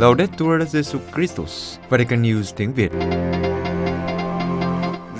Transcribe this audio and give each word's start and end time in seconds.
Laudetur 0.00 0.62
Jesu 0.72 0.98
Christus, 1.14 1.78
Vatican 1.88 2.22
News 2.22 2.52
tiếng 2.56 2.72
Việt. 2.72 2.92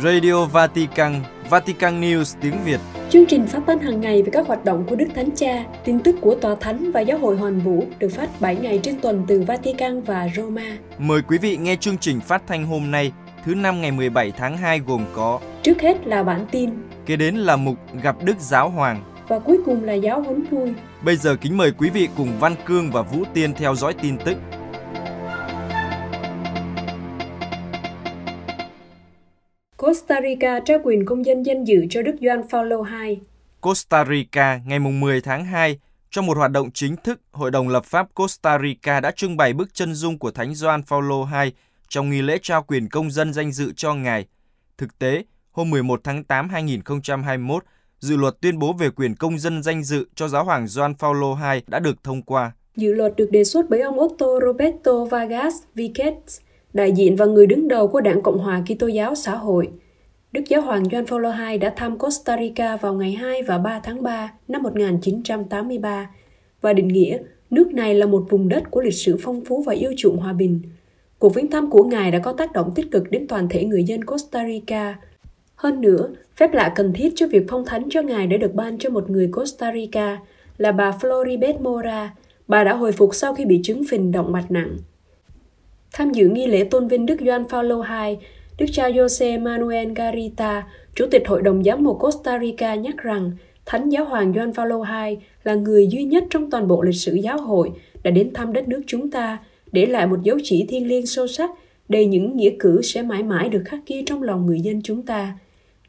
Radio 0.03 0.47
Vatican, 0.47 1.21
Vatican 1.51 2.01
News 2.01 2.37
tiếng 2.41 2.55
Việt. 2.65 2.81
Chương 3.11 3.27
trình 3.27 3.47
phát 3.47 3.63
thanh 3.67 3.79
hàng 3.79 4.01
ngày 4.01 4.23
về 4.23 4.31
các 4.33 4.47
hoạt 4.47 4.65
động 4.65 4.85
của 4.89 4.97
Đức 4.97 5.07
Thánh 5.15 5.31
Cha, 5.37 5.65
tin 5.85 6.01
tức 6.01 6.17
của 6.21 6.35
Tòa 6.35 6.55
Thánh 6.61 6.93
và 6.93 7.01
Giáo 7.01 7.19
hội 7.19 7.37
Hoàn 7.37 7.61
Vũ 7.61 7.85
được 7.99 8.09
phát 8.09 8.41
7 8.41 8.57
ngày 8.57 8.81
trên 8.83 9.01
tuần 9.01 9.25
từ 9.29 9.43
Vatican 9.43 10.03
và 10.03 10.29
Roma. 10.37 10.77
Mời 10.99 11.23
quý 11.23 11.39
vị 11.39 11.57
nghe 11.57 11.77
chương 11.77 11.99
trình 11.99 12.21
phát 12.21 12.43
thanh 12.47 12.67
hôm 12.67 12.91
nay, 12.91 13.13
thứ 13.45 13.55
năm 13.55 13.81
ngày 13.81 13.91
17 13.91 14.33
tháng 14.37 14.57
2 14.57 14.79
gồm 14.79 15.05
có 15.13 15.41
Trước 15.63 15.81
hết 15.81 16.07
là 16.07 16.23
bản 16.23 16.47
tin 16.51 16.71
Kế 17.07 17.17
đến 17.17 17.37
là 17.37 17.57
mục 17.57 17.77
Gặp 18.03 18.17
Đức 18.25 18.37
Giáo 18.39 18.69
Hoàng. 18.69 19.03
và 19.29 19.39
cuối 19.39 19.59
cùng 19.67 19.85
là 19.85 19.93
giáo 19.93 20.23
huấn 20.23 20.43
vui. 20.51 20.73
Bây 21.05 21.17
giờ 21.17 21.37
kính 21.41 21.57
mời 21.57 21.73
quý 21.79 21.91
vị 21.91 22.09
cùng 22.17 22.29
Văn 22.41 22.55
Cương 22.67 22.91
và 22.91 23.03
Vũ 23.03 23.25
Tiên 23.35 23.53
theo 23.55 23.75
dõi 23.75 23.95
tin 24.03 24.19
tức. 24.19 24.37
Costa 29.81 30.21
Rica 30.23 30.61
trao 30.61 30.79
quyền 30.85 31.05
công 31.05 31.27
dân 31.27 31.43
danh 31.43 31.65
dự 31.65 31.87
cho 31.91 32.03
Đức 32.03 32.17
Gioan 32.21 32.49
Phaolô 32.49 32.85
II. 32.85 33.19
Costa 33.61 34.05
Rica 34.05 34.61
ngày 34.67 34.79
10 34.79 35.21
tháng 35.21 35.45
2, 35.45 35.79
trong 36.11 36.27
một 36.27 36.37
hoạt 36.37 36.51
động 36.51 36.71
chính 36.75 36.97
thức, 36.97 37.21
Hội 37.33 37.51
đồng 37.51 37.69
lập 37.69 37.85
pháp 37.85 38.15
Costa 38.15 38.59
Rica 38.59 39.01
đã 39.01 39.11
trưng 39.11 39.37
bày 39.37 39.53
bức 39.53 39.75
chân 39.75 39.95
dung 39.95 40.19
của 40.19 40.31
Thánh 40.31 40.55
Gioan 40.55 40.83
Phaolô 40.83 41.27
II 41.43 41.53
trong 41.89 42.11
nghi 42.11 42.23
lễ 42.23 42.39
trao 42.43 42.63
quyền 42.63 42.89
công 42.89 43.11
dân 43.11 43.33
danh 43.33 43.53
dự 43.53 43.73
cho 43.77 43.95
ngài. 43.95 44.27
Thực 44.79 44.99
tế, 44.99 45.25
hôm 45.51 45.71
11 45.71 46.01
tháng 46.05 46.25
8 46.25 46.49
2021, 46.49 47.65
dự 47.99 48.17
luật 48.17 48.41
tuyên 48.41 48.59
bố 48.59 48.73
về 48.73 48.91
quyền 48.91 49.15
công 49.15 49.39
dân 49.39 49.63
danh 49.63 49.85
dự 49.85 50.07
cho 50.15 50.29
giáo 50.29 50.45
hoàng 50.45 50.67
Gioan 50.69 50.95
Phaolô 50.95 51.37
II 51.53 51.61
đã 51.67 51.79
được 51.79 52.05
thông 52.05 52.23
qua. 52.23 52.53
Dự 52.77 52.93
luật 52.93 53.17
được 53.17 53.31
đề 53.31 53.45
xuất 53.45 53.71
bởi 53.71 53.81
ông 53.81 54.01
Otto 54.01 54.27
Roberto 54.47 55.05
Vargas 55.05 55.55
Viquez, 55.75 56.41
đại 56.75 56.93
diện 56.93 57.17
và 57.17 57.27
người 57.27 57.47
đứng 57.47 57.69
đầu 57.69 57.89
của 57.89 58.01
Đảng 58.01 58.23
Cộng 58.23 58.39
hòa 58.39 58.63
Kitô 58.67 58.87
giáo 58.87 59.15
xã 59.15 59.35
hội. 59.35 59.69
Đức 60.33 60.41
Giáo 60.49 60.61
hoàng 60.61 60.83
John 60.83 61.07
Paul 61.07 61.27
II 61.51 61.59
đã 61.59 61.73
thăm 61.77 61.99
Costa 61.99 62.37
Rica 62.39 62.77
vào 62.77 62.95
ngày 62.95 63.13
2 63.13 63.43
và 63.43 63.59
3 63.59 63.81
tháng 63.83 64.03
3 64.03 64.33
năm 64.49 64.63
1983 64.63 66.11
và 66.61 66.73
định 66.73 66.89
nghĩa 66.89 67.19
nước 67.51 67.75
này 67.75 67.95
là 67.95 68.07
một 68.07 68.27
vùng 68.31 68.49
đất 68.49 68.71
của 68.71 68.81
lịch 68.81 68.95
sử 68.95 69.17
phong 69.21 69.45
phú 69.45 69.63
và 69.67 69.75
yêu 69.75 69.93
chuộng 69.97 70.17
hòa 70.17 70.33
bình. 70.33 70.61
Cuộc 71.19 71.35
viếng 71.35 71.51
thăm 71.51 71.71
của 71.71 71.85
Ngài 71.85 72.11
đã 72.11 72.19
có 72.19 72.33
tác 72.33 72.53
động 72.53 72.73
tích 72.75 72.91
cực 72.91 73.11
đến 73.11 73.27
toàn 73.29 73.49
thể 73.49 73.65
người 73.65 73.85
dân 73.85 74.05
Costa 74.05 74.47
Rica. 74.47 74.99
Hơn 75.55 75.81
nữa, 75.81 76.09
phép 76.37 76.53
lạ 76.53 76.73
cần 76.75 76.93
thiết 76.93 77.13
cho 77.17 77.27
việc 77.27 77.47
phong 77.49 77.65
thánh 77.65 77.89
cho 77.91 78.03
Ngài 78.03 78.27
đã 78.27 78.37
được 78.37 78.55
ban 78.55 78.79
cho 78.79 78.91
một 78.91 79.11
người 79.11 79.29
Costa 79.33 79.73
Rica 79.73 80.19
là 80.59 80.73
bà 80.73 80.91
Floribeth 80.91 81.63
Mora. 81.63 82.15
Bà 82.49 82.65
đã 82.65 82.75
hồi 82.75 82.93
phục 82.93 83.15
sau 83.15 83.35
khi 83.35 83.45
bị 83.45 83.61
chứng 83.63 83.83
phình 83.91 84.13
động 84.13 84.33
mạch 84.33 84.51
nặng. 84.51 84.77
Tham 85.93 86.13
dự 86.13 86.29
nghi 86.29 86.47
lễ 86.47 86.65
tôn 86.65 86.89
vinh 86.89 87.07
Đức 87.07 87.21
Gioan 87.21 87.49
Phaolô 87.49 87.83
II, 87.83 88.17
Đức 88.59 88.67
cha 88.73 88.89
Jose 88.89 89.43
Manuel 89.43 89.93
Garita, 89.93 90.67
Chủ 90.95 91.07
tịch 91.11 91.29
Hội 91.29 91.43
đồng 91.43 91.65
Giám 91.65 91.85
mục 91.85 91.99
Costa 92.01 92.39
Rica 92.39 92.75
nhắc 92.75 92.97
rằng 92.97 93.33
Thánh 93.67 93.89
Giáo 93.89 94.05
hoàng 94.05 94.33
Gioan 94.33 94.53
Phaolô 94.53 94.85
II 94.85 95.17
là 95.45 95.55
người 95.55 95.87
duy 95.87 96.05
nhất 96.05 96.25
trong 96.31 96.51
toàn 96.51 96.69
bộ 96.69 96.83
lịch 96.83 96.95
sử 96.95 97.15
giáo 97.15 97.39
hội 97.39 97.71
đã 98.03 98.11
đến 98.11 98.31
thăm 98.35 98.53
đất 98.53 98.69
nước 98.69 98.83
chúng 98.87 99.11
ta, 99.11 99.39
để 99.73 99.87
lại 99.87 100.07
một 100.07 100.23
dấu 100.23 100.39
chỉ 100.43 100.67
thiêng 100.69 100.89
liêng 100.89 101.07
sâu 101.07 101.27
sắc, 101.27 101.51
đầy 101.89 102.07
những 102.07 102.37
nghĩa 102.37 102.51
cử 102.59 102.83
sẽ 102.83 103.03
mãi 103.03 103.23
mãi 103.23 103.49
được 103.49 103.63
khắc 103.65 103.81
ghi 103.87 104.03
trong 104.07 104.23
lòng 104.23 104.47
người 104.47 104.61
dân 104.61 104.83
chúng 104.83 105.03
ta. 105.03 105.39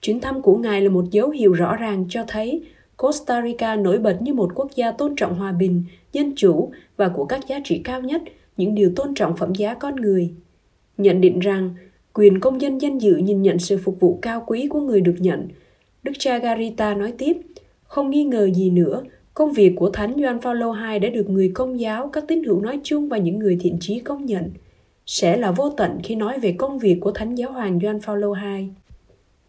Chuyến 0.02 0.20
thăm 0.20 0.42
của 0.42 0.58
Ngài 0.58 0.82
là 0.82 0.90
một 0.90 1.12
dấu 1.12 1.30
hiệu 1.30 1.54
rõ 1.54 1.76
ràng 1.76 2.06
cho 2.10 2.24
thấy 2.28 2.62
Costa 2.98 3.42
Rica 3.42 3.76
nổi 3.76 3.98
bật 3.98 4.22
như 4.22 4.34
một 4.34 4.52
quốc 4.56 4.76
gia 4.76 4.92
tôn 4.92 5.16
trọng 5.16 5.36
hòa 5.36 5.52
bình, 5.52 5.84
dân 6.14 6.34
chủ 6.36 6.72
và 6.98 7.08
của 7.08 7.26
các 7.26 7.48
giá 7.48 7.60
trị 7.64 7.82
cao 7.84 8.02
nhất, 8.02 8.22
những 8.62 8.76
điều 8.76 8.92
tôn 8.96 9.14
trọng 9.14 9.38
phẩm 9.38 9.56
giá 9.56 9.74
con 9.74 9.96
người. 9.96 10.34
Nhận 10.98 11.22
định 11.22 11.40
rằng, 11.40 11.70
quyền 12.14 12.40
công 12.40 12.62
dân 12.62 12.82
danh 12.82 12.98
dự 12.98 13.18
nhìn 13.18 13.42
nhận 13.42 13.60
sự 13.60 13.78
phục 13.78 14.00
vụ 14.00 14.20
cao 14.22 14.44
quý 14.48 14.68
của 14.70 14.80
người 14.80 15.02
được 15.02 15.16
nhận. 15.20 15.48
Đức 16.04 16.12
cha 16.20 16.38
Garita 16.38 16.96
nói 16.96 17.14
tiếp, 17.18 17.38
không 17.84 18.10
nghi 18.10 18.24
ngờ 18.24 18.50
gì 18.54 18.70
nữa, 18.70 19.04
công 19.34 19.54
việc 19.54 19.74
của 19.76 19.90
Thánh 19.90 20.16
Gioan 20.18 20.42
Phaolô 20.42 20.74
II 20.74 21.00
đã 21.00 21.10
được 21.10 21.30
người 21.30 21.52
công 21.54 21.80
giáo, 21.80 22.10
các 22.14 22.24
tín 22.28 22.44
hữu 22.44 22.62
nói 22.62 22.80
chung 22.84 23.10
và 23.10 23.18
những 23.18 23.40
người 23.40 23.58
thiện 23.62 23.78
trí 23.80 24.00
công 24.00 24.26
nhận. 24.26 24.50
Sẽ 25.06 25.38
là 25.38 25.52
vô 25.52 25.70
tận 25.70 26.00
khi 26.04 26.16
nói 26.16 26.40
về 26.40 26.56
công 26.58 26.80
việc 26.80 26.98
của 27.02 27.12
Thánh 27.12 27.36
Giáo 27.36 27.52
hoàng 27.52 27.80
Gioan 27.80 28.00
Phaolô 28.00 28.34
II. 28.34 28.68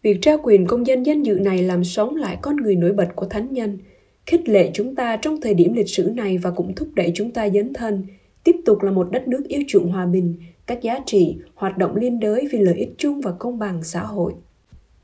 Việc 0.01 0.17
trao 0.21 0.37
quyền 0.43 0.65
công 0.65 0.87
dân 0.87 1.05
danh 1.05 1.23
dự 1.23 1.35
này 1.35 1.63
làm 1.63 1.83
sống 1.83 2.15
lại 2.15 2.37
con 2.41 2.55
người 2.55 2.75
nổi 2.75 2.93
bật 2.93 3.07
của 3.15 3.25
thánh 3.25 3.53
nhân, 3.53 3.77
khích 4.25 4.49
lệ 4.49 4.71
chúng 4.73 4.95
ta 4.95 5.17
trong 5.17 5.41
thời 5.41 5.53
điểm 5.53 5.73
lịch 5.73 5.89
sử 5.89 6.11
này 6.15 6.37
và 6.37 6.51
cũng 6.51 6.75
thúc 6.75 6.87
đẩy 6.95 7.11
chúng 7.15 7.31
ta 7.31 7.49
dấn 7.49 7.73
thân, 7.73 8.03
tiếp 8.43 8.55
tục 8.65 8.83
là 8.83 8.91
một 8.91 9.11
đất 9.11 9.27
nước 9.27 9.43
yêu 9.47 9.61
chuộng 9.67 9.91
hòa 9.91 10.05
bình, 10.05 10.35
các 10.65 10.81
giá 10.81 10.99
trị, 11.05 11.37
hoạt 11.55 11.77
động 11.77 11.95
liên 11.95 12.19
đới 12.19 12.47
vì 12.51 12.59
lợi 12.59 12.75
ích 12.75 12.93
chung 12.97 13.21
và 13.21 13.31
công 13.31 13.59
bằng 13.59 13.83
xã 13.83 13.99
hội. 13.99 14.33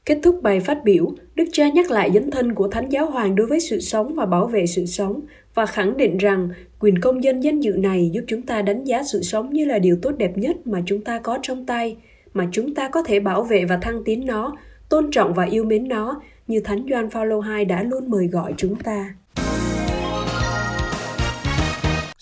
Kết 0.06 0.20
thúc 0.24 0.40
bài 0.42 0.60
phát 0.60 0.84
biểu, 0.84 1.14
Đức 1.36 1.46
cha 1.52 1.70
nhắc 1.70 1.92
lại 1.92 2.12
dấn 2.14 2.32
thân 2.32 2.56
của 2.56 2.68
Thánh 2.68 2.90
Giáo 2.90 3.10
Hoàng 3.10 3.36
đối 3.36 3.48
với 3.48 3.60
sự 3.60 3.80
sống 3.80 4.16
và 4.16 4.26
bảo 4.26 4.48
vệ 4.48 4.66
sự 4.66 4.86
sống 4.86 5.22
và 5.54 5.66
khẳng 5.66 5.98
định 5.98 6.18
rằng 6.18 6.50
quyền 6.80 7.02
công 7.02 7.24
dân 7.24 7.40
danh 7.44 7.60
dự 7.60 7.72
này 7.72 8.10
giúp 8.14 8.22
chúng 8.28 8.42
ta 8.42 8.62
đánh 8.62 8.84
giá 8.84 9.04
sự 9.04 9.22
sống 9.22 9.50
như 9.50 9.66
là 9.66 9.80
điều 9.80 9.98
tốt 10.02 10.12
đẹp 10.18 10.38
nhất 10.38 10.68
mà 10.68 10.82
chúng 10.86 11.04
ta 11.04 11.20
có 11.20 11.38
trong 11.42 11.66
tay, 11.66 11.98
mà 12.34 12.48
chúng 12.52 12.74
ta 12.76 12.90
có 12.90 13.04
thể 13.04 13.20
bảo 13.20 13.44
vệ 13.44 13.66
và 13.66 13.78
thăng 13.78 14.04
tiến 14.04 14.26
nó, 14.26 14.58
tôn 14.90 15.12
trọng 15.12 15.34
và 15.34 15.44
yêu 15.44 15.64
mến 15.64 15.88
nó 15.88 16.22
như 16.48 16.60
Thánh 16.60 16.86
Doan 16.90 17.10
Phaolô 17.10 17.42
II 17.58 17.66
đã 17.66 17.84
luôn 17.84 18.10
mời 18.10 18.28
gọi 18.28 18.54
chúng 18.58 18.76
ta. 18.76 19.16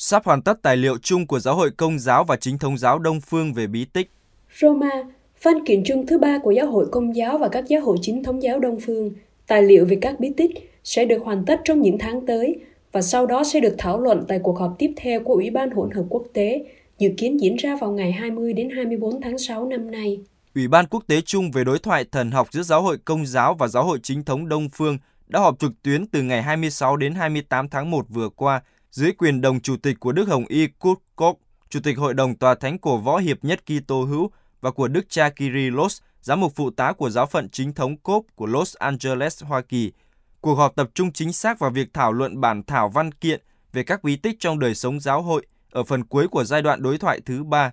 Sắp 0.09 0.25
hoàn 0.25 0.41
tất 0.41 0.62
tài 0.62 0.78
liệu 0.78 0.97
chung 0.97 1.28
của 1.28 1.40
Giáo 1.40 1.56
hội 1.56 1.72
Công 1.78 2.00
giáo 2.00 2.23
và 2.23 2.35
Chính 2.35 2.57
thống 2.57 2.78
giáo 2.78 3.00
Đông 3.00 3.22
Phương 3.22 3.53
về 3.53 3.68
bí 3.68 3.85
tích. 3.85 4.12
Roma, 4.62 4.90
văn 5.44 5.66
kiện 5.66 5.84
chung 5.85 6.06
thứ 6.07 6.18
ba 6.18 6.38
của 6.44 6.51
Giáo 6.51 6.72
hội 6.72 6.88
Công 6.91 7.16
giáo 7.16 7.38
và 7.38 7.50
các 7.50 7.68
giáo 7.68 7.81
hội 7.81 7.97
chính 8.01 8.23
thống 8.23 8.44
giáo 8.44 8.59
Đông 8.59 8.79
Phương, 8.79 9.12
tài 9.47 9.63
liệu 9.63 9.85
về 9.85 9.97
các 10.01 10.19
bí 10.19 10.29
tích 10.38 10.51
sẽ 10.84 11.06
được 11.06 11.23
hoàn 11.23 11.45
tất 11.45 11.62
trong 11.63 11.81
những 11.81 11.97
tháng 12.00 12.25
tới 12.25 12.56
và 12.91 13.01
sau 13.01 13.25
đó 13.25 13.44
sẽ 13.44 13.59
được 13.59 13.75
thảo 13.78 14.00
luận 14.00 14.25
tại 14.28 14.40
cuộc 14.44 14.59
họp 14.59 14.75
tiếp 14.79 14.94
theo 14.95 15.19
của 15.19 15.34
Ủy 15.34 15.50
ban 15.50 15.72
hỗn 15.72 15.91
hợp 15.91 16.03
quốc 16.09 16.24
tế, 16.34 16.66
dự 17.00 17.09
kiến 17.18 17.41
diễn 17.41 17.56
ra 17.56 17.75
vào 17.75 17.91
ngày 17.91 18.12
20 18.12 18.53
đến 18.53 18.69
24 18.69 19.22
tháng 19.22 19.38
6 19.38 19.66
năm 19.66 19.91
nay. 19.91 20.19
Ủy 20.56 20.68
ban 20.68 20.88
quốc 20.88 21.03
tế 21.07 21.22
chung 21.22 21.51
về 21.51 21.63
đối 21.63 21.79
thoại 21.79 22.06
thần 22.12 22.31
học 22.31 22.47
giữa 22.51 22.63
Giáo 22.63 22.81
hội 22.81 22.97
Công 23.06 23.25
giáo 23.25 23.53
và 23.53 23.68
Giáo 23.68 23.84
hội 23.84 24.00
Chính 24.03 24.24
thống 24.24 24.50
Đông 24.50 24.69
Phương 24.69 24.97
đã 25.28 25.39
họp 25.39 25.59
trực 25.59 25.72
tuyến 25.84 26.07
từ 26.07 26.22
ngày 26.22 26.44
26 26.44 26.97
đến 26.97 27.16
28 27.16 27.69
tháng 27.69 27.91
1 27.91 28.06
vừa 28.09 28.29
qua 28.29 28.62
dưới 28.97 29.12
quyền 29.12 29.41
đồng 29.41 29.59
chủ 29.59 29.78
tịch 29.78 30.00
của 30.00 30.12
Đức 30.12 30.28
Hồng 30.28 30.46
Y 30.47 30.68
Kurt 30.68 31.00
Koch, 31.16 31.38
Chủ 31.69 31.80
tịch 31.84 31.97
Hội 31.97 32.13
đồng 32.13 32.35
Tòa 32.35 32.56
Thánh 32.56 32.80
của 32.80 32.97
võ 32.97 33.18
hiệp 33.18 33.44
nhất 33.44 33.59
Kitô 33.66 34.03
hữu 34.03 34.31
và 34.62 34.72
của 34.72 34.88
Đức 34.88 35.09
cha 35.09 35.30
Kyrillos, 35.30 36.02
giám 36.22 36.40
mục 36.40 36.53
phụ 36.56 36.69
tá 36.72 36.94
của 36.94 37.09
giáo 37.09 37.25
phận 37.25 37.50
chính 37.50 37.74
thống 37.74 37.97
COP 37.97 38.25
của 38.36 38.46
Los 38.46 38.75
Angeles, 38.75 39.44
Hoa 39.44 39.62
Kỳ. 39.62 39.91
Cuộc 40.41 40.56
họp 40.56 40.75
tập 40.75 40.90
trung 40.94 41.12
chính 41.12 41.34
xác 41.34 41.59
vào 41.59 41.69
việc 41.69 41.94
thảo 41.94 42.12
luận 42.12 42.41
bản 42.41 42.63
thảo 42.63 42.90
văn 42.90 43.12
kiện 43.12 43.41
về 43.74 43.84
các 43.84 44.03
bí 44.03 44.16
tích 44.16 44.36
trong 44.40 44.59
đời 44.59 44.75
sống 44.75 45.00
giáo 45.00 45.22
hội 45.22 45.46
ở 45.72 45.84
phần 45.84 46.03
cuối 46.03 46.28
của 46.28 46.44
giai 46.44 46.62
đoạn 46.62 46.81
đối 46.81 46.97
thoại 46.97 47.19
thứ 47.25 47.44
ba. 47.44 47.72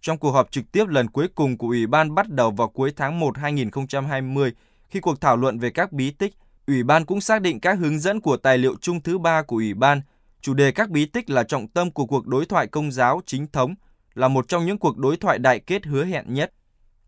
Trong 0.00 0.18
cuộc 0.18 0.30
họp 0.30 0.50
trực 0.50 0.72
tiếp 0.72 0.88
lần 0.88 1.08
cuối 1.10 1.28
cùng 1.34 1.58
của 1.58 1.66
Ủy 1.66 1.86
ban 1.86 2.14
bắt 2.14 2.28
đầu 2.28 2.50
vào 2.50 2.68
cuối 2.68 2.92
tháng 2.96 3.20
1 3.20 3.38
2020, 3.38 4.52
khi 4.88 5.00
cuộc 5.00 5.20
thảo 5.20 5.36
luận 5.36 5.58
về 5.58 5.70
các 5.70 5.92
bí 5.92 6.10
tích, 6.10 6.34
Ủy 6.66 6.82
ban 6.82 7.04
cũng 7.04 7.20
xác 7.20 7.42
định 7.42 7.60
các 7.60 7.78
hướng 7.78 7.98
dẫn 7.98 8.20
của 8.20 8.36
tài 8.36 8.58
liệu 8.58 8.76
chung 8.80 9.00
thứ 9.00 9.18
ba 9.18 9.42
của 9.42 9.56
Ủy 9.56 9.74
ban. 9.74 10.02
Chủ 10.40 10.54
đề 10.54 10.70
các 10.72 10.90
bí 10.90 11.06
tích 11.06 11.30
là 11.30 11.42
trọng 11.42 11.68
tâm 11.68 11.90
của 11.90 12.06
cuộc 12.06 12.26
đối 12.26 12.46
thoại 12.46 12.66
công 12.66 12.92
giáo 12.92 13.20
chính 13.26 13.46
thống, 13.46 13.74
là 14.14 14.28
một 14.28 14.48
trong 14.48 14.66
những 14.66 14.78
cuộc 14.78 14.98
đối 14.98 15.16
thoại 15.16 15.38
đại 15.38 15.60
kết 15.60 15.86
hứa 15.86 16.04
hẹn 16.04 16.34
nhất. 16.34 16.52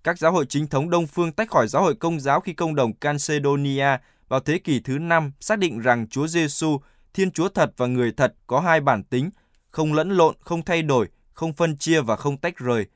Các 0.04 0.18
giáo 0.18 0.32
hội 0.32 0.46
chính 0.48 0.66
thống 0.66 0.90
Đông 0.90 1.06
Phương 1.06 1.32
tách 1.32 1.50
khỏi 1.50 1.68
giáo 1.68 1.82
hội 1.82 1.94
công 1.94 2.20
giáo 2.20 2.40
khi 2.40 2.52
công 2.52 2.74
đồng 2.74 2.92
Calcedonia 2.92 3.98
vào 4.28 4.40
thế 4.40 4.58
kỷ 4.58 4.80
thứ 4.80 4.98
năm 4.98 5.32
xác 5.40 5.58
định 5.58 5.80
rằng 5.80 6.08
Chúa 6.08 6.26
Giêsu, 6.26 6.78
Thiên 7.14 7.30
Chúa 7.30 7.48
thật 7.48 7.72
và 7.76 7.86
người 7.86 8.12
thật 8.12 8.34
có 8.46 8.60
hai 8.60 8.80
bản 8.80 9.02
tính, 9.02 9.30
không 9.70 9.92
lẫn 9.92 10.10
lộn, 10.10 10.34
không 10.40 10.62
thay 10.62 10.82
đổi, 10.82 11.08
không 11.32 11.52
phân 11.52 11.76
chia 11.76 12.00
và 12.00 12.16
không 12.16 12.36
tách 12.36 12.58
rời. 12.58 12.86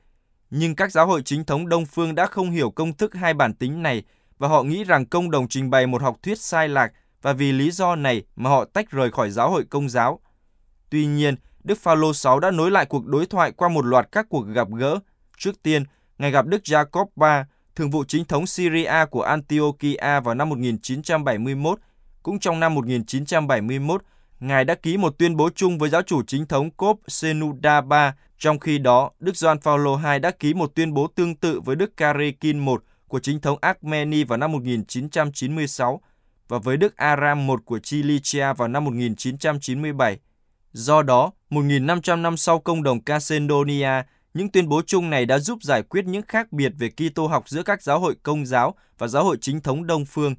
Nhưng 0.49 0.75
các 0.75 0.91
giáo 0.91 1.07
hội 1.07 1.21
chính 1.25 1.45
thống 1.45 1.69
Đông 1.69 1.85
Phương 1.85 2.15
đã 2.15 2.25
không 2.25 2.51
hiểu 2.51 2.71
công 2.71 2.93
thức 2.93 3.13
hai 3.13 3.33
bản 3.33 3.53
tính 3.53 3.83
này 3.83 4.03
và 4.37 4.47
họ 4.47 4.63
nghĩ 4.63 4.83
rằng 4.83 5.05
công 5.05 5.31
đồng 5.31 5.47
trình 5.47 5.69
bày 5.69 5.87
một 5.87 6.01
học 6.01 6.17
thuyết 6.23 6.39
sai 6.39 6.69
lạc 6.69 6.91
và 7.25 7.33
vì 7.33 7.51
lý 7.51 7.71
do 7.71 7.95
này 7.95 8.23
mà 8.35 8.49
họ 8.49 8.65
tách 8.65 8.91
rời 8.91 9.11
khỏi 9.11 9.31
giáo 9.31 9.51
hội 9.51 9.63
công 9.69 9.89
giáo. 9.89 10.19
Tuy 10.89 11.05
nhiên, 11.05 11.35
Đức 11.63 11.77
Phaolô 11.77 12.13
6 12.13 12.39
đã 12.39 12.51
nối 12.51 12.71
lại 12.71 12.85
cuộc 12.85 13.05
đối 13.05 13.25
thoại 13.25 13.51
qua 13.51 13.69
một 13.69 13.85
loạt 13.85 14.07
các 14.11 14.25
cuộc 14.29 14.41
gặp 14.41 14.67
gỡ. 14.77 14.99
Trước 15.37 15.63
tiên, 15.63 15.83
Ngài 16.17 16.31
gặp 16.31 16.45
Đức 16.45 16.61
Jacob 16.63 17.05
III, 17.15 17.51
thường 17.75 17.89
vụ 17.89 18.03
chính 18.07 18.25
thống 18.25 18.47
Syria 18.47 19.05
của 19.11 19.21
Antiochia 19.21 20.19
vào 20.23 20.35
năm 20.35 20.49
1971. 20.49 21.79
Cũng 22.23 22.39
trong 22.39 22.59
năm 22.59 22.75
1971, 22.75 24.03
Ngài 24.39 24.65
đã 24.65 24.75
ký 24.75 24.97
một 24.97 25.17
tuyên 25.17 25.35
bố 25.35 25.49
chung 25.55 25.77
với 25.77 25.89
giáo 25.89 26.01
chủ 26.01 26.23
chính 26.27 26.45
thống 26.45 26.71
Cốp 26.71 26.99
Senuda 27.07 27.81
III. 27.81 28.11
Trong 28.37 28.59
khi 28.59 28.77
đó, 28.77 29.11
Đức 29.19 29.35
Gioan 29.35 29.59
Phaolô 29.59 29.99
II 30.11 30.19
đã 30.19 30.31
ký 30.31 30.53
một 30.53 30.71
tuyên 30.75 30.93
bố 30.93 31.07
tương 31.07 31.35
tự 31.35 31.61
với 31.61 31.75
Đức 31.75 31.97
Karekin 31.97 32.65
I 32.65 32.73
của 33.07 33.19
chính 33.19 33.39
thống 33.39 33.57
Armeni 33.61 34.23
vào 34.23 34.37
năm 34.37 34.51
1996 34.51 36.01
và 36.47 36.59
với 36.59 36.77
Đức 36.77 36.97
Aram 36.97 37.47
I 37.47 37.53
của 37.65 37.79
Cilicia 37.83 38.53
vào 38.53 38.67
năm 38.67 38.83
1997. 38.83 40.19
Do 40.73 41.01
đó, 41.01 41.31
1.500 41.49 42.21
năm 42.21 42.37
sau 42.37 42.59
công 42.59 42.83
đồng 42.83 43.03
Calcedonia, 43.03 44.03
những 44.33 44.49
tuyên 44.49 44.69
bố 44.69 44.81
chung 44.87 45.09
này 45.09 45.25
đã 45.25 45.39
giúp 45.39 45.63
giải 45.63 45.83
quyết 45.83 46.05
những 46.05 46.21
khác 46.27 46.51
biệt 46.51 46.73
về 46.77 46.89
Kitô 46.89 47.27
học 47.27 47.49
giữa 47.49 47.63
các 47.63 47.83
giáo 47.83 47.99
hội 47.99 48.15
công 48.23 48.45
giáo 48.45 48.75
và 48.97 49.07
giáo 49.07 49.23
hội 49.23 49.37
chính 49.41 49.61
thống 49.61 49.87
Đông 49.87 50.05
phương. 50.05 50.35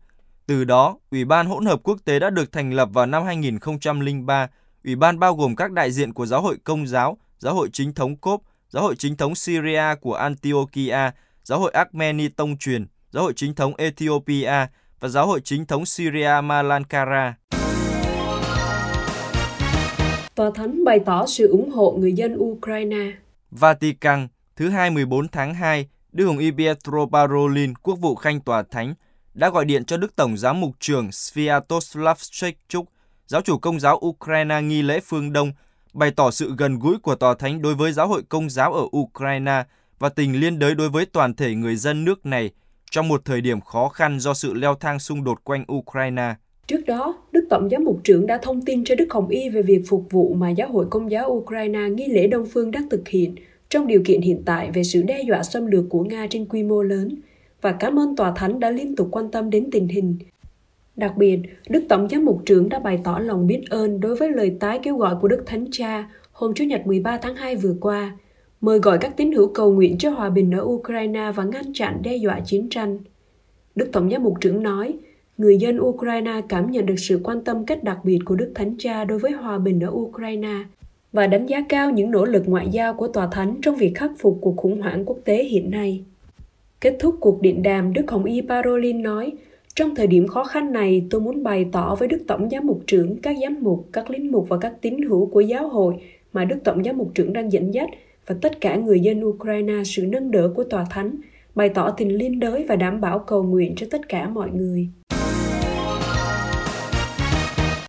Từ 0.46 0.64
đó, 0.64 0.98
Ủy 1.10 1.24
ban 1.24 1.46
hỗn 1.46 1.66
hợp 1.66 1.80
quốc 1.82 1.98
tế 2.04 2.18
đã 2.18 2.30
được 2.30 2.52
thành 2.52 2.72
lập 2.72 2.88
vào 2.92 3.06
năm 3.06 3.24
2003. 3.24 4.48
Ủy 4.84 4.96
ban 4.96 5.18
bao 5.18 5.34
gồm 5.34 5.56
các 5.56 5.72
đại 5.72 5.92
diện 5.92 6.12
của 6.12 6.26
giáo 6.26 6.42
hội 6.42 6.56
công 6.64 6.86
giáo, 6.86 7.18
giáo 7.38 7.54
hội 7.54 7.68
chính 7.72 7.94
thống 7.94 8.16
Cốp, 8.16 8.42
giáo 8.68 8.82
hội 8.82 8.96
chính 8.96 9.16
thống 9.16 9.34
Syria 9.34 9.94
của 10.00 10.14
Antiochia, 10.14 11.10
giáo 11.42 11.60
hội 11.60 11.72
Armeni 11.72 12.28
tông 12.28 12.58
truyền, 12.58 12.86
giáo 13.10 13.22
hội 13.22 13.32
chính 13.36 13.54
thống 13.54 13.76
Ethiopia 13.76 14.66
và 15.00 15.08
giáo 15.08 15.26
hội 15.26 15.40
chính 15.40 15.66
thống 15.66 15.86
Syria 15.86 16.40
Malankara. 16.44 17.34
Tòa 20.34 20.50
Thánh 20.54 20.84
bày 20.84 21.00
tỏ 21.06 21.26
sự 21.26 21.48
ủng 21.48 21.70
hộ 21.70 21.96
người 21.98 22.12
dân 22.12 22.36
Ukraine. 22.38 23.12
Vatican, 23.50 24.28
thứ 24.56 24.68
hai 24.68 24.90
14 24.90 25.28
tháng 25.28 25.54
2, 25.54 25.88
Đức 26.12 26.26
Hồng 26.26 26.38
Y 26.38 26.50
Pietro 26.50 27.06
Parolin, 27.12 27.74
quốc 27.74 27.94
vụ 27.94 28.14
khanh 28.14 28.40
tòa 28.40 28.62
thánh, 28.62 28.94
đã 29.34 29.50
gọi 29.50 29.64
điện 29.64 29.84
cho 29.84 29.96
Đức 29.96 30.16
Tổng 30.16 30.36
giám 30.36 30.60
mục 30.60 30.70
trưởng 30.80 31.12
Sviatoslav 31.12 32.16
Shechuk, 32.18 32.88
giáo 33.26 33.40
chủ 33.40 33.58
công 33.58 33.80
giáo 33.80 34.00
Ukraine 34.06 34.62
nghi 34.62 34.82
lễ 34.82 35.00
phương 35.00 35.32
Đông, 35.32 35.52
bày 35.92 36.10
tỏ 36.10 36.30
sự 36.30 36.54
gần 36.58 36.78
gũi 36.78 36.98
của 36.98 37.14
tòa 37.14 37.34
thánh 37.34 37.62
đối 37.62 37.74
với 37.74 37.92
giáo 37.92 38.08
hội 38.08 38.22
công 38.28 38.50
giáo 38.50 38.72
ở 38.72 38.82
Ukraine 38.96 39.64
và 39.98 40.08
tình 40.08 40.40
liên 40.40 40.58
đới 40.58 40.74
đối 40.74 40.88
với 40.88 41.06
toàn 41.06 41.34
thể 41.34 41.54
người 41.54 41.76
dân 41.76 42.04
nước 42.04 42.26
này 42.26 42.50
trong 42.90 43.08
một 43.08 43.24
thời 43.24 43.40
điểm 43.40 43.60
khó 43.60 43.88
khăn 43.88 44.20
do 44.20 44.34
sự 44.34 44.54
leo 44.54 44.74
thang 44.74 44.98
xung 44.98 45.24
đột 45.24 45.44
quanh 45.44 45.64
Ukraine. 45.72 46.34
Trước 46.66 46.86
đó, 46.86 47.18
Đức 47.32 47.46
Tổng 47.50 47.68
giám 47.70 47.84
mục 47.84 48.00
trưởng 48.04 48.26
đã 48.26 48.38
thông 48.42 48.62
tin 48.62 48.84
cho 48.84 48.94
Đức 48.94 49.06
Hồng 49.10 49.28
Y 49.28 49.48
về 49.48 49.62
việc 49.62 49.82
phục 49.86 50.06
vụ 50.10 50.34
mà 50.34 50.50
giáo 50.50 50.68
hội 50.68 50.86
công 50.90 51.10
giáo 51.10 51.30
Ukraine 51.30 51.88
nghi 51.88 52.06
lễ 52.06 52.26
Đông 52.26 52.46
Phương 52.46 52.70
đang 52.70 52.88
thực 52.88 53.08
hiện 53.08 53.34
trong 53.68 53.86
điều 53.86 54.02
kiện 54.04 54.20
hiện 54.20 54.42
tại 54.44 54.70
về 54.70 54.84
sự 54.84 55.02
đe 55.02 55.22
dọa 55.28 55.42
xâm 55.42 55.66
lược 55.66 55.84
của 55.88 56.04
Nga 56.04 56.26
trên 56.30 56.46
quy 56.46 56.62
mô 56.62 56.82
lớn 56.82 57.08
và 57.60 57.72
cảm 57.72 57.98
ơn 57.98 58.16
Tòa 58.16 58.32
Thánh 58.36 58.60
đã 58.60 58.70
liên 58.70 58.96
tục 58.96 59.08
quan 59.10 59.30
tâm 59.30 59.50
đến 59.50 59.70
tình 59.72 59.88
hình. 59.88 60.18
Đặc 60.96 61.16
biệt, 61.16 61.38
Đức 61.68 61.84
Tổng 61.88 62.08
giám 62.08 62.24
mục 62.24 62.42
trưởng 62.46 62.68
đã 62.68 62.78
bày 62.78 63.00
tỏ 63.04 63.18
lòng 63.18 63.46
biết 63.46 63.62
ơn 63.70 64.00
đối 64.00 64.16
với 64.16 64.30
lời 64.30 64.56
tái 64.60 64.80
kêu 64.82 64.96
gọi 64.96 65.14
của 65.20 65.28
Đức 65.28 65.42
Thánh 65.46 65.66
Cha 65.72 66.10
hôm 66.32 66.54
Chủ 66.54 66.64
nhật 66.64 66.86
13 66.86 67.18
tháng 67.18 67.36
2 67.36 67.56
vừa 67.56 67.74
qua, 67.80 68.16
mời 68.60 68.78
gọi 68.78 68.98
các 68.98 69.16
tín 69.16 69.32
hữu 69.32 69.48
cầu 69.48 69.72
nguyện 69.72 69.98
cho 69.98 70.10
hòa 70.10 70.30
bình 70.30 70.50
ở 70.50 70.62
Ukraine 70.62 71.32
và 71.34 71.44
ngăn 71.44 71.72
chặn 71.74 72.00
đe 72.02 72.16
dọa 72.16 72.40
chiến 72.40 72.68
tranh. 72.70 72.98
Đức 73.74 73.88
Tổng 73.92 74.10
giám 74.10 74.22
mục 74.22 74.34
trưởng 74.40 74.62
nói, 74.62 74.94
người 75.38 75.56
dân 75.56 75.80
Ukraine 75.80 76.40
cảm 76.48 76.70
nhận 76.70 76.86
được 76.86 76.98
sự 76.98 77.20
quan 77.24 77.44
tâm 77.44 77.66
cách 77.66 77.84
đặc 77.84 77.98
biệt 78.04 78.18
của 78.24 78.34
Đức 78.34 78.52
Thánh 78.54 78.74
Cha 78.78 79.04
đối 79.04 79.18
với 79.18 79.32
hòa 79.32 79.58
bình 79.58 79.80
ở 79.80 79.90
Ukraine 79.90 80.64
và 81.12 81.26
đánh 81.26 81.46
giá 81.46 81.64
cao 81.68 81.90
những 81.90 82.10
nỗ 82.10 82.24
lực 82.24 82.42
ngoại 82.46 82.68
giao 82.70 82.94
của 82.94 83.08
Tòa 83.08 83.28
Thánh 83.32 83.56
trong 83.62 83.76
việc 83.76 83.92
khắc 83.94 84.10
phục 84.18 84.38
cuộc 84.40 84.56
khủng 84.56 84.82
hoảng 84.82 85.04
quốc 85.04 85.18
tế 85.24 85.44
hiện 85.44 85.70
nay. 85.70 86.04
Kết 86.80 86.96
thúc 86.98 87.16
cuộc 87.20 87.42
điện 87.42 87.62
đàm, 87.62 87.92
Đức 87.92 88.10
Hồng 88.10 88.24
Y 88.24 88.40
Parolin 88.48 89.02
nói, 89.02 89.32
trong 89.74 89.94
thời 89.94 90.06
điểm 90.06 90.26
khó 90.26 90.44
khăn 90.44 90.72
này, 90.72 91.06
tôi 91.10 91.20
muốn 91.20 91.42
bày 91.42 91.66
tỏ 91.72 91.94
với 91.94 92.08
Đức 92.08 92.18
Tổng 92.26 92.50
giám 92.50 92.66
mục 92.66 92.82
trưởng, 92.86 93.16
các 93.18 93.36
giám 93.42 93.56
mục, 93.60 93.88
các 93.92 94.10
lính 94.10 94.32
mục 94.32 94.48
và 94.48 94.58
các 94.58 94.72
tín 94.80 95.02
hữu 95.02 95.26
của 95.26 95.40
giáo 95.40 95.68
hội 95.68 95.94
mà 96.32 96.44
Đức 96.44 96.56
Tổng 96.64 96.84
giám 96.84 96.98
mục 96.98 97.10
trưởng 97.14 97.32
đang 97.32 97.52
dẫn 97.52 97.74
dắt 97.74 97.88
và 98.26 98.34
tất 98.42 98.60
cả 98.60 98.76
người 98.76 99.00
dân 99.00 99.24
Ukraine 99.24 99.84
sự 99.84 100.06
nâng 100.06 100.30
đỡ 100.30 100.52
của 100.54 100.64
Tòa 100.64 100.84
Thánh, 100.90 101.16
bày 101.54 101.68
tỏ 101.68 101.90
tình 101.90 102.18
liên 102.18 102.40
đới 102.40 102.64
và 102.68 102.76
đảm 102.76 103.00
bảo 103.00 103.18
cầu 103.18 103.42
nguyện 103.42 103.74
cho 103.76 103.86
tất 103.90 104.08
cả 104.08 104.28
mọi 104.28 104.50
người. 104.50 104.88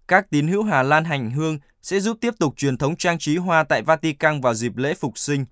Các 0.07 0.29
tín 0.29 0.47
hữu 0.47 0.63
Hà 0.63 0.83
Lan 0.83 1.03
hành 1.03 1.31
hương 1.31 1.59
sẽ 1.81 1.99
giúp 1.99 2.17
tiếp 2.21 2.33
tục 2.39 2.53
truyền 2.57 2.77
thống 2.77 2.95
trang 2.95 3.17
trí 3.17 3.37
hoa 3.37 3.63
tại 3.63 3.81
Vatican 3.81 4.41
vào 4.41 4.53
dịp 4.53 4.77
lễ 4.77 4.93
phục 4.93 5.17
sinh. 5.17 5.45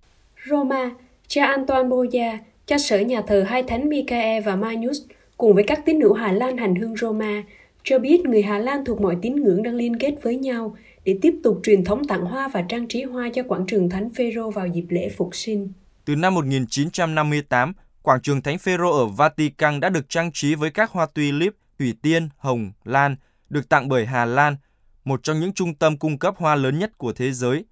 Roma, 0.49 0.91
cha 1.27 1.45
Antoine 1.45 1.89
Boya, 1.89 2.39
cha 2.65 2.77
sở 2.77 2.99
nhà 2.99 3.21
thờ 3.27 3.45
hai 3.47 3.63
thánh 3.63 3.89
Michael 3.89 4.43
và 4.43 4.55
Magnus 4.55 4.97
cùng 5.37 5.53
với 5.53 5.63
các 5.63 5.85
tín 5.85 6.01
hữu 6.01 6.13
Hà 6.13 6.31
Lan 6.31 6.57
hành 6.57 6.75
hương 6.75 6.95
Roma 6.95 7.43
cho 7.85 7.99
biết 7.99 8.25
người 8.25 8.41
Hà 8.41 8.57
Lan 8.57 8.85
thuộc 8.85 9.01
mọi 9.01 9.17
tín 9.21 9.35
ngưỡng 9.35 9.63
đang 9.63 9.75
liên 9.75 9.97
kết 9.99 10.15
với 10.21 10.37
nhau 10.37 10.75
để 11.03 11.17
tiếp 11.21 11.33
tục 11.43 11.59
truyền 11.63 11.83
thống 11.83 12.07
tặng 12.07 12.21
hoa 12.21 12.47
và 12.47 12.61
trang 12.69 12.87
trí 12.87 13.03
hoa 13.03 13.29
cho 13.33 13.43
quảng 13.43 13.65
trường 13.67 13.89
Thánh 13.89 14.09
Phêrô 14.09 14.51
vào 14.51 14.67
dịp 14.67 14.85
lễ 14.89 15.09
phục 15.17 15.35
sinh. 15.35 15.71
Từ 16.05 16.15
năm 16.15 16.33
1958, 16.33 17.73
quảng 18.01 18.21
trường 18.21 18.41
Thánh 18.41 18.57
Phêrô 18.57 18.91
ở 18.91 19.05
Vatican 19.05 19.79
đã 19.79 19.89
được 19.89 20.09
trang 20.09 20.31
trí 20.33 20.55
với 20.55 20.71
các 20.71 20.91
hoa 20.91 21.05
tulip, 21.05 21.55
thủy 21.79 21.93
tiên, 22.01 22.29
hồng, 22.37 22.71
lan, 22.83 23.15
được 23.49 23.69
tặng 23.69 23.89
bởi 23.89 24.05
Hà 24.05 24.25
Lan, 24.25 24.55
một 25.03 25.23
trong 25.23 25.39
những 25.39 25.53
trung 25.53 25.75
tâm 25.75 25.97
cung 25.97 26.19
cấp 26.19 26.35
hoa 26.37 26.55
lớn 26.55 26.79
nhất 26.79 26.97
của 26.97 27.13
thế 27.13 27.31
giới. 27.31 27.65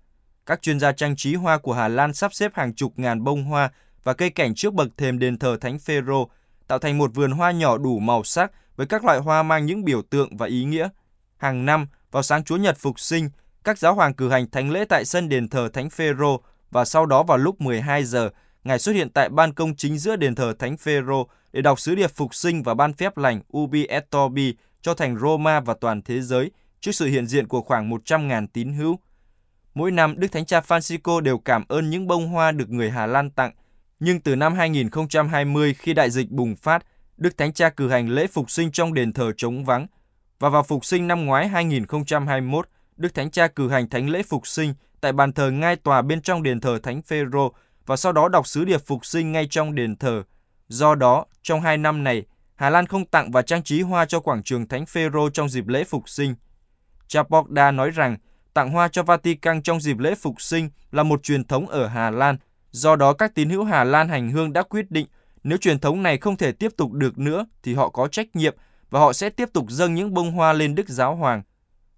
Các 0.45 0.61
chuyên 0.61 0.79
gia 0.79 0.91
trang 0.91 1.15
trí 1.15 1.35
hoa 1.35 1.57
của 1.57 1.73
Hà 1.73 1.87
Lan 1.87 2.13
sắp 2.13 2.33
xếp 2.33 2.51
hàng 2.55 2.75
chục 2.75 2.93
ngàn 2.95 3.23
bông 3.23 3.43
hoa 3.43 3.71
và 4.03 4.13
cây 4.13 4.29
cảnh 4.29 4.55
trước 4.55 4.73
bậc 4.73 4.87
thềm 4.97 5.19
đền 5.19 5.37
thờ 5.37 5.57
Thánh 5.61 5.79
Phêrô, 5.79 6.29
tạo 6.67 6.79
thành 6.79 6.97
một 6.97 7.11
vườn 7.13 7.31
hoa 7.31 7.51
nhỏ 7.51 7.77
đủ 7.77 7.99
màu 7.99 8.23
sắc 8.23 8.51
với 8.75 8.87
các 8.87 9.05
loại 9.05 9.19
hoa 9.19 9.43
mang 9.43 9.65
những 9.65 9.85
biểu 9.85 10.01
tượng 10.01 10.37
và 10.37 10.47
ý 10.47 10.63
nghĩa. 10.63 10.89
Hàng 11.37 11.65
năm, 11.65 11.87
vào 12.11 12.23
sáng 12.23 12.43
Chúa 12.43 12.57
Nhật 12.57 12.77
Phục 12.77 12.99
sinh, 12.99 13.29
các 13.63 13.77
giáo 13.77 13.95
hoàng 13.95 14.13
cử 14.13 14.29
hành 14.29 14.49
thánh 14.49 14.71
lễ 14.71 14.85
tại 14.85 15.05
sân 15.05 15.29
đền 15.29 15.49
thờ 15.49 15.69
Thánh 15.73 15.89
Phêrô 15.89 16.41
và 16.71 16.85
sau 16.85 17.05
đó 17.05 17.23
vào 17.23 17.37
lúc 17.37 17.61
12 17.61 18.03
giờ, 18.03 18.29
Ngài 18.63 18.79
xuất 18.79 18.91
hiện 18.91 19.09
tại 19.09 19.29
ban 19.29 19.53
công 19.53 19.75
chính 19.75 19.97
giữa 19.97 20.15
đền 20.15 20.35
thờ 20.35 20.53
Thánh 20.59 20.77
Phêrô 20.77 21.27
để 21.53 21.61
đọc 21.61 21.79
sứ 21.79 21.95
điệp 21.95 22.11
phục 22.15 22.35
sinh 22.35 22.63
và 22.63 22.73
ban 22.73 22.93
phép 22.93 23.17
lành 23.17 23.41
Ubi 23.57 23.85
et 23.85 24.09
Tobi 24.09 24.55
cho 24.81 24.93
thành 24.93 25.19
Roma 25.19 25.59
và 25.59 25.73
toàn 25.81 26.01
thế 26.01 26.21
giới 26.21 26.51
trước 26.79 26.91
sự 26.91 27.05
hiện 27.05 27.27
diện 27.27 27.47
của 27.47 27.61
khoảng 27.61 27.89
100.000 27.89 28.47
tín 28.53 28.73
hữu. 28.73 28.99
Mỗi 29.73 29.91
năm, 29.91 30.19
Đức 30.19 30.27
Thánh 30.31 30.45
Cha 30.45 30.59
Francisco 30.59 31.19
đều 31.19 31.37
cảm 31.37 31.63
ơn 31.67 31.89
những 31.89 32.07
bông 32.07 32.27
hoa 32.27 32.51
được 32.51 32.69
người 32.69 32.91
Hà 32.91 33.05
Lan 33.05 33.29
tặng. 33.29 33.51
Nhưng 33.99 34.19
từ 34.19 34.35
năm 34.35 34.53
2020 34.53 35.73
khi 35.73 35.93
đại 35.93 36.09
dịch 36.09 36.29
bùng 36.29 36.55
phát, 36.55 36.85
Đức 37.17 37.37
Thánh 37.37 37.53
Cha 37.53 37.69
cử 37.69 37.89
hành 37.89 38.09
lễ 38.09 38.27
phục 38.27 38.51
sinh 38.51 38.71
trong 38.71 38.93
đền 38.93 39.13
thờ 39.13 39.31
trống 39.37 39.65
vắng. 39.65 39.87
Và 40.39 40.49
vào 40.49 40.63
phục 40.63 40.85
sinh 40.85 41.07
năm 41.07 41.25
ngoái 41.25 41.47
2021, 41.47 42.67
Đức 42.97 43.13
Thánh 43.13 43.31
Cha 43.31 43.47
cử 43.47 43.69
hành 43.69 43.89
thánh 43.89 44.09
lễ 44.09 44.23
phục 44.23 44.47
sinh 44.47 44.73
tại 45.01 45.11
bàn 45.11 45.33
thờ 45.33 45.51
ngai 45.51 45.75
tòa 45.75 46.01
bên 46.01 46.21
trong 46.21 46.43
đền 46.43 46.59
thờ 46.61 46.79
Thánh 46.83 47.01
Phêrô 47.01 47.53
và 47.85 47.95
sau 47.95 48.11
đó 48.11 48.29
đọc 48.29 48.47
sứ 48.47 48.65
điệp 48.65 48.81
phục 48.85 49.05
sinh 49.05 49.31
ngay 49.31 49.47
trong 49.49 49.75
đền 49.75 49.95
thờ. 49.95 50.23
Do 50.67 50.95
đó, 50.95 51.25
trong 51.41 51.61
hai 51.61 51.77
năm 51.77 52.03
này, 52.03 52.25
Hà 52.55 52.69
Lan 52.69 52.87
không 52.87 53.05
tặng 53.05 53.31
và 53.31 53.41
trang 53.41 53.63
trí 53.63 53.81
hoa 53.81 54.05
cho 54.05 54.19
quảng 54.19 54.43
trường 54.43 54.67
Thánh 54.67 54.85
Phêrô 54.85 55.29
trong 55.29 55.49
dịp 55.49 55.67
lễ 55.67 55.83
phục 55.83 56.09
sinh. 56.09 56.35
Cha 57.07 57.23
Bogda 57.29 57.71
nói 57.71 57.91
rằng 57.91 58.17
tặng 58.53 58.71
hoa 58.71 58.87
cho 58.87 59.03
Vatican 59.03 59.61
trong 59.61 59.79
dịp 59.81 59.97
lễ 59.97 60.15
phục 60.15 60.41
sinh 60.41 60.69
là 60.91 61.03
một 61.03 61.23
truyền 61.23 61.43
thống 61.43 61.67
ở 61.67 61.87
Hà 61.87 62.09
Lan. 62.09 62.37
Do 62.71 62.95
đó 62.95 63.13
các 63.13 63.35
tín 63.35 63.49
hữu 63.49 63.63
Hà 63.63 63.83
Lan 63.83 64.09
hành 64.09 64.31
hương 64.31 64.53
đã 64.53 64.63
quyết 64.63 64.91
định 64.91 65.07
nếu 65.43 65.57
truyền 65.57 65.79
thống 65.79 66.03
này 66.03 66.17
không 66.17 66.37
thể 66.37 66.51
tiếp 66.51 66.71
tục 66.77 66.91
được 66.91 67.17
nữa 67.17 67.45
thì 67.63 67.73
họ 67.73 67.89
có 67.89 68.07
trách 68.07 68.35
nhiệm 68.35 68.55
và 68.89 68.99
họ 68.99 69.13
sẽ 69.13 69.29
tiếp 69.29 69.49
tục 69.53 69.65
dâng 69.69 69.93
những 69.93 70.13
bông 70.13 70.31
hoa 70.31 70.53
lên 70.53 70.75
Đức 70.75 70.89
Giáo 70.89 71.15
Hoàng. 71.15 71.43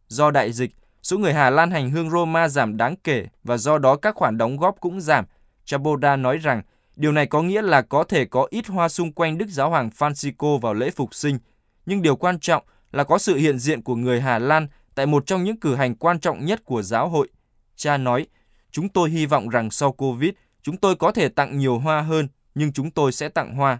Do 0.07 0.31
đại 0.31 0.51
dịch, 0.51 0.71
số 1.03 1.17
người 1.17 1.33
Hà 1.33 1.49
Lan 1.49 1.71
hành 1.71 1.89
hương 1.89 2.09
Roma 2.09 2.47
giảm 2.47 2.77
đáng 2.77 2.95
kể 3.03 3.27
và 3.43 3.57
do 3.57 3.77
đó 3.77 3.95
các 3.95 4.15
khoản 4.15 4.37
đóng 4.37 4.57
góp 4.57 4.75
cũng 4.79 5.01
giảm. 5.01 5.25
Chaboda 5.65 6.15
nói 6.15 6.37
rằng 6.37 6.61
điều 6.95 7.11
này 7.11 7.25
có 7.25 7.41
nghĩa 7.41 7.61
là 7.61 7.81
có 7.81 8.03
thể 8.03 8.25
có 8.25 8.47
ít 8.49 8.67
hoa 8.67 8.89
xung 8.89 9.11
quanh 9.11 9.37
Đức 9.37 9.49
Giáo 9.49 9.69
Hoàng 9.69 9.89
Francisco 9.97 10.57
vào 10.57 10.73
lễ 10.73 10.89
phục 10.89 11.15
sinh, 11.15 11.37
nhưng 11.85 12.01
điều 12.01 12.15
quan 12.15 12.39
trọng 12.39 12.63
là 12.91 13.03
có 13.03 13.17
sự 13.17 13.35
hiện 13.35 13.59
diện 13.59 13.81
của 13.81 13.95
người 13.95 14.21
Hà 14.21 14.39
Lan 14.39 14.67
tại 14.95 15.05
một 15.05 15.25
trong 15.25 15.43
những 15.43 15.59
cử 15.59 15.75
hành 15.75 15.95
quan 15.95 16.19
trọng 16.19 16.45
nhất 16.45 16.65
của 16.65 16.81
giáo 16.81 17.09
hội. 17.09 17.29
Cha 17.75 17.97
nói, 17.97 18.27
chúng 18.71 18.89
tôi 18.89 19.09
hy 19.09 19.25
vọng 19.25 19.49
rằng 19.49 19.71
sau 19.71 19.91
Covid, 19.91 20.31
chúng 20.61 20.77
tôi 20.77 20.95
có 20.95 21.11
thể 21.11 21.29
tặng 21.29 21.57
nhiều 21.57 21.79
hoa 21.79 22.01
hơn, 22.01 22.27
nhưng 22.55 22.71
chúng 22.71 22.91
tôi 22.91 23.11
sẽ 23.11 23.29
tặng 23.29 23.55
hoa. 23.55 23.79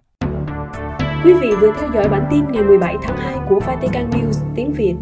Quý 1.24 1.34
vị 1.34 1.48
vừa 1.62 1.72
theo 1.79 1.89
dõi 1.94 2.10
bản 2.10 2.27
tin 2.32 2.46
ngày 2.51 2.63
17 2.63 2.96
tháng 3.03 3.17
2 3.17 3.38
của 3.50 3.60
Vatican 3.60 4.10
News 4.10 4.53
tiếng 4.55 4.74
Việt. 4.74 4.96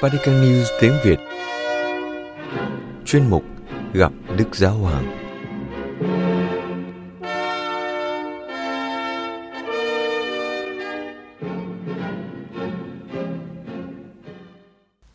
Vatican 0.00 0.42
News 0.42 0.64
tiếng 0.80 0.92
Việt 1.04 1.18
Chuyên 3.04 3.30
mục 3.30 3.44
Gặp 3.92 4.12
Đức 4.36 4.56
Giáo 4.56 4.74
Hoàng 4.74 5.16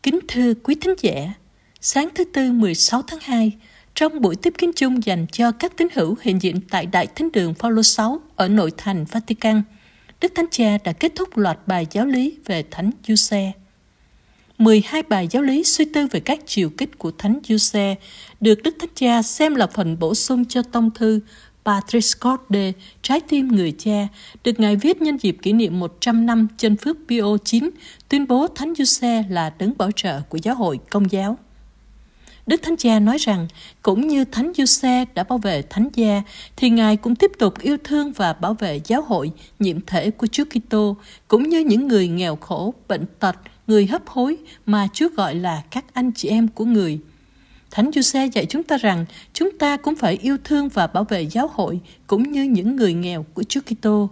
Kính 0.03 0.19
thưa 0.27 0.53
quý 0.63 0.75
thính 0.81 0.95
giả, 1.01 1.33
sáng 1.81 2.09
thứ 2.15 2.23
Tư 2.33 2.51
16 2.51 3.01
tháng 3.07 3.19
2, 3.21 3.51
trong 3.95 4.21
buổi 4.21 4.35
tiếp 4.35 4.53
kiến 4.57 4.71
chung 4.75 5.05
dành 5.05 5.25
cho 5.31 5.51
các 5.51 5.77
tín 5.77 5.87
hữu 5.93 6.15
hiện 6.21 6.41
diện 6.41 6.61
tại 6.69 6.85
Đại 6.85 7.07
Thánh 7.07 7.29
đường 7.33 7.53
Phaolô 7.53 7.83
6 7.83 8.21
ở 8.35 8.47
nội 8.47 8.71
thành 8.77 9.05
Vatican, 9.11 9.61
Đức 10.21 10.31
Thánh 10.35 10.45
Cha 10.51 10.77
đã 10.83 10.93
kết 10.93 11.11
thúc 11.15 11.37
loạt 11.37 11.57
bài 11.67 11.87
giáo 11.91 12.05
lý 12.05 12.37
về 12.45 12.63
Thánh 12.71 12.91
Giuse. 13.07 13.51
12 14.57 15.03
bài 15.03 15.27
giáo 15.31 15.43
lý 15.43 15.63
suy 15.63 15.85
tư 15.85 16.07
về 16.11 16.19
các 16.19 16.39
chiều 16.45 16.69
kích 16.69 16.97
của 16.97 17.11
Thánh 17.17 17.39
Giuse 17.43 17.95
được 18.41 18.63
Đức 18.63 18.75
Thánh 18.79 18.89
Cha 18.95 19.21
xem 19.21 19.55
là 19.55 19.67
phần 19.67 19.99
bổ 19.99 20.15
sung 20.15 20.45
cho 20.45 20.61
tông 20.61 20.91
thư 20.91 21.19
Patrice 21.65 22.19
Corde, 22.19 22.71
Trái 23.01 23.19
tim 23.19 23.47
người 23.47 23.73
cha, 23.77 24.07
được 24.43 24.59
Ngài 24.59 24.75
viết 24.75 25.01
nhân 25.01 25.17
dịp 25.17 25.37
kỷ 25.41 25.53
niệm 25.53 25.79
100 25.79 26.25
năm 26.25 26.47
chân 26.57 26.77
phước 26.77 26.97
Pio 27.07 27.37
9, 27.43 27.69
tuyên 28.09 28.27
bố 28.27 28.47
Thánh 28.47 28.73
Giuse 28.75 29.23
là 29.29 29.53
đấng 29.59 29.77
bảo 29.77 29.91
trợ 29.95 30.21
của 30.21 30.37
giáo 30.43 30.55
hội 30.55 30.79
công 30.89 31.11
giáo. 31.11 31.37
Đức 32.47 32.61
Thánh 32.63 32.77
Cha 32.77 32.99
nói 32.99 33.17
rằng, 33.17 33.47
cũng 33.81 34.07
như 34.07 34.25
Thánh 34.25 34.51
Giuse 34.57 35.05
đã 35.13 35.23
bảo 35.23 35.37
vệ 35.37 35.61
Thánh 35.61 35.89
Gia, 35.93 36.21
thì 36.55 36.69
Ngài 36.69 36.97
cũng 36.97 37.15
tiếp 37.15 37.31
tục 37.39 37.59
yêu 37.59 37.77
thương 37.83 38.11
và 38.11 38.33
bảo 38.33 38.53
vệ 38.53 38.81
giáo 38.85 39.01
hội, 39.01 39.31
nhiệm 39.59 39.81
thể 39.85 40.11
của 40.11 40.27
Chúa 40.27 40.43
Kitô, 40.45 40.97
cũng 41.27 41.49
như 41.49 41.59
những 41.59 41.87
người 41.87 42.07
nghèo 42.07 42.35
khổ, 42.35 42.73
bệnh 42.87 43.05
tật, 43.19 43.35
người 43.67 43.85
hấp 43.85 44.07
hối 44.07 44.37
mà 44.65 44.87
Chúa 44.93 45.09
gọi 45.09 45.35
là 45.35 45.63
các 45.71 45.85
anh 45.93 46.11
chị 46.15 46.29
em 46.29 46.47
của 46.47 46.65
người. 46.65 46.99
Thánh 47.71 47.91
Giuse 47.95 48.25
dạy 48.25 48.45
chúng 48.45 48.63
ta 48.63 48.77
rằng 48.77 49.05
chúng 49.33 49.57
ta 49.57 49.77
cũng 49.77 49.95
phải 49.95 50.17
yêu 50.21 50.37
thương 50.43 50.69
và 50.69 50.87
bảo 50.87 51.03
vệ 51.03 51.21
giáo 51.21 51.49
hội 51.53 51.79
cũng 52.07 52.31
như 52.31 52.43
những 52.43 52.75
người 52.75 52.93
nghèo 52.93 53.25
của 53.33 53.43
Chúa 53.43 53.61
Kitô. 53.61 54.09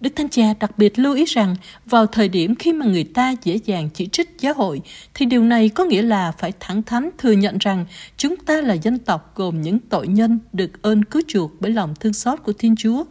Đức 0.00 0.10
Thánh 0.16 0.28
Cha 0.28 0.54
đặc 0.60 0.78
biệt 0.78 0.98
lưu 0.98 1.14
ý 1.14 1.24
rằng 1.24 1.56
vào 1.86 2.06
thời 2.06 2.28
điểm 2.28 2.54
khi 2.54 2.72
mà 2.72 2.86
người 2.86 3.04
ta 3.04 3.34
dễ 3.44 3.58
dàng 3.64 3.88
chỉ 3.94 4.06
trích 4.06 4.36
giáo 4.38 4.54
hội 4.54 4.80
thì 5.14 5.26
điều 5.26 5.42
này 5.42 5.68
có 5.68 5.84
nghĩa 5.84 6.02
là 6.02 6.32
phải 6.32 6.52
thẳng 6.60 6.82
thắn 6.82 7.10
thừa 7.18 7.32
nhận 7.32 7.58
rằng 7.58 7.86
chúng 8.16 8.36
ta 8.36 8.60
là 8.60 8.74
dân 8.74 8.98
tộc 8.98 9.32
gồm 9.36 9.62
những 9.62 9.78
tội 9.78 10.08
nhân 10.08 10.38
được 10.52 10.82
ơn 10.82 11.04
cứu 11.04 11.22
chuộc 11.28 11.50
bởi 11.60 11.70
lòng 11.70 11.94
thương 12.00 12.12
xót 12.12 12.38
của 12.42 12.52
Thiên 12.52 12.76
Chúa, 12.76 13.04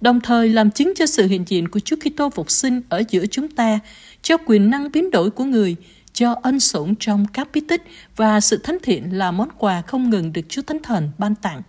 đồng 0.00 0.20
thời 0.20 0.48
làm 0.48 0.70
chứng 0.70 0.92
cho 0.96 1.06
sự 1.06 1.26
hiện 1.26 1.44
diện 1.46 1.68
của 1.68 1.80
Chúa 1.80 1.96
Kitô 1.96 2.30
phục 2.30 2.50
sinh 2.50 2.82
ở 2.88 3.02
giữa 3.08 3.26
chúng 3.26 3.48
ta, 3.48 3.78
cho 4.22 4.36
quyền 4.46 4.70
năng 4.70 4.92
biến 4.92 5.10
đổi 5.10 5.30
của 5.30 5.44
người, 5.44 5.76
cho 6.12 6.36
ân 6.42 6.60
sủng 6.60 6.94
trong 6.94 7.26
các 7.32 7.48
bí 7.52 7.60
tích 7.60 7.82
và 8.16 8.40
sự 8.40 8.56
thánh 8.56 8.78
thiện 8.82 9.18
là 9.18 9.30
món 9.30 9.48
quà 9.58 9.82
không 9.82 10.10
ngừng 10.10 10.32
được 10.32 10.42
Chúa 10.48 10.62
Thánh 10.62 10.82
Thần 10.82 11.10
ban 11.18 11.34
tặng. 11.34 11.62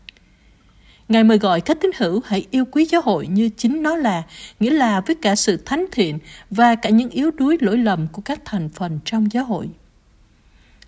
Ngài 1.10 1.24
mời 1.24 1.38
gọi 1.38 1.62
các 1.62 1.78
tín 1.82 1.92
hữu 1.98 2.22
hãy 2.26 2.46
yêu 2.52 2.66
quý 2.66 2.86
giáo 2.86 3.02
hội 3.02 3.28
như 3.28 3.50
chính 3.58 3.84
nó 3.84 3.96
là, 3.96 4.24
nghĩa 4.60 4.72
là 4.72 5.02
với 5.02 5.16
cả 5.16 5.36
sự 5.36 5.58
thánh 5.58 5.86
thiện 5.92 6.20
và 6.50 6.76
cả 6.76 6.90
những 6.90 7.10
yếu 7.10 7.32
đuối 7.32 7.58
lỗi 7.62 7.78
lầm 7.78 8.08
của 8.12 8.22
các 8.22 8.42
thành 8.46 8.70
phần 8.70 9.00
trong 9.06 9.32
giáo 9.32 9.46
hội. 9.46 9.70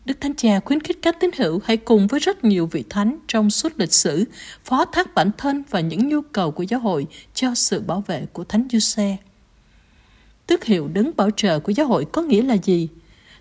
Đức 0.05 0.21
Thánh 0.21 0.35
Cha 0.35 0.59
khuyến 0.59 0.79
khích 0.79 0.97
các 1.01 1.19
tín 1.19 1.29
hữu 1.37 1.59
hãy 1.65 1.77
cùng 1.77 2.07
với 2.07 2.19
rất 2.19 2.43
nhiều 2.43 2.69
vị 2.71 2.83
thánh 2.89 3.17
trong 3.27 3.49
suốt 3.49 3.73
lịch 3.75 3.93
sử 3.93 4.25
phó 4.63 4.85
thác 4.85 5.15
bản 5.15 5.31
thân 5.37 5.63
và 5.69 5.79
những 5.79 6.09
nhu 6.09 6.21
cầu 6.21 6.51
của 6.51 6.63
giáo 6.63 6.79
hội 6.79 7.07
cho 7.33 7.55
sự 7.55 7.81
bảo 7.81 8.03
vệ 8.07 8.25
của 8.33 8.43
Thánh 8.43 8.67
Giuse. 8.71 9.17
Tước 10.47 10.63
hiệu 10.63 10.87
đứng 10.87 11.11
bảo 11.17 11.29
trợ 11.31 11.59
của 11.59 11.71
giáo 11.71 11.87
hội 11.87 12.05
có 12.11 12.21
nghĩa 12.21 12.41
là 12.41 12.53
gì? 12.53 12.87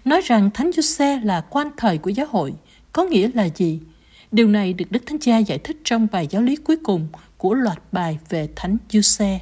Nói 0.04 0.20
rằng 0.20 0.50
Thánh 0.54 0.70
Giuse 0.72 1.20
là 1.24 1.40
quan 1.40 1.70
thời 1.76 1.98
của 1.98 2.10
giáo 2.10 2.26
hội 2.30 2.54
có 2.92 3.04
nghĩa 3.04 3.30
là 3.34 3.48
gì? 3.56 3.80
Điều 4.34 4.48
này 4.48 4.72
được 4.72 4.84
Đức 4.90 5.02
Thánh 5.06 5.18
Cha 5.20 5.38
giải 5.38 5.58
thích 5.58 5.76
trong 5.84 6.06
bài 6.12 6.26
giáo 6.30 6.42
lý 6.42 6.56
cuối 6.56 6.76
cùng 6.84 7.08
của 7.36 7.54
loạt 7.54 7.78
bài 7.92 8.18
về 8.28 8.48
Thánh 8.56 8.76
Giuse. 8.88 9.40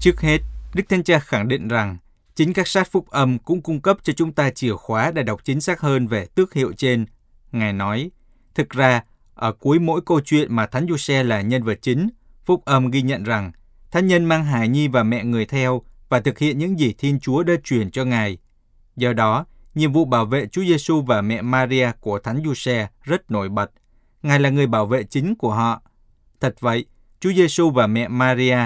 Trước 0.00 0.20
hết, 0.20 0.38
Đức 0.74 0.82
Thánh 0.88 1.04
Cha 1.04 1.18
khẳng 1.18 1.48
định 1.48 1.68
rằng 1.68 1.96
chính 2.34 2.52
các 2.52 2.68
sát 2.68 2.90
phúc 2.90 3.10
âm 3.10 3.38
cũng 3.38 3.62
cung 3.62 3.80
cấp 3.80 3.98
cho 4.02 4.12
chúng 4.12 4.32
ta 4.32 4.50
chìa 4.50 4.72
khóa 4.72 5.10
để 5.10 5.22
đọc 5.22 5.40
chính 5.44 5.60
xác 5.60 5.80
hơn 5.80 6.06
về 6.06 6.26
tước 6.34 6.54
hiệu 6.54 6.72
trên. 6.76 7.06
Ngài 7.52 7.72
nói, 7.72 8.10
thực 8.54 8.70
ra, 8.70 9.02
ở 9.34 9.52
cuối 9.52 9.78
mỗi 9.78 10.00
câu 10.06 10.20
chuyện 10.20 10.56
mà 10.56 10.66
Thánh 10.66 10.86
Giuse 10.88 11.22
là 11.22 11.40
nhân 11.40 11.62
vật 11.62 11.78
chính, 11.82 12.08
phúc 12.44 12.64
âm 12.64 12.90
ghi 12.90 13.02
nhận 13.02 13.22
rằng 13.22 13.52
thánh 13.90 14.06
nhân 14.06 14.24
mang 14.24 14.44
hài 14.44 14.68
nhi 14.68 14.88
và 14.88 15.02
mẹ 15.02 15.24
người 15.24 15.46
theo 15.46 15.82
và 16.08 16.20
thực 16.20 16.38
hiện 16.38 16.58
những 16.58 16.78
gì 16.78 16.94
Thiên 16.98 17.20
Chúa 17.20 17.42
đã 17.42 17.54
truyền 17.64 17.90
cho 17.90 18.04
Ngài. 18.04 18.38
Do 18.96 19.12
đó, 19.12 19.46
nhiệm 19.74 19.92
vụ 19.92 20.04
bảo 20.04 20.24
vệ 20.24 20.46
Chúa 20.46 20.62
Giêsu 20.62 21.00
và 21.00 21.20
mẹ 21.20 21.42
Maria 21.42 21.90
của 22.00 22.18
Thánh 22.18 22.42
Giuse 22.44 22.88
rất 23.02 23.30
nổi 23.30 23.48
bật. 23.48 23.70
Ngài 24.22 24.40
là 24.40 24.50
người 24.50 24.66
bảo 24.66 24.86
vệ 24.86 25.02
chính 25.02 25.34
của 25.34 25.52
họ. 25.52 25.82
Thật 26.40 26.54
vậy, 26.60 26.84
Chúa 27.20 27.32
Giêsu 27.32 27.70
và 27.70 27.86
mẹ 27.86 28.08
Maria, 28.08 28.58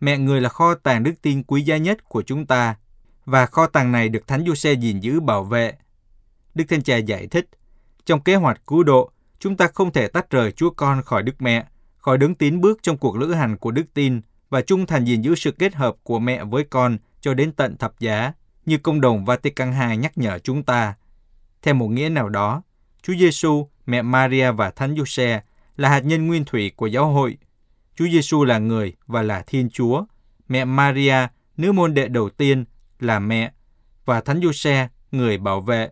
mẹ 0.00 0.18
người 0.18 0.40
là 0.40 0.48
kho 0.48 0.74
tàng 0.74 1.02
đức 1.02 1.12
tin 1.22 1.42
quý 1.42 1.62
giá 1.62 1.76
nhất 1.76 2.08
của 2.08 2.22
chúng 2.22 2.46
ta, 2.46 2.76
và 3.24 3.46
kho 3.46 3.66
tàng 3.66 3.92
này 3.92 4.08
được 4.08 4.26
Thánh 4.26 4.44
Giuse 4.46 4.72
gìn 4.72 5.00
giữ 5.00 5.20
bảo 5.20 5.44
vệ. 5.44 5.74
Đức 6.54 6.64
Thánh 6.68 6.82
Cha 6.82 6.96
giải 6.96 7.26
thích, 7.26 7.48
trong 8.06 8.20
kế 8.20 8.34
hoạch 8.34 8.66
cứu 8.66 8.82
độ, 8.82 9.10
chúng 9.38 9.56
ta 9.56 9.68
không 9.74 9.92
thể 9.92 10.08
tách 10.08 10.30
rời 10.30 10.52
Chúa 10.52 10.70
Con 10.70 11.02
khỏi 11.02 11.22
Đức 11.22 11.42
Mẹ, 11.42 11.66
khỏi 11.96 12.18
đứng 12.18 12.34
tín 12.34 12.60
bước 12.60 12.78
trong 12.82 12.96
cuộc 12.96 13.16
lữ 13.16 13.32
hành 13.32 13.56
của 13.56 13.70
đức 13.70 13.84
tin 13.94 14.20
và 14.50 14.60
trung 14.60 14.86
thành 14.86 15.04
gìn 15.04 15.22
giữ 15.22 15.34
sự 15.34 15.50
kết 15.50 15.74
hợp 15.74 15.96
của 16.02 16.18
mẹ 16.18 16.44
với 16.44 16.64
con 16.64 16.98
cho 17.20 17.34
đến 17.34 17.52
tận 17.52 17.76
thập 17.76 18.00
giá, 18.00 18.32
như 18.66 18.78
công 18.78 19.00
đồng 19.00 19.24
Vatican 19.24 19.72
II 19.90 19.96
nhắc 19.96 20.18
nhở 20.18 20.38
chúng 20.38 20.62
ta. 20.62 20.94
Theo 21.62 21.74
một 21.74 21.88
nghĩa 21.88 22.08
nào 22.08 22.28
đó, 22.28 22.62
Chúa 23.02 23.14
Giêsu 23.14 23.68
mẹ 23.86 24.02
Maria 24.02 24.50
và 24.50 24.70
Thánh 24.70 24.96
Giuse 24.96 25.40
là 25.76 25.88
hạt 25.88 26.00
nhân 26.00 26.26
nguyên 26.26 26.44
thủy 26.44 26.72
của 26.76 26.86
giáo 26.86 27.06
hội. 27.06 27.38
Chúa 27.96 28.06
Giêsu 28.12 28.44
là 28.44 28.58
người 28.58 28.94
và 29.06 29.22
là 29.22 29.42
Thiên 29.46 29.70
Chúa. 29.70 30.04
Mẹ 30.48 30.64
Maria, 30.64 31.16
nữ 31.56 31.72
môn 31.72 31.94
đệ 31.94 32.08
đầu 32.08 32.30
tiên, 32.30 32.64
là 33.00 33.18
mẹ 33.18 33.52
và 34.04 34.20
Thánh 34.20 34.40
Giuse, 34.42 34.88
người 35.12 35.38
bảo 35.38 35.60
vệ. 35.60 35.88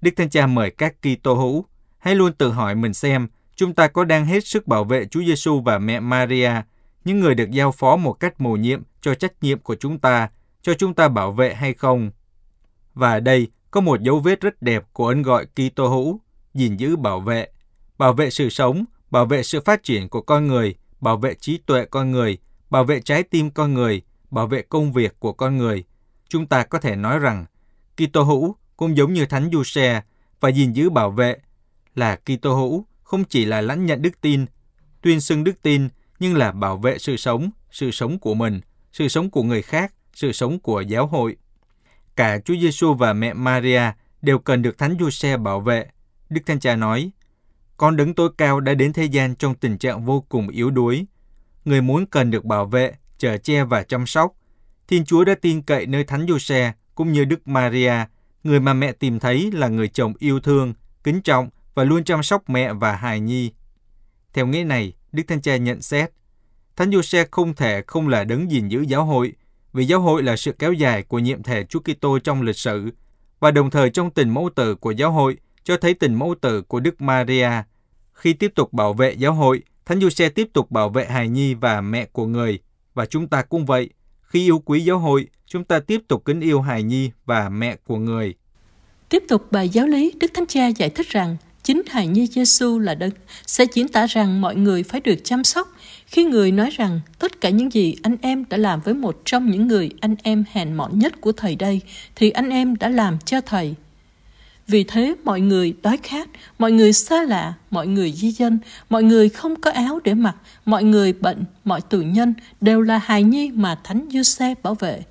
Đức 0.00 0.10
Thánh 0.16 0.30
Cha 0.30 0.46
mời 0.46 0.70
các 0.70 0.94
Kitô 1.02 1.34
hữu 1.34 1.64
hãy 1.98 2.14
luôn 2.14 2.32
tự 2.32 2.50
hỏi 2.50 2.74
mình 2.74 2.94
xem 2.94 3.28
chúng 3.56 3.74
ta 3.74 3.88
có 3.88 4.04
đang 4.04 4.26
hết 4.26 4.46
sức 4.46 4.66
bảo 4.66 4.84
vệ 4.84 5.06
Chúa 5.06 5.22
Giêsu 5.22 5.60
và 5.60 5.78
mẹ 5.78 6.00
Maria, 6.00 6.52
những 7.04 7.20
người 7.20 7.34
được 7.34 7.50
giao 7.50 7.72
phó 7.72 7.96
một 7.96 8.12
cách 8.12 8.40
mầu 8.40 8.56
nhiệm 8.56 8.82
cho 9.00 9.14
trách 9.14 9.32
nhiệm 9.40 9.58
của 9.58 9.74
chúng 9.74 9.98
ta, 9.98 10.28
cho 10.62 10.74
chúng 10.74 10.94
ta 10.94 11.08
bảo 11.08 11.32
vệ 11.32 11.54
hay 11.54 11.74
không. 11.74 12.10
Và 12.94 13.12
ở 13.12 13.20
đây 13.20 13.48
có 13.74 13.80
một 13.80 14.02
dấu 14.02 14.20
vết 14.20 14.40
rất 14.40 14.62
đẹp 14.62 14.84
của 14.92 15.08
ân 15.08 15.22
gọi 15.22 15.46
Kitô 15.46 15.88
hữu 15.88 16.20
gìn 16.54 16.76
giữ 16.76 16.96
bảo 16.96 17.20
vệ, 17.20 17.48
bảo 17.98 18.12
vệ 18.12 18.30
sự 18.30 18.48
sống, 18.48 18.84
bảo 19.10 19.26
vệ 19.26 19.42
sự 19.42 19.60
phát 19.60 19.82
triển 19.82 20.08
của 20.08 20.22
con 20.22 20.46
người, 20.46 20.74
bảo 21.00 21.16
vệ 21.16 21.34
trí 21.34 21.58
tuệ 21.58 21.84
con 21.84 22.10
người, 22.10 22.38
bảo 22.70 22.84
vệ 22.84 23.00
trái 23.00 23.22
tim 23.22 23.50
con 23.50 23.74
người, 23.74 24.02
bảo 24.30 24.46
vệ 24.46 24.62
công 24.62 24.92
việc 24.92 25.20
của 25.20 25.32
con 25.32 25.56
người. 25.56 25.84
Chúng 26.28 26.46
ta 26.46 26.64
có 26.64 26.78
thể 26.78 26.96
nói 26.96 27.18
rằng 27.18 27.44
Kitô 27.96 28.22
hữu 28.22 28.56
cũng 28.76 28.96
giống 28.96 29.12
như 29.12 29.26
Thánh 29.26 29.50
Giuse 29.52 30.02
và 30.40 30.48
gìn 30.48 30.72
giữ 30.72 30.90
bảo 30.90 31.10
vệ 31.10 31.36
là 31.94 32.16
Kitô 32.16 32.54
hữu 32.54 32.86
không 33.02 33.24
chỉ 33.24 33.44
là 33.44 33.60
lãnh 33.60 33.86
nhận 33.86 34.02
đức 34.02 34.20
tin, 34.20 34.46
tuyên 35.02 35.20
xưng 35.20 35.44
đức 35.44 35.62
tin 35.62 35.88
nhưng 36.18 36.36
là 36.36 36.52
bảo 36.52 36.76
vệ 36.76 36.98
sự 36.98 37.16
sống, 37.16 37.50
sự 37.70 37.90
sống 37.90 38.18
của 38.18 38.34
mình, 38.34 38.60
sự 38.92 39.08
sống 39.08 39.30
của 39.30 39.42
người 39.42 39.62
khác, 39.62 39.94
sự 40.12 40.32
sống 40.32 40.58
của 40.58 40.80
giáo 40.80 41.06
hội. 41.06 41.36
Cả 42.16 42.38
Chúa 42.38 42.54
Giêsu 42.60 42.94
và 42.94 43.12
mẹ 43.12 43.34
Maria 43.34 43.82
đều 44.22 44.38
cần 44.38 44.62
được 44.62 44.78
Thánh 44.78 44.96
Giuse 45.00 45.36
bảo 45.36 45.60
vệ 45.60 45.86
Đức 46.30 46.40
Thánh 46.46 46.60
Cha 46.60 46.76
nói, 46.76 47.10
Con 47.76 47.96
đứng 47.96 48.14
tối 48.14 48.30
cao 48.38 48.60
đã 48.60 48.74
đến 48.74 48.92
thế 48.92 49.04
gian 49.04 49.34
trong 49.34 49.54
tình 49.54 49.78
trạng 49.78 50.04
vô 50.04 50.24
cùng 50.28 50.48
yếu 50.48 50.70
đuối. 50.70 51.06
Người 51.64 51.82
muốn 51.82 52.06
cần 52.06 52.30
được 52.30 52.44
bảo 52.44 52.66
vệ, 52.66 52.92
chở 53.18 53.38
che 53.38 53.64
và 53.64 53.82
chăm 53.82 54.06
sóc. 54.06 54.32
Thiên 54.88 55.04
Chúa 55.04 55.24
đã 55.24 55.34
tin 55.34 55.62
cậy 55.62 55.86
nơi 55.86 56.04
Thánh 56.04 56.26
Giuse 56.28 56.72
cũng 56.94 57.12
như 57.12 57.24
Đức 57.24 57.48
Maria, 57.48 57.92
người 58.44 58.60
mà 58.60 58.74
mẹ 58.74 58.92
tìm 58.92 59.18
thấy 59.18 59.50
là 59.52 59.68
người 59.68 59.88
chồng 59.88 60.12
yêu 60.18 60.40
thương, 60.40 60.74
kính 61.04 61.22
trọng 61.22 61.48
và 61.74 61.84
luôn 61.84 62.04
chăm 62.04 62.22
sóc 62.22 62.50
mẹ 62.50 62.72
và 62.72 62.96
hài 62.96 63.20
nhi. 63.20 63.52
Theo 64.32 64.46
nghĩa 64.46 64.64
này, 64.64 64.92
Đức 65.12 65.22
Thánh 65.28 65.42
Cha 65.42 65.56
nhận 65.56 65.82
xét, 65.82 66.10
Thánh 66.76 66.92
Giuse 66.92 67.24
không 67.30 67.54
thể 67.54 67.82
không 67.86 68.08
là 68.08 68.24
đấng 68.24 68.50
gìn 68.50 68.68
giữ 68.68 68.80
giáo 68.80 69.04
hội, 69.04 69.32
vì 69.74 69.84
giáo 69.84 70.00
hội 70.00 70.22
là 70.22 70.36
sự 70.36 70.52
kéo 70.52 70.72
dài 70.72 71.02
của 71.02 71.18
nhiệm 71.18 71.42
thể 71.42 71.64
Chúa 71.64 71.80
Kitô 71.80 72.18
trong 72.18 72.42
lịch 72.42 72.58
sử, 72.58 72.90
và 73.40 73.50
đồng 73.50 73.70
thời 73.70 73.90
trong 73.90 74.10
tình 74.10 74.30
mẫu 74.30 74.50
tử 74.54 74.74
của 74.74 74.90
giáo 74.90 75.12
hội 75.12 75.36
cho 75.64 75.76
thấy 75.76 75.94
tình 75.94 76.14
mẫu 76.14 76.34
tử 76.40 76.62
của 76.62 76.80
Đức 76.80 77.00
Maria. 77.00 77.50
Khi 78.12 78.32
tiếp 78.32 78.52
tục 78.54 78.72
bảo 78.72 78.92
vệ 78.92 79.12
giáo 79.12 79.32
hội, 79.34 79.62
Thánh 79.86 80.00
Giuse 80.00 80.28
tiếp 80.28 80.48
tục 80.52 80.70
bảo 80.70 80.88
vệ 80.88 81.04
hài 81.06 81.28
nhi 81.28 81.54
và 81.54 81.80
mẹ 81.80 82.06
của 82.12 82.26
người. 82.26 82.58
Và 82.94 83.06
chúng 83.06 83.28
ta 83.28 83.42
cũng 83.42 83.66
vậy. 83.66 83.90
Khi 84.22 84.44
yêu 84.44 84.58
quý 84.58 84.80
giáo 84.80 84.98
hội, 84.98 85.26
chúng 85.46 85.64
ta 85.64 85.80
tiếp 85.80 86.00
tục 86.08 86.22
kính 86.24 86.40
yêu 86.40 86.60
hài 86.60 86.82
nhi 86.82 87.10
và 87.26 87.48
mẹ 87.48 87.76
của 87.76 87.96
người. 87.96 88.34
Tiếp 89.08 89.22
tục 89.28 89.52
bài 89.52 89.68
giáo 89.68 89.86
lý, 89.86 90.12
Đức 90.20 90.30
Thánh 90.34 90.46
Cha 90.46 90.66
giải 90.66 90.90
thích 90.90 91.08
rằng 91.10 91.36
chính 91.62 91.82
hài 91.88 92.06
nhi 92.06 92.26
Giêsu 92.26 92.78
là 92.78 92.94
đấng 92.94 93.10
sẽ 93.46 93.64
diễn 93.72 93.88
tả 93.88 94.06
rằng 94.06 94.40
mọi 94.40 94.56
người 94.56 94.82
phải 94.82 95.00
được 95.00 95.16
chăm 95.24 95.44
sóc 95.44 95.68
khi 96.14 96.24
người 96.24 96.52
nói 96.52 96.70
rằng 96.70 97.00
tất 97.18 97.40
cả 97.40 97.50
những 97.50 97.72
gì 97.72 97.96
anh 98.02 98.16
em 98.22 98.44
đã 98.50 98.56
làm 98.56 98.80
với 98.80 98.94
một 98.94 99.22
trong 99.24 99.50
những 99.50 99.66
người 99.66 99.90
anh 100.00 100.16
em 100.22 100.44
hèn 100.52 100.72
mọn 100.72 100.98
nhất 100.98 101.20
của 101.20 101.32
thầy 101.32 101.56
đây 101.56 101.80
thì 102.14 102.30
anh 102.30 102.50
em 102.50 102.76
đã 102.76 102.88
làm 102.88 103.18
cho 103.24 103.40
thầy 103.40 103.74
vì 104.68 104.84
thế 104.84 105.14
mọi 105.24 105.40
người 105.40 105.74
đói 105.82 105.98
khát, 106.02 106.28
mọi 106.58 106.72
người 106.72 106.92
xa 106.92 107.22
lạ, 107.22 107.54
mọi 107.70 107.86
người 107.86 108.12
di 108.12 108.30
dân, 108.30 108.58
mọi 108.90 109.02
người 109.02 109.28
không 109.28 109.60
có 109.60 109.70
áo 109.70 110.00
để 110.04 110.14
mặc, 110.14 110.36
mọi 110.64 110.84
người 110.84 111.12
bệnh, 111.12 111.44
mọi 111.64 111.80
tù 111.80 111.98
nhân 111.98 112.34
đều 112.60 112.80
là 112.80 112.98
hài 112.98 113.22
nhi 113.22 113.50
mà 113.54 113.78
Thánh 113.84 114.08
Giuse 114.12 114.54
bảo 114.62 114.74
vệ. 114.74 115.02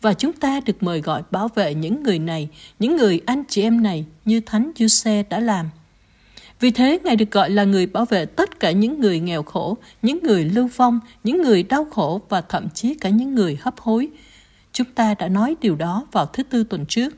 Và 0.00 0.14
chúng 0.14 0.32
ta 0.32 0.60
được 0.66 0.82
mời 0.82 1.00
gọi 1.00 1.22
bảo 1.30 1.48
vệ 1.54 1.74
những 1.74 2.02
người 2.02 2.18
này, 2.18 2.48
những 2.78 2.96
người 2.96 3.20
anh 3.26 3.42
chị 3.48 3.62
em 3.62 3.82
này 3.82 4.04
như 4.24 4.40
Thánh 4.40 4.72
Giuse 4.76 5.22
đã 5.22 5.40
làm. 5.40 5.70
Vì 6.60 6.70
thế, 6.70 6.98
Ngài 7.04 7.16
được 7.16 7.30
gọi 7.30 7.50
là 7.50 7.64
người 7.64 7.86
bảo 7.86 8.04
vệ 8.04 8.26
tất 8.26 8.60
cả 8.60 8.70
những 8.70 9.00
người 9.00 9.20
nghèo 9.20 9.42
khổ, 9.42 9.76
những 10.02 10.18
người 10.22 10.44
lưu 10.44 10.68
vong, 10.76 11.00
những 11.24 11.42
người 11.42 11.62
đau 11.62 11.84
khổ 11.90 12.20
và 12.28 12.40
thậm 12.40 12.68
chí 12.74 12.94
cả 12.94 13.08
những 13.08 13.34
người 13.34 13.58
hấp 13.60 13.80
hối. 13.80 14.08
Chúng 14.72 14.86
ta 14.94 15.14
đã 15.14 15.28
nói 15.28 15.56
điều 15.60 15.76
đó 15.76 16.06
vào 16.12 16.26
thứ 16.26 16.42
tư 16.42 16.64
tuần 16.64 16.86
trước. 16.86 17.14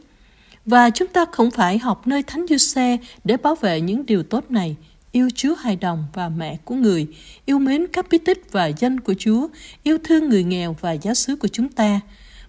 Và 0.66 0.90
chúng 0.90 1.08
ta 1.08 1.24
không 1.32 1.50
phải 1.50 1.78
học 1.78 2.06
nơi 2.06 2.22
Thánh 2.22 2.46
Giuse 2.46 2.96
để 3.24 3.36
bảo 3.36 3.54
vệ 3.54 3.80
những 3.80 4.06
điều 4.06 4.22
tốt 4.22 4.50
này. 4.50 4.76
yêu 5.12 5.28
Chúa 5.34 5.54
hài 5.54 5.76
đồng 5.76 6.04
và 6.12 6.28
mẹ 6.28 6.58
của 6.64 6.74
người, 6.74 7.06
yêu 7.44 7.58
mến 7.58 7.86
các 7.92 8.06
bí 8.10 8.18
tích 8.18 8.52
và 8.52 8.66
danh 8.66 9.00
của 9.00 9.14
Chúa, 9.18 9.48
yêu 9.82 9.98
thương 10.04 10.28
người 10.28 10.44
nghèo 10.44 10.76
và 10.80 10.92
giáo 10.92 11.14
xứ 11.14 11.36
của 11.36 11.48
chúng 11.48 11.68
ta. 11.68 12.00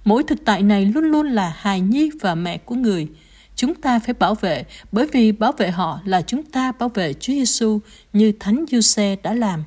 Mỗi 0.05 0.23
thực 0.23 0.45
tại 0.45 0.61
này 0.61 0.85
luôn 0.85 1.03
luôn 1.03 1.27
là 1.27 1.55
hài 1.57 1.81
nhi 1.81 2.09
và 2.21 2.35
mẹ 2.35 2.57
của 2.57 2.75
người. 2.75 3.07
Chúng 3.55 3.75
ta 3.75 3.99
phải 3.99 4.13
bảo 4.13 4.35
vệ 4.35 4.63
bởi 4.91 5.07
vì 5.11 5.31
bảo 5.31 5.51
vệ 5.51 5.71
họ 5.71 5.99
là 6.05 6.21
chúng 6.21 6.43
ta 6.43 6.71
bảo 6.71 6.89
vệ 6.89 7.13
Chúa 7.13 7.33
Giêsu 7.33 7.79
như 8.13 8.31
Thánh 8.39 8.65
Giuse 8.71 9.15
đã 9.23 9.33
làm. 9.33 9.63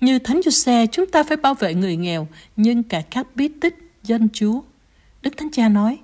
Như 0.00 0.18
Thánh 0.18 0.40
Giuse, 0.44 0.86
chúng 0.92 1.06
ta 1.06 1.22
phải 1.22 1.36
bảo 1.36 1.54
vệ 1.54 1.74
người 1.74 1.96
nghèo, 1.96 2.28
nhưng 2.56 2.82
cả 2.82 3.02
các 3.10 3.26
bí 3.34 3.48
tích 3.60 3.76
dân 4.02 4.28
Chúa. 4.32 4.60
Đức 5.22 5.36
Thánh 5.36 5.50
Cha 5.50 5.68
nói, 5.68 5.98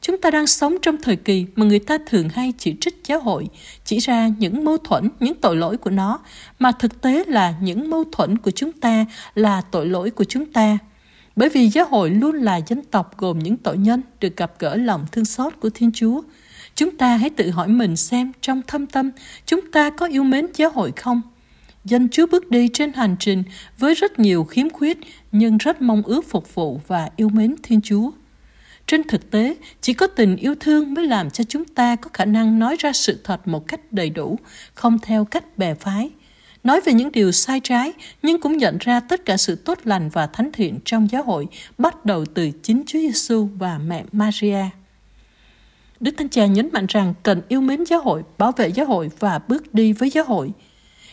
Chúng 0.00 0.20
ta 0.20 0.30
đang 0.30 0.46
sống 0.46 0.76
trong 0.82 0.96
thời 1.02 1.16
kỳ 1.16 1.46
mà 1.56 1.66
người 1.66 1.78
ta 1.78 1.98
thường 2.06 2.28
hay 2.28 2.52
chỉ 2.58 2.74
trích 2.80 3.00
giáo 3.06 3.20
hội, 3.20 3.48
chỉ 3.84 3.98
ra 3.98 4.28
những 4.38 4.64
mâu 4.64 4.78
thuẫn, 4.78 5.10
những 5.20 5.34
tội 5.34 5.56
lỗi 5.56 5.76
của 5.76 5.90
nó, 5.90 6.20
mà 6.58 6.72
thực 6.72 7.00
tế 7.00 7.24
là 7.26 7.54
những 7.60 7.90
mâu 7.90 8.04
thuẫn 8.12 8.38
của 8.38 8.50
chúng 8.50 8.72
ta 8.72 9.06
là 9.34 9.60
tội 9.60 9.86
lỗi 9.86 10.10
của 10.10 10.24
chúng 10.24 10.52
ta. 10.52 10.78
Bởi 11.38 11.48
vì 11.48 11.68
giáo 11.68 11.86
hội 11.86 12.10
luôn 12.10 12.36
là 12.36 12.60
dân 12.66 12.82
tộc 12.82 13.18
gồm 13.18 13.38
những 13.38 13.56
tội 13.56 13.78
nhân 13.78 14.02
được 14.20 14.36
gặp 14.36 14.52
gỡ 14.58 14.76
lòng 14.76 15.06
thương 15.12 15.24
xót 15.24 15.52
của 15.60 15.70
Thiên 15.70 15.92
Chúa. 15.92 16.22
Chúng 16.74 16.96
ta 16.96 17.16
hãy 17.16 17.30
tự 17.30 17.50
hỏi 17.50 17.68
mình 17.68 17.96
xem 17.96 18.32
trong 18.40 18.62
thâm 18.66 18.86
tâm 18.86 19.10
chúng 19.46 19.60
ta 19.72 19.90
có 19.90 20.06
yêu 20.06 20.22
mến 20.22 20.46
giáo 20.54 20.70
hội 20.70 20.92
không? 20.96 21.22
Dân 21.84 22.08
Chúa 22.08 22.26
bước 22.26 22.50
đi 22.50 22.68
trên 22.72 22.92
hành 22.92 23.16
trình 23.20 23.42
với 23.78 23.94
rất 23.94 24.18
nhiều 24.18 24.44
khiếm 24.44 24.70
khuyết 24.70 24.98
nhưng 25.32 25.58
rất 25.58 25.82
mong 25.82 26.02
ước 26.02 26.28
phục 26.28 26.54
vụ 26.54 26.80
và 26.86 27.10
yêu 27.16 27.28
mến 27.28 27.54
Thiên 27.62 27.80
Chúa. 27.80 28.10
Trên 28.86 29.04
thực 29.04 29.30
tế, 29.30 29.56
chỉ 29.80 29.92
có 29.92 30.06
tình 30.06 30.36
yêu 30.36 30.54
thương 30.60 30.94
mới 30.94 31.06
làm 31.06 31.30
cho 31.30 31.44
chúng 31.44 31.64
ta 31.64 31.96
có 31.96 32.10
khả 32.12 32.24
năng 32.24 32.58
nói 32.58 32.76
ra 32.78 32.92
sự 32.92 33.20
thật 33.24 33.48
một 33.48 33.68
cách 33.68 33.92
đầy 33.92 34.10
đủ, 34.10 34.38
không 34.74 34.98
theo 34.98 35.24
cách 35.24 35.58
bè 35.58 35.74
phái. 35.74 36.10
Nói 36.68 36.80
về 36.80 36.92
những 36.92 37.12
điều 37.12 37.32
sai 37.32 37.60
trái, 37.60 37.92
nhưng 38.22 38.40
cũng 38.40 38.56
nhận 38.56 38.78
ra 38.80 39.00
tất 39.00 39.24
cả 39.24 39.36
sự 39.36 39.56
tốt 39.56 39.78
lành 39.84 40.08
và 40.08 40.26
thánh 40.26 40.52
thiện 40.52 40.78
trong 40.84 41.10
giáo 41.10 41.22
hội 41.22 41.46
bắt 41.78 42.04
đầu 42.04 42.24
từ 42.34 42.50
chính 42.62 42.82
Chúa 42.86 42.98
Giêsu 42.98 43.48
và 43.58 43.78
mẹ 43.78 44.04
Maria. 44.12 44.64
Đức 46.00 46.14
Thánh 46.18 46.28
Cha 46.28 46.46
nhấn 46.46 46.68
mạnh 46.72 46.86
rằng 46.88 47.14
cần 47.22 47.42
yêu 47.48 47.60
mến 47.60 47.84
giáo 47.84 48.00
hội, 48.00 48.22
bảo 48.38 48.52
vệ 48.52 48.68
giáo 48.68 48.86
hội 48.86 49.10
và 49.18 49.40
bước 49.48 49.74
đi 49.74 49.92
với 49.92 50.10
giáo 50.10 50.24
hội. 50.24 50.50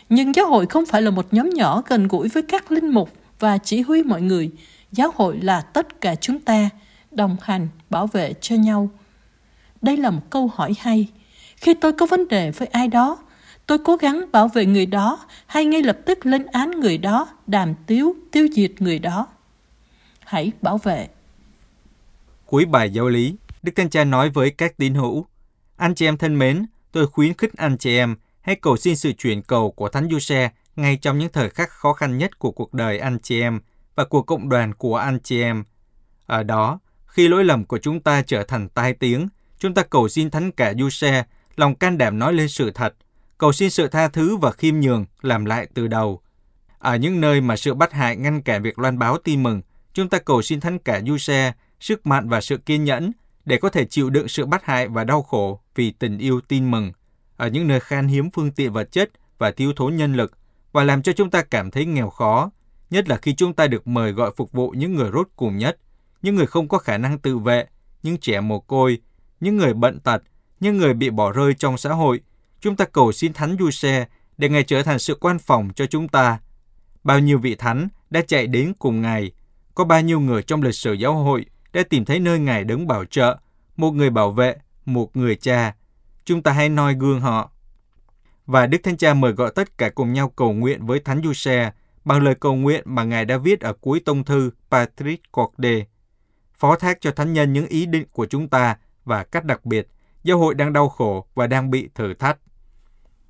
Nhưng 0.10 0.36
giáo 0.36 0.48
hội 0.48 0.66
không 0.66 0.86
phải 0.86 1.02
là 1.02 1.12
một 1.12 1.28
nhóm 1.32 1.50
nhỏ 1.50 1.82
gần 1.88 2.08
gũi 2.08 2.28
với 2.28 2.44
các 2.44 2.72
linh 2.72 2.90
mục 2.90 3.10
và 3.40 3.58
chỉ 3.58 3.82
huy 3.82 4.04
mọi 4.04 4.22
người. 4.22 4.52
Giáo 4.92 5.12
hội 5.16 5.40
là 5.42 5.62
tất 5.62 6.02
cả 6.02 6.16
chúng 6.16 6.40
ta– 6.40 6.70
đồng 7.12 7.38
hành, 7.42 7.68
bảo 7.90 8.08
vệ 8.08 8.34
cho 8.42 8.56
nhau. 8.56 8.90
Đây 9.82 9.98
là 9.98 10.10
một 10.10 10.22
câu 10.30 10.52
hỏi 10.56 10.74
hay. 10.80 11.08
Khi 11.56 11.74
tôi 11.74 11.94
có 11.94 12.06
vấn 12.06 12.28
đề 12.28 12.52
với 12.52 12.68
ai 12.68 12.88
đó, 12.88 13.18
tôi 13.68 13.78
cố 13.86 13.96
gắng 13.96 14.26
bảo 14.32 14.48
vệ 14.48 14.66
người 14.66 14.86
đó 14.86 15.26
hay 15.46 15.66
ngay 15.66 15.84
lập 15.84 15.98
tức 16.06 16.26
lên 16.26 16.46
án 16.46 16.72
người 16.72 16.98
đó, 16.98 17.28
đàm 17.48 17.74
tiếu, 17.88 18.16
tiêu 18.32 18.48
diệt 18.56 18.72
người 18.80 19.00
đó. 19.00 19.28
Hãy 20.20 20.52
bảo 20.62 20.78
vệ. 20.78 21.08
Cuối 22.46 22.66
bài 22.66 22.90
giáo 22.90 23.10
lý, 23.10 23.36
Đức 23.64 23.72
Thánh 23.76 23.90
Cha 23.90 24.04
nói 24.04 24.30
với 24.30 24.50
các 24.50 24.78
tín 24.78 24.94
hữu, 24.94 25.26
Anh 25.78 25.96
chị 25.96 26.06
em 26.06 26.18
thân 26.18 26.40
mến, 26.40 26.66
tôi 26.92 27.08
khuyến 27.08 27.34
khích 27.34 27.54
anh 27.58 27.78
chị 27.78 27.98
em 27.98 28.16
hãy 28.42 28.56
cầu 28.56 28.78
xin 28.78 28.96
sự 28.96 29.12
chuyển 29.12 29.42
cầu 29.42 29.72
của 29.72 29.90
Thánh 29.90 30.10
Giuse 30.10 30.50
ngay 30.76 30.98
trong 30.98 31.18
những 31.18 31.32
thời 31.32 31.50
khắc 31.50 31.70
khó 31.70 31.94
khăn 31.94 32.18
nhất 32.18 32.40
của 32.40 32.52
cuộc 32.52 32.74
đời 32.74 33.00
anh 33.00 33.20
chị 33.20 33.42
em 33.42 33.60
và 33.96 34.06
của 34.06 34.22
cộng 34.22 34.50
đoàn 34.50 34.74
của 34.74 34.96
anh 34.96 35.20
chị 35.24 35.42
em. 35.42 35.64
Ở 36.26 36.44
đó, 36.44 36.80
khi 37.06 37.28
lỗi 37.28 37.44
lầm 37.44 37.66
của 37.66 37.78
chúng 37.78 38.00
ta 38.00 38.22
trở 38.22 38.44
thành 38.44 38.70
tai 38.70 38.94
tiếng, 38.94 39.28
chúng 39.60 39.74
ta 39.74 39.84
cầu 39.84 40.10
xin 40.10 40.30
Thánh 40.30 40.52
Cả 40.52 40.74
Du 40.74 40.90
Xe, 40.90 41.24
lòng 41.56 41.76
can 41.76 41.98
đảm 41.98 42.20
nói 42.20 42.34
lên 42.34 42.48
sự 42.48 42.72
thật, 42.72 42.96
cầu 43.38 43.52
xin 43.52 43.70
sự 43.70 43.88
tha 43.88 44.08
thứ 44.08 44.38
và 44.38 44.52
khiêm 44.52 44.80
nhường 44.80 45.06
làm 45.22 45.46
lại 45.46 45.68
từ 45.74 45.88
đầu. 45.88 46.22
Ở 46.80 46.96
những 46.96 47.22
nơi 47.22 47.42
mà 47.42 47.56
sự 47.56 47.74
bắt 47.74 47.94
hại 47.94 48.16
ngăn 48.16 48.42
cản 48.42 48.64
việc 48.64 48.80
loan 48.80 49.00
báo 49.00 49.18
tin 49.18 49.44
mừng, 49.44 49.62
chúng 49.94 50.10
ta 50.10 50.20
cầu 50.20 50.42
xin 50.42 50.60
Thánh 50.60 50.80
Cả 50.80 51.02
Du 51.08 51.18
Xe, 51.18 51.54
sức 51.80 52.08
mạnh 52.08 52.30
và 52.30 52.42
sự 52.42 52.58
kiên 52.58 52.84
nhẫn 52.84 53.12
để 53.46 53.58
có 53.58 53.70
thể 53.70 53.86
chịu 53.86 54.10
đựng 54.10 54.28
sự 54.28 54.46
bắt 54.46 54.64
hại 54.66 54.88
và 54.88 55.04
đau 55.04 55.22
khổ 55.22 55.60
vì 55.76 55.92
tình 55.92 56.18
yêu 56.18 56.42
tin 56.48 56.72
mừng. 56.72 56.92
Ở 57.38 57.48
những 57.48 57.68
nơi 57.68 57.80
khan 57.80 58.08
hiếm 58.08 58.32
phương 58.32 58.52
tiện 58.52 58.74
vật 58.74 58.92
chất 58.92 59.12
và 59.38 59.52
thiếu 59.52 59.74
thốn 59.76 59.96
nhân 59.96 60.14
lực 60.14 60.38
và 60.72 60.84
làm 60.84 61.02
cho 61.02 61.12
chúng 61.12 61.30
ta 61.30 61.42
cảm 61.42 61.72
thấy 61.72 61.86
nghèo 61.86 62.10
khó, 62.10 62.52
nhất 62.90 63.10
là 63.10 63.18
khi 63.18 63.36
chúng 63.36 63.54
ta 63.54 63.68
được 63.68 63.88
mời 63.88 64.12
gọi 64.12 64.32
phục 64.36 64.52
vụ 64.52 64.70
những 64.70 64.96
người 64.96 65.12
rốt 65.14 65.28
cùng 65.36 65.58
nhất 65.58 65.78
những 66.26 66.36
người 66.36 66.48
không 66.48 66.68
có 66.68 66.78
khả 66.78 66.98
năng 66.98 67.20
tự 67.20 67.38
vệ, 67.38 67.66
những 68.04 68.18
trẻ 68.18 68.42
mồ 68.42 68.60
côi, 68.60 69.02
những 69.40 69.58
người 69.58 69.74
bận 69.74 70.00
tật, 70.00 70.24
những 70.60 70.78
người 70.78 70.94
bị 70.94 71.10
bỏ 71.10 71.32
rơi 71.32 71.54
trong 71.54 71.78
xã 71.78 71.90
hội. 71.90 72.22
Chúng 72.66 72.76
ta 72.76 72.86
cầu 72.86 73.12
xin 73.12 73.34
Thánh 73.34 73.56
Du 73.60 73.72
Xe 73.72 74.06
để 74.38 74.50
Ngài 74.50 74.64
trở 74.64 74.84
thành 74.84 75.00
sự 75.00 75.16
quan 75.16 75.40
phòng 75.40 75.70
cho 75.76 75.86
chúng 75.86 76.08
ta. 76.08 76.40
Bao 77.04 77.20
nhiêu 77.20 77.38
vị 77.38 77.56
thánh 77.56 77.88
đã 78.10 78.22
chạy 78.28 78.48
đến 78.48 78.74
cùng 78.80 79.02
Ngài, 79.02 79.32
có 79.76 79.86
bao 79.86 80.02
nhiêu 80.02 80.20
người 80.20 80.44
trong 80.44 80.62
lịch 80.62 80.76
sử 80.76 80.94
giáo 80.94 81.14
hội 81.14 81.46
đã 81.74 81.84
tìm 81.90 82.06
thấy 82.06 82.20
nơi 82.20 82.40
Ngài 82.40 82.64
đứng 82.64 82.88
bảo 82.88 83.06
trợ, 83.06 83.38
một 83.78 83.92
người 83.92 84.10
bảo 84.10 84.32
vệ, 84.32 84.56
một 84.86 85.18
người 85.18 85.36
cha. 85.36 85.76
Chúng 86.26 86.42
ta 86.42 86.52
hãy 86.52 86.70
noi 86.70 86.94
gương 86.94 87.22
họ. 87.22 87.52
Và 88.46 88.68
Đức 88.68 88.78
Thánh 88.84 88.98
Cha 88.98 89.14
mời 89.14 89.32
gọi 89.32 89.52
tất 89.56 89.78
cả 89.78 89.90
cùng 89.90 90.14
nhau 90.14 90.30
cầu 90.30 90.54
nguyện 90.54 90.86
với 90.86 91.00
Thánh 91.00 91.22
Du 91.24 91.34
Xe 91.34 91.72
bằng 92.06 92.24
lời 92.24 92.36
cầu 92.36 92.56
nguyện 92.56 92.84
mà 92.86 93.04
Ngài 93.04 93.26
đã 93.26 93.38
viết 93.38 93.60
ở 93.62 93.74
cuối 93.74 94.02
tông 94.06 94.24
thư 94.24 94.52
Patrick 94.72 95.32
Corde 95.32 95.86
phó 96.54 96.76
thác 96.76 97.02
cho 97.02 97.12
thánh 97.12 97.34
nhân 97.34 97.54
những 97.54 97.68
ý 97.68 97.86
định 97.86 98.06
của 98.12 98.26
chúng 98.26 98.50
ta 98.50 98.78
và 99.04 99.24
cách 99.24 99.46
đặc 99.46 99.66
biệt, 99.66 99.88
giáo 100.24 100.38
hội 100.38 100.54
đang 100.54 100.74
đau 100.74 100.90
khổ 100.90 101.26
và 101.36 101.48
đang 101.48 101.72
bị 101.72 101.90
thử 101.96 102.14
thách. 102.14 102.38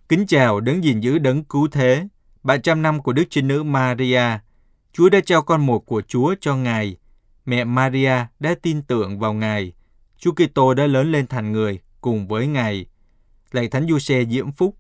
Kính 0.10 0.26
chào 0.28 0.60
đấng 0.60 0.84
gìn 0.84 1.00
giữ 1.00 1.18
đấng 1.18 1.44
cứu 1.44 1.68
thế, 1.68 2.08
bạn 2.44 2.62
trăm 2.62 2.82
năm 2.82 3.02
của 3.02 3.14
Đức 3.14 3.24
Trinh 3.30 3.48
Nữ 3.48 3.64
Maria. 3.64 4.22
Chúa 4.94 5.10
đã 5.10 5.20
trao 5.26 5.42
con 5.42 5.66
một 5.66 5.80
của 5.80 6.02
Chúa 6.02 6.36
cho 6.42 6.56
Ngài. 6.56 6.98
Mẹ 7.46 7.64
Maria 7.64 8.26
đã 8.40 8.56
tin 8.62 8.82
tưởng 8.82 9.20
vào 9.20 9.34
Ngài. 9.34 9.74
Chúa 10.18 10.32
Kitô 10.32 10.74
đã 10.74 10.88
lớn 10.88 11.12
lên 11.12 11.28
thành 11.28 11.52
người 11.52 11.80
cùng 12.02 12.28
với 12.28 12.48
Ngài. 12.48 12.86
Lạy 13.52 13.68
Thánh 13.68 13.88
Giuse 13.88 14.26
diễm 14.26 14.52
phúc, 14.52 14.76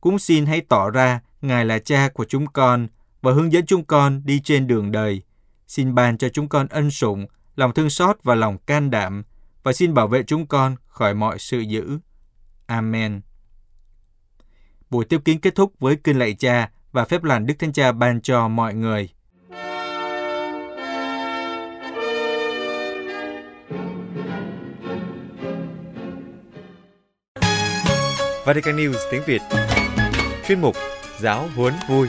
cũng 0.00 0.18
xin 0.18 0.46
hãy 0.46 0.60
tỏ 0.60 0.90
ra 0.90 1.20
Ngài 1.42 1.64
là 1.64 1.78
cha 1.78 2.08
của 2.14 2.24
chúng 2.24 2.46
con 2.46 2.88
và 3.22 3.32
hướng 3.32 3.52
dẫn 3.52 3.66
chúng 3.66 3.84
con 3.84 4.22
đi 4.24 4.40
trên 4.44 4.66
đường 4.66 4.92
đời. 4.92 5.22
Xin 5.66 5.94
ban 5.94 6.18
cho 6.18 6.28
chúng 6.28 6.48
con 6.48 6.66
ân 6.68 6.90
sủng 6.90 7.26
lòng 7.56 7.72
thương 7.74 7.90
xót 7.90 8.16
và 8.22 8.34
lòng 8.34 8.58
can 8.58 8.90
đảm 8.90 9.22
và 9.62 9.72
xin 9.72 9.94
bảo 9.94 10.08
vệ 10.08 10.22
chúng 10.22 10.46
con 10.46 10.76
khỏi 10.86 11.14
mọi 11.14 11.38
sự 11.38 11.60
dữ. 11.60 11.98
Amen. 12.66 13.20
Buổi 14.90 15.04
tiếp 15.04 15.20
kiến 15.24 15.40
kết 15.40 15.54
thúc 15.54 15.72
với 15.80 15.96
kinh 15.96 16.18
lạy 16.18 16.34
cha 16.38 16.70
và 16.92 17.04
phép 17.04 17.24
lành 17.24 17.46
Đức 17.46 17.54
Thánh 17.58 17.72
Cha 17.72 17.92
ban 17.92 18.20
cho 18.20 18.48
mọi 18.48 18.74
người. 18.74 19.08
Vatican 28.44 28.76
News 28.76 28.98
tiếng 29.10 29.22
Việt 29.26 29.42
Chuyên 30.48 30.60
mục 30.60 30.76
Giáo 31.20 31.48
huấn 31.56 31.74
vui 31.88 32.08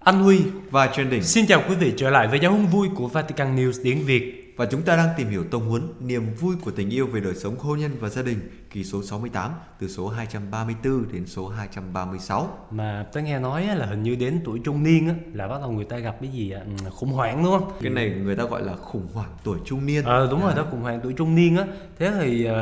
Anh 0.00 0.22
Huy 0.22 0.42
và 0.70 0.86
Trần 0.86 1.10
Đình. 1.10 1.22
Xin 1.22 1.46
chào 1.46 1.62
quý 1.68 1.74
vị 1.74 1.92
trở 1.96 2.10
lại 2.10 2.28
với 2.28 2.40
giáo 2.42 2.52
huấn 2.52 2.66
vui 2.66 2.88
của 2.94 3.08
Vatican 3.08 3.56
News 3.56 3.72
tiếng 3.84 4.04
Việt. 4.04 4.38
Và 4.56 4.66
chúng 4.66 4.82
ta 4.82 4.96
đang 4.96 5.08
tìm 5.16 5.30
hiểu 5.30 5.44
tông 5.50 5.68
huấn 5.68 5.88
niềm 6.00 6.34
vui 6.34 6.56
của 6.60 6.70
tình 6.70 6.90
yêu 6.90 7.06
về 7.06 7.20
đời 7.20 7.34
sống 7.34 7.58
hôn 7.58 7.78
nhân 7.78 7.96
và 8.00 8.08
gia 8.08 8.22
đình 8.22 8.38
kỳ 8.72 8.84
số 8.84 9.02
68 9.02 9.50
từ 9.78 9.88
số 9.88 10.08
234 10.08 11.12
đến 11.12 11.26
số 11.26 11.48
236. 11.48 12.58
Mà 12.70 13.06
tôi 13.12 13.22
nghe 13.22 13.38
nói 13.38 13.66
là 13.66 13.86
hình 13.86 14.02
như 14.02 14.14
đến 14.14 14.40
tuổi 14.44 14.60
trung 14.64 14.82
niên 14.82 15.08
á, 15.08 15.14
là 15.32 15.48
bắt 15.48 15.60
đầu 15.60 15.70
người 15.70 15.84
ta 15.84 15.98
gặp 15.98 16.16
cái 16.20 16.30
gì? 16.30 16.50
Ừ, 16.50 16.90
khủng 16.90 17.12
hoảng 17.12 17.44
đúng 17.44 17.52
không? 17.52 17.70
Cái 17.80 17.90
này 17.90 18.10
người 18.10 18.36
ta 18.36 18.44
gọi 18.44 18.62
là 18.62 18.76
khủng 18.76 19.06
hoảng 19.14 19.30
tuổi 19.44 19.58
trung 19.64 19.86
niên. 19.86 20.04
Ờ 20.04 20.24
à, 20.24 20.30
đúng 20.30 20.40
à. 20.40 20.46
rồi 20.46 20.54
đó 20.54 20.66
khủng 20.70 20.80
hoảng 20.80 21.00
tuổi 21.02 21.12
trung 21.12 21.34
niên 21.34 21.56
á. 21.56 21.64
Thế 21.98 22.12
thì 22.20 22.48
uh, 22.50 22.54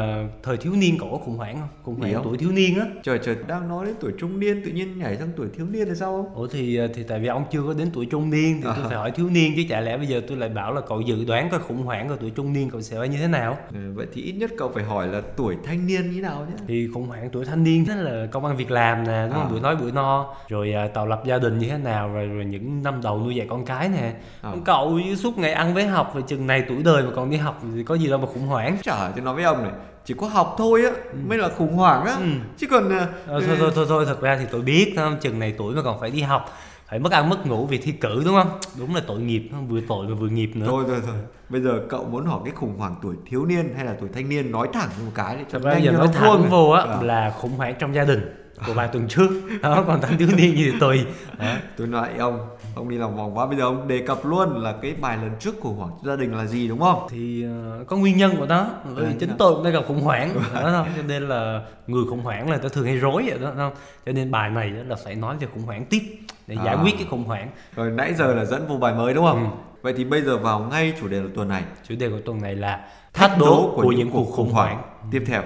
thời 0.43 0.57
thiếu 0.57 0.73
niên 0.73 0.97
cậu 0.99 1.11
có 1.11 1.17
khủng 1.17 1.37
hoảng 1.37 1.61
không? 1.61 1.69
Khủng 1.83 2.01
hoảng 2.01 2.15
không? 2.15 2.25
tuổi 2.25 2.39
thiếu 2.39 2.53
niên 2.53 2.79
á. 2.79 2.87
Trời 3.03 3.19
trời 3.25 3.37
đang 3.49 3.69
nói 3.69 3.87
đến 3.87 3.95
tuổi 4.01 4.13
trung 4.19 4.41
niên 4.41 4.63
tự 4.65 4.71
nhiên 4.71 4.99
nhảy 4.99 5.17
sang 5.17 5.29
tuổi 5.37 5.49
thiếu 5.57 5.67
niên 5.67 5.89
là 5.89 5.95
sao 5.95 6.23
không? 6.23 6.35
Ủa 6.35 6.47
thì 6.47 6.77
ờ, 6.77 6.89
thì 6.95 7.03
tại 7.03 7.21
vì 7.21 7.29
ông 7.29 7.45
chưa 7.53 7.63
có 7.67 7.75
đến 7.75 7.91
tuổi 7.93 8.07
trung 8.07 8.31
niên 8.31 8.61
thì 8.63 8.69
à. 8.69 8.73
tôi 8.77 8.85
phải 8.89 8.97
hỏi 8.97 9.11
thiếu 9.11 9.31
niên 9.31 9.53
chứ 9.57 9.63
chả 9.69 9.81
lẽ 9.81 9.97
bây 9.97 10.07
giờ 10.07 10.21
tôi 10.29 10.37
lại 10.37 10.49
bảo 10.49 10.75
là 10.75 10.81
cậu 10.81 11.01
dự 11.01 11.25
đoán 11.25 11.51
coi 11.51 11.61
khủng 11.61 11.83
hoảng 11.83 12.09
của 12.09 12.17
tuổi 12.21 12.31
trung 12.31 12.53
niên 12.53 12.71
cậu 12.71 12.81
sẽ 12.81 13.09
như 13.09 13.19
thế 13.19 13.29
nào? 13.29 13.59
Ừ, 13.73 13.79
vậy 13.95 14.07
thì 14.13 14.23
ít 14.23 14.33
nhất 14.33 14.51
cậu 14.59 14.73
phải 14.75 14.85
hỏi 14.85 15.09
là 15.09 15.23
tuổi 15.37 15.57
thanh 15.65 15.87
niên 15.87 16.00
như 16.03 16.23
nào 16.23 16.47
chứ? 16.49 16.65
Thì 16.69 16.89
khủng 16.95 17.07
hoảng 17.09 17.29
tuổi 17.33 17.45
thanh 17.45 17.65
niên 17.65 17.85
đó 17.89 17.95
là 17.95 18.27
công 18.27 18.45
ăn 18.45 18.57
việc 18.57 18.71
làm 18.71 19.05
nè, 19.05 19.23
đúng 19.27 19.35
không? 19.35 19.47
À. 19.47 19.51
Bữa 19.53 19.61
nói 19.61 19.77
bữa 19.77 19.91
no, 19.91 20.35
rồi 20.49 20.73
à, 20.73 20.89
tạo 20.95 21.07
lập 21.07 21.23
gia 21.27 21.39
đình 21.39 21.59
như 21.59 21.69
thế 21.69 21.79
nào, 21.79 22.09
rồi 22.09 22.27
rồi 22.27 22.45
những 22.45 22.83
năm 22.83 23.01
đầu 23.03 23.19
nuôi 23.19 23.35
dạy 23.37 23.47
con 23.51 23.65
cái 23.65 23.89
nè. 23.89 24.13
À. 24.43 24.53
Cậu 24.65 24.99
suốt 25.17 25.39
ngày 25.39 25.53
ăn 25.53 25.75
với 25.75 25.87
học 25.87 26.15
rồi 26.15 26.25
chừng 26.27 26.47
này 26.47 26.65
tuổi 26.69 26.83
đời 26.83 27.03
mà 27.03 27.11
còn 27.17 27.31
đi 27.31 27.37
học 27.37 27.63
thì 27.75 27.83
có 27.83 27.95
gì 27.95 28.09
đâu 28.09 28.19
mà 28.19 28.27
khủng 28.27 28.47
hoảng. 28.47 28.77
Chả 28.83 29.11
tôi 29.15 29.25
nói 29.25 29.35
với 29.35 29.45
ông 29.45 29.63
này, 29.63 29.73
chỉ 30.05 30.15
có 30.15 30.27
học 30.27 30.55
thôi 30.59 30.83
á 30.85 30.91
ừ. 31.13 31.19
mới 31.29 31.39
là 31.39 31.49
khủng 31.49 31.75
hoảng 31.75 32.05
á. 32.05 32.13
Ừ. 32.13 32.27
Chứ 32.59 32.67
còn 32.71 32.91
ờ, 33.27 33.41
thôi 33.41 33.57
thôi 33.59 33.73
thôi 33.75 33.87
thôi 33.89 34.07
thật 34.07 34.21
ra 34.21 34.37
thì 34.41 34.45
tôi 34.51 34.61
biết 34.61 34.93
không 34.97 35.17
chừng 35.21 35.39
này 35.39 35.55
tuổi 35.59 35.75
mà 35.75 35.83
còn 35.83 36.01
phải 36.01 36.11
đi 36.11 36.21
học 36.21 36.53
phải 36.91 36.99
mất 36.99 37.13
ăn 37.13 37.29
mất 37.29 37.47
ngủ 37.47 37.67
vì 37.67 37.79
thi 37.79 37.93
cử 37.93 38.23
đúng 38.25 38.35
không? 38.35 38.59
Đúng 38.79 38.95
là 38.95 39.01
tội 39.07 39.21
nghiệp 39.21 39.49
vừa 39.69 39.81
tội 39.89 40.07
và 40.07 40.15
vừa 40.15 40.29
nghiệp 40.29 40.51
nữa. 40.55 40.67
Thôi 40.69 40.85
thôi 40.89 41.01
thôi. 41.07 41.17
Bây 41.49 41.61
giờ 41.61 41.81
cậu 41.89 42.05
muốn 42.05 42.27
hỏi 42.27 42.41
cái 42.45 42.55
khủng 42.55 42.77
hoảng 42.79 42.95
tuổi 43.03 43.17
thiếu 43.27 43.45
niên 43.45 43.75
hay 43.77 43.85
là 43.85 43.97
tuổi 44.01 44.09
thanh 44.15 44.29
niên 44.29 44.51
nói 44.51 44.69
thẳng 44.73 44.89
một 45.05 45.13
cái 45.15 45.37
để 45.37 45.45
cho 45.53 45.59
ra 45.59 45.77
giờ 45.77 45.93
nói 45.93 46.09
thẳng 46.13 46.49
vô 46.51 46.71
á 46.71 46.83
à. 46.83 47.03
là 47.03 47.35
khủng 47.39 47.57
hoảng 47.57 47.75
trong 47.79 47.95
gia 47.95 48.05
đình 48.05 48.35
của 48.67 48.73
vài 48.73 48.89
tuần 48.89 49.09
trước. 49.09 49.31
Đó 49.63 49.85
còn 49.87 50.01
thanh 50.01 50.19
thiếu 50.19 50.29
niên 50.37 50.57
gì 50.57 50.71
thì 50.73 50.79
tùy. 50.81 51.05
Đó. 51.39 51.47
tôi 51.77 51.87
nói 51.87 52.09
ông 52.19 52.49
ông 52.75 52.89
đi 52.89 52.97
lòng 52.97 53.17
vòng 53.17 53.39
quá 53.39 53.47
bây 53.47 53.57
giờ 53.57 53.65
ông 53.65 53.89
đề 53.89 53.99
cập 54.07 54.25
luôn 54.25 54.63
là 54.63 54.75
cái 54.83 54.95
bài 55.01 55.17
lần 55.17 55.31
trước 55.41 55.55
khủng 55.61 55.77
hoảng 55.77 55.91
gia 56.05 56.17
đình 56.17 56.35
là 56.35 56.47
gì 56.47 56.69
đúng 56.69 56.81
không? 56.81 57.07
Thì 57.11 57.47
uh, 57.81 57.87
có 57.87 57.97
nguyên 57.97 58.17
nhân 58.17 58.37
của 58.39 58.47
nó 58.47 58.67
bởi 58.97 59.05
vì 59.05 59.15
chính 59.21 59.31
tôi 59.39 59.55
cũng 59.55 59.65
đang 59.65 59.73
gặp 59.73 59.85
khủng 59.89 60.01
hoảng. 60.01 60.35
Đó 60.55 60.71
không 60.73 60.89
cho 60.97 61.03
nên 61.03 61.29
là 61.29 61.63
người 61.87 62.05
khủng 62.11 62.23
hoảng 62.23 62.51
là 62.51 62.57
ta 62.57 62.69
thường 62.69 62.85
hay 62.85 62.97
rối 62.97 63.25
vậy 63.27 63.39
đó 63.39 63.53
không 63.57 63.73
cho 64.07 64.13
nên 64.13 64.31
bài 64.31 64.51
này 64.51 64.71
là 64.71 64.97
phải 65.05 65.15
nói 65.15 65.37
về 65.37 65.47
khủng 65.55 65.63
hoảng 65.63 65.85
tiếp 65.85 66.03
để 66.47 66.57
giải 66.57 66.75
à. 66.75 66.83
quyết 66.83 66.95
cái 66.99 67.07
khủng 67.11 67.25
hoảng. 67.25 67.51
Rồi 67.77 67.91
nãy 67.91 68.15
giờ 68.15 68.35
là 68.35 68.45
dẫn 68.45 68.69
vô 68.69 68.77
bài 68.77 68.95
mới 68.95 69.15
đúng 69.15 69.25
không? 69.25 69.51
Ừ. 69.51 69.57
vậy 69.83 69.95
thì 69.97 70.05
bây 70.05 70.23
giờ 70.23 70.37
vào 70.37 70.61
ngay 70.61 70.93
chủ 71.01 71.09
đề 71.09 71.23
của 71.23 71.31
tuần 71.35 71.49
này. 71.49 71.63
Chủ 71.89 71.95
đề 71.99 72.09
của 72.09 72.21
tuần 72.25 72.43
này 72.43 72.55
là 72.55 72.87
thách 73.13 73.39
đố 73.39 73.73
của, 73.77 73.83
của 73.83 73.93
những 73.93 74.11
cuộc 74.11 74.25
khủng 74.25 74.51
hoảng. 74.51 74.77
hoảng. 74.77 75.09
Tiếp 75.11 75.25
theo 75.27 75.43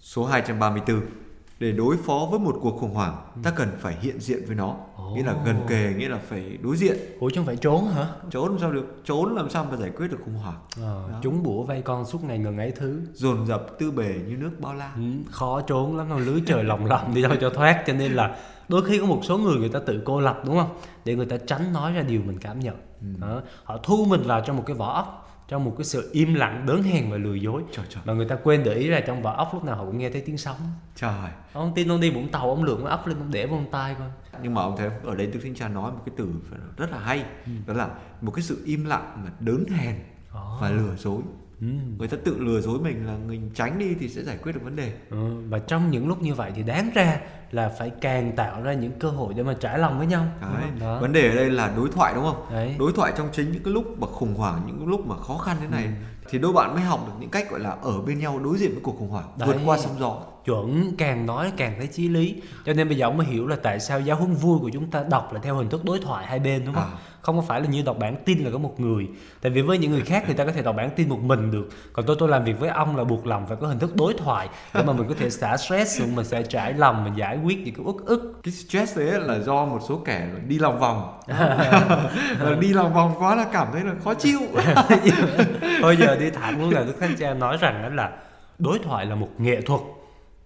số 0.00 0.24
234 0.24 1.00
để 1.60 1.72
đối 1.72 1.96
phó 1.96 2.28
với 2.30 2.40
một 2.40 2.58
cuộc 2.60 2.76
khủng 2.76 2.94
hoảng 2.94 3.16
ta 3.42 3.50
cần 3.50 3.68
phải 3.78 3.96
hiện 4.00 4.20
diện 4.20 4.42
với 4.46 4.56
nó. 4.56 4.68
Oh. 4.68 5.16
nghĩa 5.16 5.22
là 5.22 5.34
gần 5.44 5.56
kề 5.68 5.94
nghĩa 5.98 6.08
là 6.08 6.18
phải 6.28 6.58
đối 6.62 6.76
diện. 6.76 6.96
Ủa 7.20 7.30
chứ 7.30 7.36
không 7.36 7.46
phải 7.46 7.56
trốn 7.56 7.86
hả? 7.86 8.06
Trốn 8.30 8.50
làm 8.50 8.58
sao 8.58 8.72
được? 8.72 9.02
Trốn 9.04 9.34
làm 9.34 9.50
sao 9.50 9.66
mà 9.70 9.76
giải 9.76 9.90
quyết 9.90 10.10
được 10.10 10.18
khủng 10.24 10.34
hoảng? 10.34 10.58
À, 10.82 11.20
chúng 11.22 11.42
bủa 11.42 11.62
vây 11.62 11.82
con 11.82 12.04
suốt 12.04 12.24
ngày 12.24 12.38
ngần 12.38 12.58
ấy 12.58 12.70
thứ. 12.70 13.00
Dồn 13.12 13.46
dập 13.46 13.78
tư 13.78 13.90
bề 13.90 14.14
như 14.28 14.36
nước 14.36 14.50
bao 14.60 14.74
la. 14.74 14.92
Ừ, 14.96 15.02
khó 15.30 15.60
trốn 15.60 15.96
lắm 15.96 16.26
lưới 16.26 16.42
trời 16.46 16.64
lòng 16.64 16.86
lòng 16.86 17.14
đi 17.14 17.22
đâu 17.22 17.32
cho 17.40 17.50
thoát. 17.50 17.82
Cho 17.86 17.92
nên 17.92 18.12
là 18.12 18.36
đôi 18.68 18.82
khi 18.84 18.98
có 18.98 19.06
một 19.06 19.20
số 19.22 19.38
người 19.38 19.56
người 19.56 19.68
ta 19.68 19.78
tự 19.86 20.02
cô 20.04 20.20
lập 20.20 20.42
đúng 20.46 20.58
không? 20.58 20.70
Để 21.04 21.14
người 21.14 21.26
ta 21.26 21.36
tránh 21.46 21.72
nói 21.72 21.92
ra 21.92 22.02
điều 22.02 22.22
mình 22.22 22.38
cảm 22.38 22.60
nhận. 22.60 22.76
Ừ. 23.00 23.06
đó. 23.20 23.40
họ 23.64 23.78
thu 23.82 24.04
mình 24.04 24.22
vào 24.22 24.40
trong 24.40 24.56
một 24.56 24.62
cái 24.66 24.76
vỏ 24.76 24.92
ốc 24.92 25.19
trong 25.50 25.64
một 25.64 25.74
cái 25.78 25.84
sự 25.84 26.10
im 26.12 26.34
lặng 26.34 26.66
đớn 26.66 26.82
hèn 26.82 27.10
và 27.10 27.16
lừa 27.16 27.34
dối 27.34 27.62
trời, 27.72 27.86
trời. 27.88 28.02
mà 28.06 28.12
người 28.12 28.28
ta 28.28 28.36
quên 28.42 28.62
để 28.64 28.74
ý 28.74 28.88
là 28.88 29.00
trong 29.00 29.22
vỏ 29.22 29.36
ốc 29.36 29.54
lúc 29.54 29.64
nào 29.64 29.76
họ 29.76 29.84
cũng 29.84 29.98
nghe 29.98 30.10
thấy 30.10 30.20
tiếng 30.20 30.38
sóng 30.38 30.56
trời 30.96 31.30
ông 31.52 31.72
tin 31.74 31.88
ông 31.88 32.00
đi 32.00 32.10
vũng 32.10 32.28
tàu 32.28 32.50
ông 32.50 32.64
lượn 32.64 32.84
ốc 32.84 33.06
lên 33.06 33.18
ông 33.18 33.30
để 33.30 33.46
vào 33.46 33.64
tai 33.72 33.94
coi 33.94 34.08
nhưng 34.42 34.54
mà 34.54 34.62
ông 34.62 34.76
thấy 34.76 34.90
ở 35.04 35.14
đây 35.14 35.26
đức 35.26 35.40
thánh 35.42 35.54
cha 35.54 35.68
nói 35.68 35.92
một 35.92 35.98
cái 36.06 36.14
từ 36.18 36.28
rất 36.76 36.90
là 36.90 36.98
hay 36.98 37.24
ừ. 37.46 37.52
đó 37.66 37.74
là 37.74 37.88
một 38.20 38.30
cái 38.30 38.42
sự 38.42 38.62
im 38.64 38.84
lặng 38.84 39.22
mà 39.24 39.30
đớn 39.40 39.64
hèn 39.68 39.94
oh. 40.28 40.60
và 40.60 40.70
lừa 40.70 40.96
dối 40.96 41.22
Ừ. 41.60 41.66
người 41.98 42.08
ta 42.08 42.16
tự 42.24 42.38
lừa 42.38 42.60
dối 42.60 42.78
mình 42.78 43.06
là 43.06 43.16
mình 43.28 43.50
tránh 43.54 43.78
đi 43.78 43.94
thì 44.00 44.08
sẽ 44.08 44.22
giải 44.22 44.36
quyết 44.42 44.52
được 44.52 44.60
vấn 44.64 44.76
đề 44.76 44.92
ừ. 45.10 45.16
và 45.48 45.58
trong 45.58 45.90
những 45.90 46.08
lúc 46.08 46.22
như 46.22 46.34
vậy 46.34 46.52
thì 46.54 46.62
đáng 46.62 46.90
ra 46.94 47.20
là 47.50 47.68
phải 47.78 47.90
càng 48.00 48.32
tạo 48.36 48.62
ra 48.62 48.72
những 48.72 48.92
cơ 48.98 49.10
hội 49.10 49.34
để 49.34 49.42
mà 49.42 49.54
trải 49.60 49.78
lòng 49.78 49.98
với 49.98 50.06
nhau 50.06 50.26
Đấy. 50.40 50.70
Đó. 50.80 51.00
vấn 51.00 51.12
đề 51.12 51.28
ở 51.28 51.34
đây 51.34 51.50
là 51.50 51.72
đối 51.76 51.88
thoại 51.88 52.12
đúng 52.14 52.24
không 52.24 52.46
Đấy. 52.50 52.76
đối 52.78 52.92
thoại 52.92 53.12
trong 53.16 53.28
chính 53.32 53.52
những 53.52 53.62
cái 53.62 53.74
lúc 53.74 54.00
mà 54.00 54.06
khủng 54.06 54.34
hoảng 54.34 54.62
những 54.66 54.88
lúc 54.88 55.06
mà 55.06 55.16
khó 55.16 55.38
khăn 55.38 55.56
thế 55.60 55.66
này 55.66 55.84
ừ. 55.84 55.90
thì 56.30 56.38
đôi 56.38 56.52
bạn 56.52 56.74
mới 56.74 56.82
học 56.82 57.04
được 57.06 57.12
những 57.20 57.30
cách 57.30 57.50
gọi 57.50 57.60
là 57.60 57.70
ở 57.70 58.00
bên 58.02 58.18
nhau 58.18 58.38
đối 58.44 58.58
diện 58.58 58.70
với 58.72 58.80
cuộc 58.82 58.98
khủng 58.98 59.10
hoảng 59.10 59.28
Đấy. 59.36 59.48
vượt 59.48 59.56
qua 59.64 59.78
sóng 59.78 59.96
gió 59.98 60.22
chuẩn 60.44 60.96
càng 60.98 61.26
nói 61.26 61.52
càng 61.56 61.74
thấy 61.78 61.86
chí 61.86 62.08
lý 62.08 62.42
cho 62.66 62.72
nên 62.72 62.88
bây 62.88 62.96
giờ 62.96 63.06
ông 63.06 63.16
mới 63.16 63.26
hiểu 63.26 63.46
là 63.46 63.56
tại 63.62 63.80
sao 63.80 64.00
giáo 64.00 64.16
huấn 64.16 64.34
vui 64.34 64.58
của 64.58 64.70
chúng 64.72 64.90
ta 64.90 65.02
đọc 65.10 65.32
là 65.32 65.40
theo 65.42 65.56
hình 65.56 65.68
thức 65.68 65.84
đối 65.84 65.98
thoại 65.98 66.26
hai 66.26 66.38
bên 66.38 66.64
đúng 66.64 66.74
không 66.74 66.84
à 66.84 67.09
không 67.22 67.36
có 67.36 67.42
phải 67.42 67.60
là 67.60 67.66
như 67.66 67.82
đọc 67.82 67.98
bản 67.98 68.16
tin 68.24 68.44
là 68.44 68.50
có 68.50 68.58
một 68.58 68.80
người. 68.80 69.08
Tại 69.42 69.52
vì 69.52 69.62
với 69.62 69.78
những 69.78 69.90
người 69.90 70.00
khác 70.00 70.24
thì 70.26 70.34
ta 70.34 70.44
có 70.44 70.52
thể 70.52 70.62
đọc 70.62 70.76
bản 70.76 70.90
tin 70.96 71.08
một 71.08 71.20
mình 71.22 71.50
được. 71.50 71.68
Còn 71.92 72.06
tôi 72.06 72.16
tôi 72.18 72.28
làm 72.28 72.44
việc 72.44 72.60
với 72.60 72.70
ông 72.70 72.96
là 72.96 73.04
buộc 73.04 73.26
lòng 73.26 73.46
phải 73.46 73.56
có 73.60 73.66
hình 73.66 73.78
thức 73.78 73.96
đối 73.96 74.14
thoại 74.14 74.48
để 74.74 74.82
mà 74.82 74.92
mình 74.92 75.08
có 75.08 75.14
thể 75.18 75.30
xả 75.30 75.56
stress 75.56 75.98
xuống 75.98 76.16
mình 76.16 76.24
sẽ 76.24 76.42
trải 76.42 76.72
lòng 76.72 77.04
mình 77.04 77.14
giải 77.16 77.38
quyết 77.44 77.58
những 77.64 77.74
cái 77.74 77.84
uất 77.84 77.96
ức. 78.06 78.40
Cái 78.42 78.52
stress 78.52 78.98
đấy 78.98 79.20
là 79.20 79.38
do 79.38 79.64
một 79.64 79.80
số 79.88 80.02
kẻ 80.04 80.28
đi 80.46 80.58
lòng 80.58 80.80
vòng. 80.80 81.20
Đi 82.60 82.72
lòng 82.72 82.94
vòng 82.94 83.14
quá 83.18 83.34
là 83.34 83.46
cảm 83.52 83.68
thấy 83.72 83.82
là 83.84 83.94
khó 84.04 84.14
chịu. 84.14 84.40
Bây 85.82 85.96
giờ 85.96 86.16
đi 86.16 86.30
thẳng 86.30 86.60
luôn 86.60 86.70
là 86.70 86.82
đức 86.84 86.94
thánh 87.00 87.16
cha 87.18 87.34
nói 87.34 87.56
rằng 87.60 87.82
đó 87.82 87.88
là 87.88 88.10
đối 88.58 88.78
thoại 88.78 89.06
là 89.06 89.14
một 89.14 89.28
nghệ 89.38 89.60
thuật 89.60 89.80